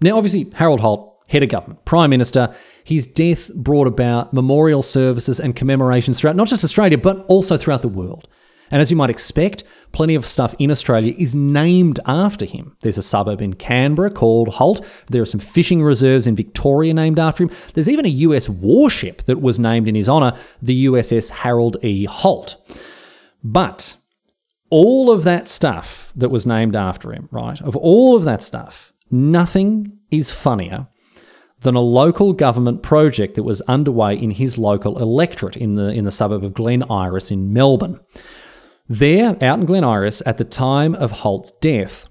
Now, 0.01 0.17
obviously, 0.17 0.49
Harold 0.55 0.81
Holt, 0.81 1.23
head 1.29 1.43
of 1.43 1.49
government, 1.49 1.85
prime 1.85 2.09
minister, 2.09 2.53
his 2.83 3.07
death 3.07 3.53
brought 3.53 3.87
about 3.87 4.33
memorial 4.33 4.81
services 4.81 5.39
and 5.39 5.55
commemorations 5.55 6.19
throughout 6.19 6.35
not 6.35 6.47
just 6.47 6.63
Australia, 6.63 6.97
but 6.97 7.25
also 7.27 7.57
throughout 7.57 7.81
the 7.81 7.87
world. 7.87 8.27
And 8.71 8.81
as 8.81 8.91
you 8.91 8.97
might 8.97 9.09
expect, 9.09 9.63
plenty 9.95 10.13
of 10.15 10.25
stuff 10.25 10.53
in 10.59 10.69
Australia 10.69 11.13
is 11.17 11.35
named 11.35 12.01
after 12.05 12.43
him. 12.45 12.75
There's 12.81 12.97
a 12.97 13.01
suburb 13.01 13.41
in 13.41 13.53
Canberra 13.53 14.11
called 14.11 14.49
Holt. 14.49 14.85
There 15.07 15.21
are 15.21 15.25
some 15.25 15.39
fishing 15.39 15.81
reserves 15.81 16.27
in 16.27 16.35
Victoria 16.35 16.93
named 16.93 17.17
after 17.17 17.43
him. 17.43 17.51
There's 17.73 17.87
even 17.87 18.05
a 18.05 18.09
US 18.09 18.49
warship 18.49 19.23
that 19.23 19.41
was 19.41 19.57
named 19.57 19.87
in 19.87 19.95
his 19.95 20.09
honour, 20.09 20.37
the 20.61 20.85
USS 20.87 21.29
Harold 21.29 21.77
E. 21.81 22.03
Holt. 22.03 22.57
But 23.41 23.95
all 24.69 25.09
of 25.09 25.23
that 25.23 25.47
stuff 25.47 26.11
that 26.13 26.29
was 26.29 26.45
named 26.45 26.75
after 26.75 27.13
him, 27.13 27.29
right? 27.31 27.61
Of 27.61 27.77
all 27.77 28.17
of 28.17 28.25
that 28.25 28.43
stuff, 28.43 28.91
nothing 29.09 29.97
is 30.11 30.29
funnier 30.29 30.87
than 31.61 31.75
a 31.75 31.79
local 31.79 32.33
government 32.33 32.83
project 32.83 33.35
that 33.35 33.43
was 33.43 33.61
underway 33.61 34.17
in 34.17 34.31
his 34.31 34.57
local 34.57 34.99
electorate 34.99 35.55
in 35.55 35.75
the 35.75 35.93
in 35.93 36.03
the 36.03 36.11
suburb 36.11 36.43
of 36.43 36.53
Glen 36.53 36.83
Iris 36.89 37.31
in 37.31 37.53
Melbourne. 37.53 38.01
There, 38.87 39.35
out 39.43 39.59
in 39.59 39.65
Glen 39.65 39.83
Iris, 39.83 40.21
at 40.25 40.37
the 40.37 40.43
time 40.43 40.93
of 40.95 41.11
Holt's 41.11 41.51
death, 41.59 42.07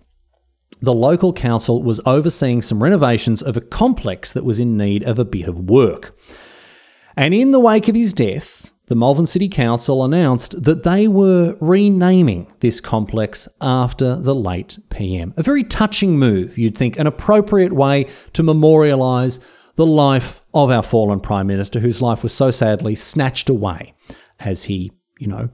the 0.80 0.92
local 0.92 1.32
council 1.32 1.82
was 1.82 2.00
overseeing 2.04 2.62
some 2.62 2.82
renovations 2.82 3.42
of 3.42 3.56
a 3.56 3.60
complex 3.60 4.32
that 4.32 4.44
was 4.44 4.58
in 4.58 4.76
need 4.76 5.04
of 5.04 5.18
a 5.18 5.24
bit 5.24 5.48
of 5.48 5.70
work. 5.70 6.18
And 7.16 7.32
in 7.32 7.52
the 7.52 7.60
wake 7.60 7.88
of 7.88 7.94
his 7.94 8.12
death, 8.12 8.72
the 8.86 8.96
Malvern 8.96 9.26
City 9.26 9.48
Council 9.48 10.04
announced 10.04 10.64
that 10.64 10.82
they 10.82 11.08
were 11.08 11.56
renaming 11.60 12.52
this 12.60 12.80
complex 12.80 13.48
after 13.60 14.16
the 14.16 14.34
late 14.34 14.78
PM. 14.90 15.32
A 15.36 15.42
very 15.42 15.64
touching 15.64 16.18
move, 16.18 16.58
you'd 16.58 16.76
think, 16.76 16.98
an 16.98 17.06
appropriate 17.06 17.72
way 17.72 18.08
to 18.34 18.42
memorialise 18.42 19.42
the 19.76 19.86
life 19.86 20.42
of 20.52 20.70
our 20.70 20.82
fallen 20.82 21.20
Prime 21.20 21.46
Minister, 21.46 21.80
whose 21.80 22.02
life 22.02 22.22
was 22.22 22.34
so 22.34 22.50
sadly 22.50 22.94
snatched 22.94 23.48
away 23.48 23.94
as 24.38 24.64
he, 24.64 24.92
you 25.18 25.28
know, 25.28 25.50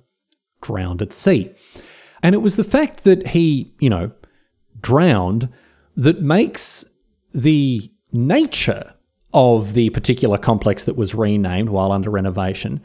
drowned 0.60 1.02
at 1.02 1.12
sea. 1.12 1.52
And 2.22 2.34
it 2.34 2.38
was 2.38 2.56
the 2.56 2.64
fact 2.64 3.04
that 3.04 3.28
he, 3.28 3.72
you 3.78 3.88
know, 3.90 4.12
drowned 4.80 5.48
that 5.96 6.22
makes 6.22 6.84
the 7.32 7.90
nature 8.12 8.94
of 9.32 9.74
the 9.74 9.90
particular 9.90 10.36
complex 10.36 10.84
that 10.84 10.96
was 10.96 11.14
renamed 11.14 11.68
while 11.68 11.92
under 11.92 12.10
renovation 12.10 12.82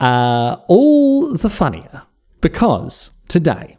uh, 0.00 0.56
all 0.66 1.32
the 1.36 1.50
funnier 1.50 2.02
because 2.40 3.10
today 3.28 3.76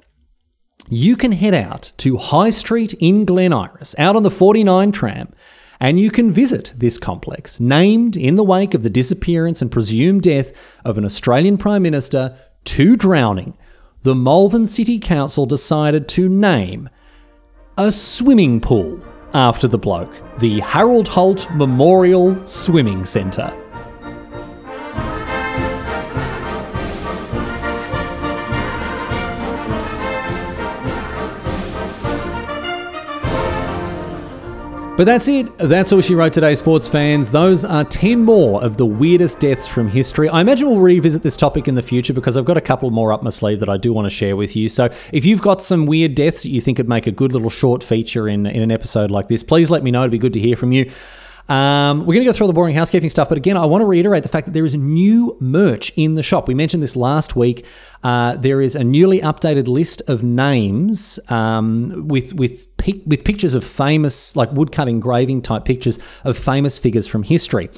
you 0.87 1.15
can 1.15 1.31
head 1.31 1.53
out 1.53 1.91
to 1.97 2.17
High 2.17 2.51
Street 2.51 2.93
in 2.99 3.25
Glen 3.25 3.53
Iris, 3.53 3.95
out 3.97 4.15
on 4.15 4.23
the 4.23 4.31
49 4.31 4.91
tram, 4.91 5.33
and 5.79 5.99
you 5.99 6.11
can 6.11 6.29
visit 6.29 6.73
this 6.77 6.97
complex, 6.97 7.59
named 7.59 8.15
in 8.15 8.35
the 8.35 8.43
wake 8.43 8.73
of 8.73 8.83
the 8.83 8.89
disappearance 8.89 9.61
and 9.61 9.71
presumed 9.71 10.21
death 10.23 10.51
of 10.85 10.97
an 10.97 11.05
Australian 11.05 11.57
Prime 11.57 11.81
Minister 11.81 12.37
to 12.65 12.95
drowning, 12.95 13.57
the 14.03 14.15
Malvern 14.15 14.65
City 14.65 14.99
Council 14.99 15.45
decided 15.45 16.07
to 16.09 16.27
name 16.27 16.89
a 17.77 17.91
swimming 17.91 18.59
pool 18.59 18.99
after 19.33 19.67
the 19.67 19.77
bloke, 19.77 20.13
the 20.39 20.59
Harold 20.59 21.07
Holt 21.07 21.47
Memorial 21.55 22.45
Swimming 22.45 23.05
Centre. 23.05 23.60
But 35.01 35.05
that's 35.05 35.27
it. 35.27 35.57
That's 35.57 35.91
all 35.91 36.01
she 36.01 36.13
wrote 36.13 36.31
today, 36.31 36.53
sports 36.53 36.87
fans. 36.87 37.31
Those 37.31 37.65
are 37.65 37.83
10 37.83 38.23
more 38.23 38.63
of 38.63 38.77
the 38.77 38.85
weirdest 38.85 39.39
deaths 39.39 39.65
from 39.65 39.87
history. 39.87 40.29
I 40.29 40.41
imagine 40.41 40.69
we'll 40.69 40.77
revisit 40.77 41.23
this 41.23 41.35
topic 41.35 41.67
in 41.67 41.73
the 41.73 41.81
future 41.81 42.13
because 42.13 42.37
I've 42.37 42.45
got 42.45 42.55
a 42.55 42.61
couple 42.61 42.91
more 42.91 43.11
up 43.11 43.23
my 43.23 43.31
sleeve 43.31 43.61
that 43.61 43.67
I 43.67 43.77
do 43.77 43.93
want 43.93 44.05
to 44.05 44.11
share 44.11 44.35
with 44.35 44.55
you. 44.55 44.69
So 44.69 44.89
if 45.11 45.25
you've 45.25 45.41
got 45.41 45.63
some 45.63 45.87
weird 45.87 46.13
deaths 46.13 46.43
that 46.43 46.49
you 46.49 46.61
think 46.61 46.77
would 46.77 46.87
make 46.87 47.07
a 47.07 47.11
good 47.11 47.33
little 47.33 47.49
short 47.49 47.81
feature 47.81 48.27
in, 48.29 48.45
in 48.45 48.61
an 48.61 48.71
episode 48.71 49.09
like 49.09 49.27
this, 49.27 49.41
please 49.41 49.71
let 49.71 49.81
me 49.81 49.89
know. 49.89 50.01
It'd 50.01 50.11
be 50.11 50.19
good 50.19 50.33
to 50.33 50.39
hear 50.39 50.55
from 50.55 50.71
you. 50.71 50.91
Um, 51.49 52.01
we're 52.01 52.13
going 52.13 52.19
to 52.19 52.25
go 52.25 52.33
through 52.33 52.45
all 52.45 52.49
the 52.49 52.53
boring 52.53 52.75
housekeeping 52.75 53.09
stuff, 53.09 53.27
but 53.27 53.37
again, 53.37 53.57
I 53.57 53.65
want 53.65 53.81
to 53.81 53.85
reiterate 53.85 54.23
the 54.23 54.29
fact 54.29 54.45
that 54.45 54.53
there 54.53 54.63
is 54.63 54.77
new 54.77 55.35
merch 55.41 55.91
in 55.97 56.15
the 56.15 56.23
shop. 56.23 56.47
We 56.47 56.53
mentioned 56.53 56.81
this 56.81 56.95
last 56.95 57.35
week. 57.35 57.65
Uh, 58.03 58.37
there 58.37 58.61
is 58.61 58.75
a 58.75 58.83
newly 58.83 59.19
updated 59.19 59.67
list 59.67 60.01
of 60.07 60.23
names 60.23 61.19
um, 61.29 62.07
with 62.07 62.33
with 62.35 62.67
with 63.05 63.23
pictures 63.23 63.53
of 63.53 63.63
famous, 63.63 64.35
like 64.35 64.51
woodcut 64.51 64.87
engraving 64.87 65.41
type 65.41 65.65
pictures 65.65 65.99
of 66.23 66.37
famous 66.37 66.77
figures 66.77 67.07
from 67.07 67.23
history. 67.23 67.69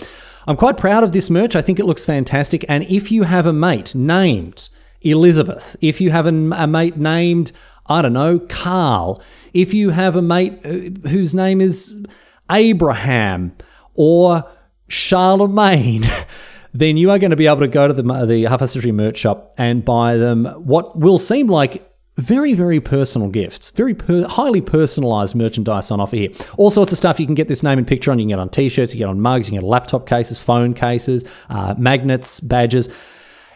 I'm 0.47 0.57
quite 0.57 0.77
proud 0.77 1.03
of 1.03 1.11
this 1.11 1.29
merch. 1.29 1.55
I 1.55 1.61
think 1.61 1.79
it 1.79 1.85
looks 1.85 2.05
fantastic. 2.05 2.65
And 2.67 2.83
if 2.83 3.11
you 3.11 3.23
have 3.23 3.45
a 3.45 3.53
mate 3.53 3.95
named 3.95 4.69
Elizabeth, 5.01 5.75
if 5.81 6.01
you 6.01 6.11
have 6.11 6.25
a, 6.25 6.29
a 6.29 6.67
mate 6.67 6.97
named 6.97 7.51
I 7.87 8.01
don't 8.01 8.13
know 8.13 8.39
Carl, 8.39 9.21
if 9.53 9.73
you 9.73 9.89
have 9.89 10.15
a 10.15 10.21
mate 10.21 10.59
uh, 10.63 11.09
whose 11.09 11.35
name 11.35 11.59
is 11.59 12.05
Abraham 12.49 13.55
or 13.93 14.45
Charlemagne, 14.87 16.05
then 16.73 16.97
you 16.97 17.11
are 17.11 17.19
going 17.19 17.31
to 17.31 17.37
be 17.37 17.47
able 17.47 17.59
to 17.59 17.67
go 17.67 17.87
to 17.87 17.93
the, 17.93 18.25
the 18.25 18.43
Half 18.43 18.61
History 18.61 18.91
merch 18.91 19.17
shop 19.17 19.53
and 19.57 19.83
buy 19.83 20.17
them 20.17 20.45
what 20.45 20.97
will 20.97 21.19
seem 21.19 21.47
like 21.47 21.92
very, 22.15 22.53
very 22.53 22.79
personal 22.79 23.27
gifts, 23.27 23.71
very 23.71 23.93
per- 23.93 24.27
highly 24.27 24.61
personalized 24.61 25.35
merchandise 25.35 25.89
on 25.89 25.99
offer 25.99 26.15
here. 26.15 26.29
All 26.57 26.69
sorts 26.69 26.91
of 26.91 26.97
stuff 26.97 27.19
you 27.19 27.25
can 27.25 27.35
get 27.35 27.47
this 27.47 27.63
name 27.63 27.77
and 27.77 27.87
picture 27.87 28.11
on. 28.11 28.19
You 28.19 28.23
can 28.23 28.29
get 28.29 28.39
on 28.39 28.49
t 28.49 28.69
shirts, 28.69 28.93
you 28.93 28.99
get 28.99 29.07
on 29.09 29.19
mugs, 29.19 29.47
you 29.47 29.51
can 29.51 29.61
get 29.61 29.67
laptop 29.67 30.07
cases, 30.07 30.37
phone 30.37 30.73
cases, 30.73 31.25
uh, 31.49 31.73
magnets, 31.77 32.39
badges. 32.39 32.89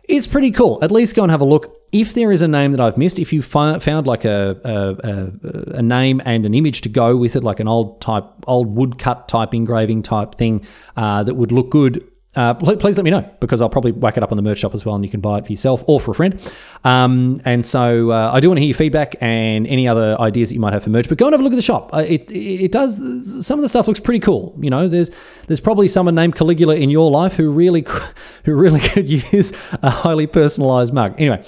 It's 0.04 0.26
pretty 0.26 0.52
cool. 0.52 0.80
At 0.82 0.92
least 0.92 1.16
go 1.16 1.24
and 1.24 1.32
have 1.32 1.42
a 1.42 1.46
look. 1.46 1.74
If 1.92 2.14
there 2.14 2.32
is 2.32 2.42
a 2.42 2.48
name 2.48 2.72
that 2.72 2.80
I've 2.80 2.98
missed, 2.98 3.20
if 3.20 3.32
you 3.32 3.42
fi- 3.42 3.80
found 3.80 4.08
like 4.08 4.26
a, 4.26 4.60
a, 4.64 5.08
a, 5.08 5.78
a, 5.80 5.82
name 5.82 6.22
and 6.26 6.46
an 6.46 6.54
image 6.54 6.82
to 6.82 6.90
go 6.90 7.16
with 7.16 7.36
it, 7.36 7.44
like 7.44 7.60
an 7.60 7.68
old 7.68 8.02
type, 8.02 8.26
old 8.46 8.76
woodcut 8.76 9.28
type 9.28 9.54
engraving 9.54 10.02
type 10.02 10.36
thing 10.36 10.66
uh, 10.96 11.24
that 11.24 11.36
would 11.36 11.52
look 11.52 11.70
good, 11.70 12.06
uh, 12.38 12.54
please 12.54 12.98
let 12.98 13.04
me 13.04 13.10
know 13.10 13.28
because 13.40 13.62
I'll 13.62 13.70
probably 13.70 13.92
whack 13.92 14.16
it 14.16 14.22
up 14.22 14.32
on 14.32 14.36
the 14.36 14.44
merch 14.44 14.60
shop 14.60 14.76
as 14.76 14.86
well, 14.86 14.94
and 14.94 15.04
you 15.04 15.10
can 15.10 15.22
buy 15.22 15.40
it 15.40 15.46
for 15.46 15.52
yourself 15.52 15.84
or 15.88 16.00
for 16.00 16.12
a 16.12 16.16
friend. 16.16 16.40
Um, 16.84 17.42
and 17.46 17.66
so 17.66 18.12
uh, 18.12 18.32
I 18.32 18.40
do 18.40 18.50
want 18.50 18.58
to 18.58 18.62
hear 18.62 18.70
your 18.70 18.78
feedback 18.78 19.16
and 19.22 19.66
any 19.66 19.88
other 19.88 20.16
ideas 20.20 20.50
that 20.50 20.56
you 20.56 20.62
might 20.62 20.74
have 20.74 20.84
for 20.84 20.92
merch. 20.92 21.10
But 21.10 21.18
go 21.18 21.26
and 21.26 21.34
have 21.34 21.42
a 21.42 21.44
look 21.44 21.54
at 21.54 21.58
the 21.58 21.64
shop. 21.64 21.94
Uh, 21.94 22.06
it, 22.08 22.32
it 22.32 22.72
does 22.72 23.46
some 23.46 23.58
of 23.58 23.64
the 23.64 23.70
stuff 23.70 23.88
looks 23.88 24.00
pretty 24.00 24.20
cool. 24.20 24.56
You 24.60 24.70
know, 24.70 24.88
there's 24.88 25.10
there's 25.48 25.60
probably 25.60 25.88
someone 25.88 26.14
named 26.14 26.36
Caligula 26.36 26.76
in 26.76 26.92
your 26.92 27.10
life 27.10 27.36
who 27.36 27.52
really 27.52 27.86
who 28.46 28.56
really 28.56 28.82
could 28.82 29.10
use 29.10 29.52
a 29.82 29.90
highly 29.90 30.28
personalized 30.28 30.94
mug. 30.94 31.16
Anyway. 31.18 31.44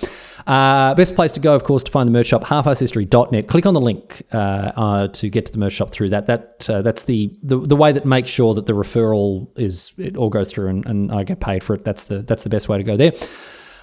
Uh, 0.47 0.95
best 0.95 1.15
place 1.15 1.31
to 1.33 1.39
go, 1.39 1.55
of 1.55 1.63
course, 1.63 1.83
to 1.83 1.91
find 1.91 2.07
the 2.07 2.11
merch 2.11 2.27
shop, 2.27 2.43
halfasshistory.net. 2.43 3.47
Click 3.47 3.65
on 3.65 3.73
the 3.73 3.81
link 3.81 4.23
uh, 4.31 4.71
uh, 4.75 5.07
to 5.09 5.29
get 5.29 5.45
to 5.45 5.51
the 5.51 5.57
merch 5.57 5.73
shop 5.73 5.89
through 5.91 6.09
that. 6.09 6.27
That 6.27 6.69
uh, 6.69 6.81
That's 6.81 7.03
the, 7.03 7.35
the 7.43 7.57
the 7.57 7.75
way 7.75 7.91
that 7.91 8.05
makes 8.05 8.29
sure 8.29 8.53
that 8.53 8.65
the 8.65 8.73
referral 8.73 9.47
is, 9.57 9.91
it 9.97 10.17
all 10.17 10.29
goes 10.29 10.51
through 10.51 10.69
and, 10.69 10.85
and 10.85 11.11
I 11.11 11.23
get 11.23 11.39
paid 11.39 11.63
for 11.63 11.75
it. 11.75 11.83
That's 11.83 12.05
the, 12.05 12.21
that's 12.21 12.43
the 12.43 12.49
best 12.49 12.69
way 12.69 12.77
to 12.77 12.83
go 12.83 12.97
there. 12.97 13.13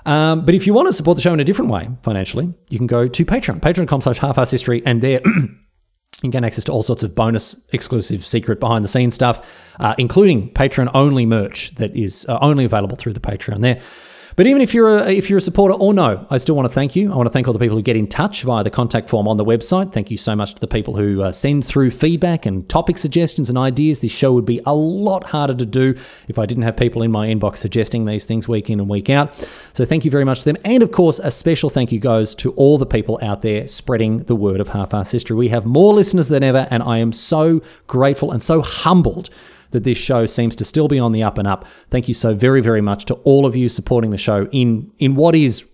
Um, 0.07 0.44
but 0.44 0.54
if 0.54 0.66
you 0.66 0.72
want 0.72 0.86
to 0.86 0.92
support 0.92 1.16
the 1.16 1.22
show 1.22 1.34
in 1.34 1.40
a 1.40 1.44
different 1.44 1.70
way 1.70 1.88
financially, 2.02 2.54
you 2.68 2.78
can 2.78 2.86
go 2.86 3.09
to 3.09 3.24
Patreon, 3.24 3.61
patreon.com 3.61 4.00
slash 4.00 4.20
halfasshistory, 4.20 4.82
and 4.86 5.02
there 5.02 5.20
you 5.24 5.50
can 6.20 6.30
get 6.30 6.44
access 6.44 6.64
to 6.64 6.72
all 6.72 6.84
sorts 6.84 7.02
of 7.02 7.14
bonus, 7.14 7.68
exclusive, 7.72 8.24
secret, 8.24 8.61
behind 8.61 8.84
the 8.84 8.88
scenes 8.88 9.14
stuff, 9.14 9.74
uh, 9.80 9.94
including 9.98 10.50
Patreon 10.54 10.90
only 10.94 11.26
merch 11.26 11.74
that 11.74 11.94
is 11.96 12.24
uh, 12.28 12.38
only 12.40 12.64
available 12.64 12.96
through 12.96 13.14
the 13.14 13.20
Patreon 13.20 13.61
there. 13.61 13.80
But 14.37 14.47
even 14.47 14.61
if 14.61 14.74
you're 14.74 14.99
a, 14.99 15.11
if 15.11 15.30
you're 15.30 15.39
a 15.39 15.43
supporter 15.43 15.74
or 15.74 15.95
no, 15.95 16.26
I 16.28 16.37
still 16.37 16.55
want 16.55 16.68
to 16.68 16.72
thank 16.72 16.95
you. 16.95 17.11
I 17.11 17.16
want 17.16 17.26
to 17.26 17.30
thank 17.30 17.49
all 17.49 17.55
the 17.55 17.59
people 17.59 17.78
who 17.78 17.82
get 17.82 17.97
in 17.97 18.07
touch 18.07 18.43
via 18.43 18.62
the 18.62 18.70
contact 18.70 19.09
form 19.09 19.26
on 19.26 19.39
the 19.39 19.47
website. 19.47 19.95
Thank 19.95 20.11
you 20.11 20.18
so 20.18 20.37
much 20.37 20.55
to 20.55 20.61
the 20.61 20.66
people 20.66 20.95
who 20.95 21.22
uh, 21.22 21.32
send 21.32 21.64
through 21.64 21.91
feedback 21.91 22.45
and 22.45 22.68
topic 22.68 22.99
suggestions 22.99 23.49
and 23.49 23.57
ideas. 23.57 24.01
This 24.01 24.12
show 24.12 24.34
would 24.34 24.45
be 24.45 24.61
a 24.66 24.74
lot 24.74 25.24
harder 25.24 25.55
to 25.55 25.64
do 25.64 25.95
if 26.28 26.39
I 26.39 26.45
didn't 26.45 26.64
have 26.64 26.76
people 26.76 27.03
in 27.03 27.11
my 27.11 27.28
inbox 27.28 27.57
suggesting 27.57 28.05
these 28.05 28.26
things 28.26 28.47
week 28.47 28.68
in 28.68 28.78
and 28.78 28.91
week 28.91 29.09
out. 29.09 29.34
So 29.72 29.87
thank 29.87 30.05
you 30.05 30.11
very 30.11 30.24
much 30.24 30.41
to 30.41 30.45
them. 30.45 30.59
And 30.66 30.82
of 30.82 30.93
course, 30.93 31.18
a 31.18 31.30
special 31.30 31.70
thank 31.70 31.91
you 31.91 31.99
goes 31.99 32.34
to 32.34 32.51
all 32.53 32.76
the 32.76 32.84
people 32.84 33.18
out 33.22 33.41
there 33.41 33.66
spreading 33.66 34.18
the 34.24 34.37
word 34.37 34.61
of 34.61 34.68
half-ass 34.68 35.12
history. 35.12 35.34
We 35.34 35.49
have 35.49 35.64
more 35.64 35.95
listeners 35.95 36.28
than 36.28 36.43
ever, 36.43 36.68
and 36.70 36.82
I 36.82 36.99
am 36.99 37.12
so 37.12 37.62
grateful 37.87 38.32
and 38.32 38.43
so 38.43 38.61
humbled 38.61 39.30
that 39.70 39.84
this 39.84 39.98
show 39.98 40.26
seems 40.26 40.56
to 40.56 40.64
still 40.64 40.88
be 40.88 40.98
on 40.98 41.12
the 41.12 41.22
up 41.22 41.38
and 41.38 41.46
up. 41.46 41.66
Thank 41.90 42.08
you 42.08 42.14
so 42.14 42.34
very, 42.34 42.60
very 42.60 42.80
much 42.80 43.04
to 43.06 43.14
all 43.14 43.46
of 43.46 43.56
you 43.56 43.68
supporting 43.68 44.10
the 44.10 44.18
show 44.18 44.46
in 44.52 44.90
in 44.98 45.14
what 45.14 45.34
is 45.34 45.68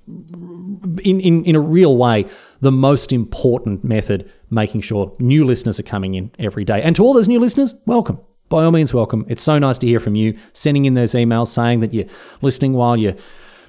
in, 1.04 1.20
in, 1.20 1.44
in 1.44 1.54
a 1.54 1.60
real 1.60 1.96
way 1.96 2.26
the 2.60 2.72
most 2.72 3.12
important 3.12 3.84
method, 3.84 4.30
making 4.50 4.80
sure 4.80 5.14
new 5.18 5.44
listeners 5.44 5.78
are 5.78 5.84
coming 5.84 6.14
in 6.14 6.30
every 6.38 6.64
day. 6.64 6.82
And 6.82 6.94
to 6.96 7.04
all 7.04 7.12
those 7.12 7.28
new 7.28 7.38
listeners, 7.38 7.74
welcome. 7.86 8.20
By 8.48 8.64
all 8.64 8.70
means, 8.70 8.92
welcome. 8.92 9.24
It's 9.28 9.42
so 9.42 9.58
nice 9.58 9.78
to 9.78 9.86
hear 9.86 9.98
from 9.98 10.14
you, 10.14 10.36
sending 10.52 10.84
in 10.84 10.94
those 10.94 11.12
emails 11.12 11.46
saying 11.46 11.80
that 11.80 11.94
you're 11.94 12.06
listening 12.42 12.74
while 12.74 12.96
you're 12.96 13.16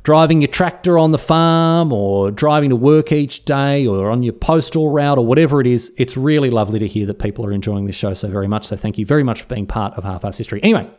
driving 0.04 0.42
your 0.42 0.50
tractor 0.50 0.98
on 0.98 1.12
the 1.12 1.18
farm 1.18 1.92
or 1.92 2.30
driving 2.30 2.70
to 2.70 2.76
work 2.76 3.12
each 3.12 3.46
day 3.46 3.88
or 3.88 4.12
on 4.12 4.22
your 4.22 4.34
postal 4.34 4.90
route 4.90 5.18
or 5.18 5.26
whatever 5.26 5.62
it 5.62 5.68
is. 5.68 5.94
It's 5.98 6.18
really 6.18 6.50
lovely 6.50 6.78
to 6.80 6.88
hear 6.88 7.06
that 7.08 7.20
people 7.20 7.46
are 7.46 7.52
enjoying 7.52 7.86
this 7.86 7.96
show 7.96 8.14
so 8.14 8.28
very 8.28 8.48
much. 8.48 8.66
So 8.66 8.76
thank 8.76 8.98
you 8.98 9.06
very 9.06 9.24
much 9.24 9.42
for 9.42 9.48
being 9.48 9.66
part 9.66 9.94
of 9.94 10.04
Half 10.04 10.26
Ass 10.26 10.38
History. 10.38 10.62
Anyway, 10.62 10.90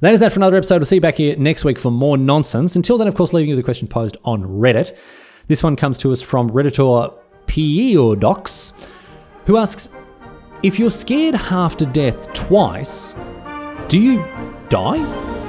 that 0.00 0.12
is 0.12 0.20
that 0.20 0.32
for 0.32 0.40
another 0.40 0.56
episode. 0.56 0.78
We'll 0.78 0.86
see 0.86 0.96
you 0.96 1.00
back 1.00 1.16
here 1.16 1.36
next 1.36 1.64
week 1.64 1.78
for 1.78 1.90
more 1.90 2.18
nonsense. 2.18 2.74
Until 2.74 2.98
then, 2.98 3.06
of 3.06 3.14
course, 3.14 3.32
leaving 3.32 3.50
you 3.50 3.56
the 3.56 3.62
question 3.62 3.86
posed 3.86 4.16
on 4.24 4.42
Reddit. 4.42 4.96
This 5.46 5.62
one 5.62 5.76
comes 5.76 5.98
to 5.98 6.10
us 6.10 6.20
from 6.20 6.50
Redditor 6.50 7.16
Piodox, 7.46 8.90
who 9.46 9.56
asks 9.56 9.94
If 10.62 10.78
you're 10.78 10.90
scared 10.90 11.34
half 11.34 11.76
to 11.78 11.86
death 11.86 12.32
twice, 12.32 13.14
do 13.88 14.00
you 14.00 14.24
die? 14.68 15.39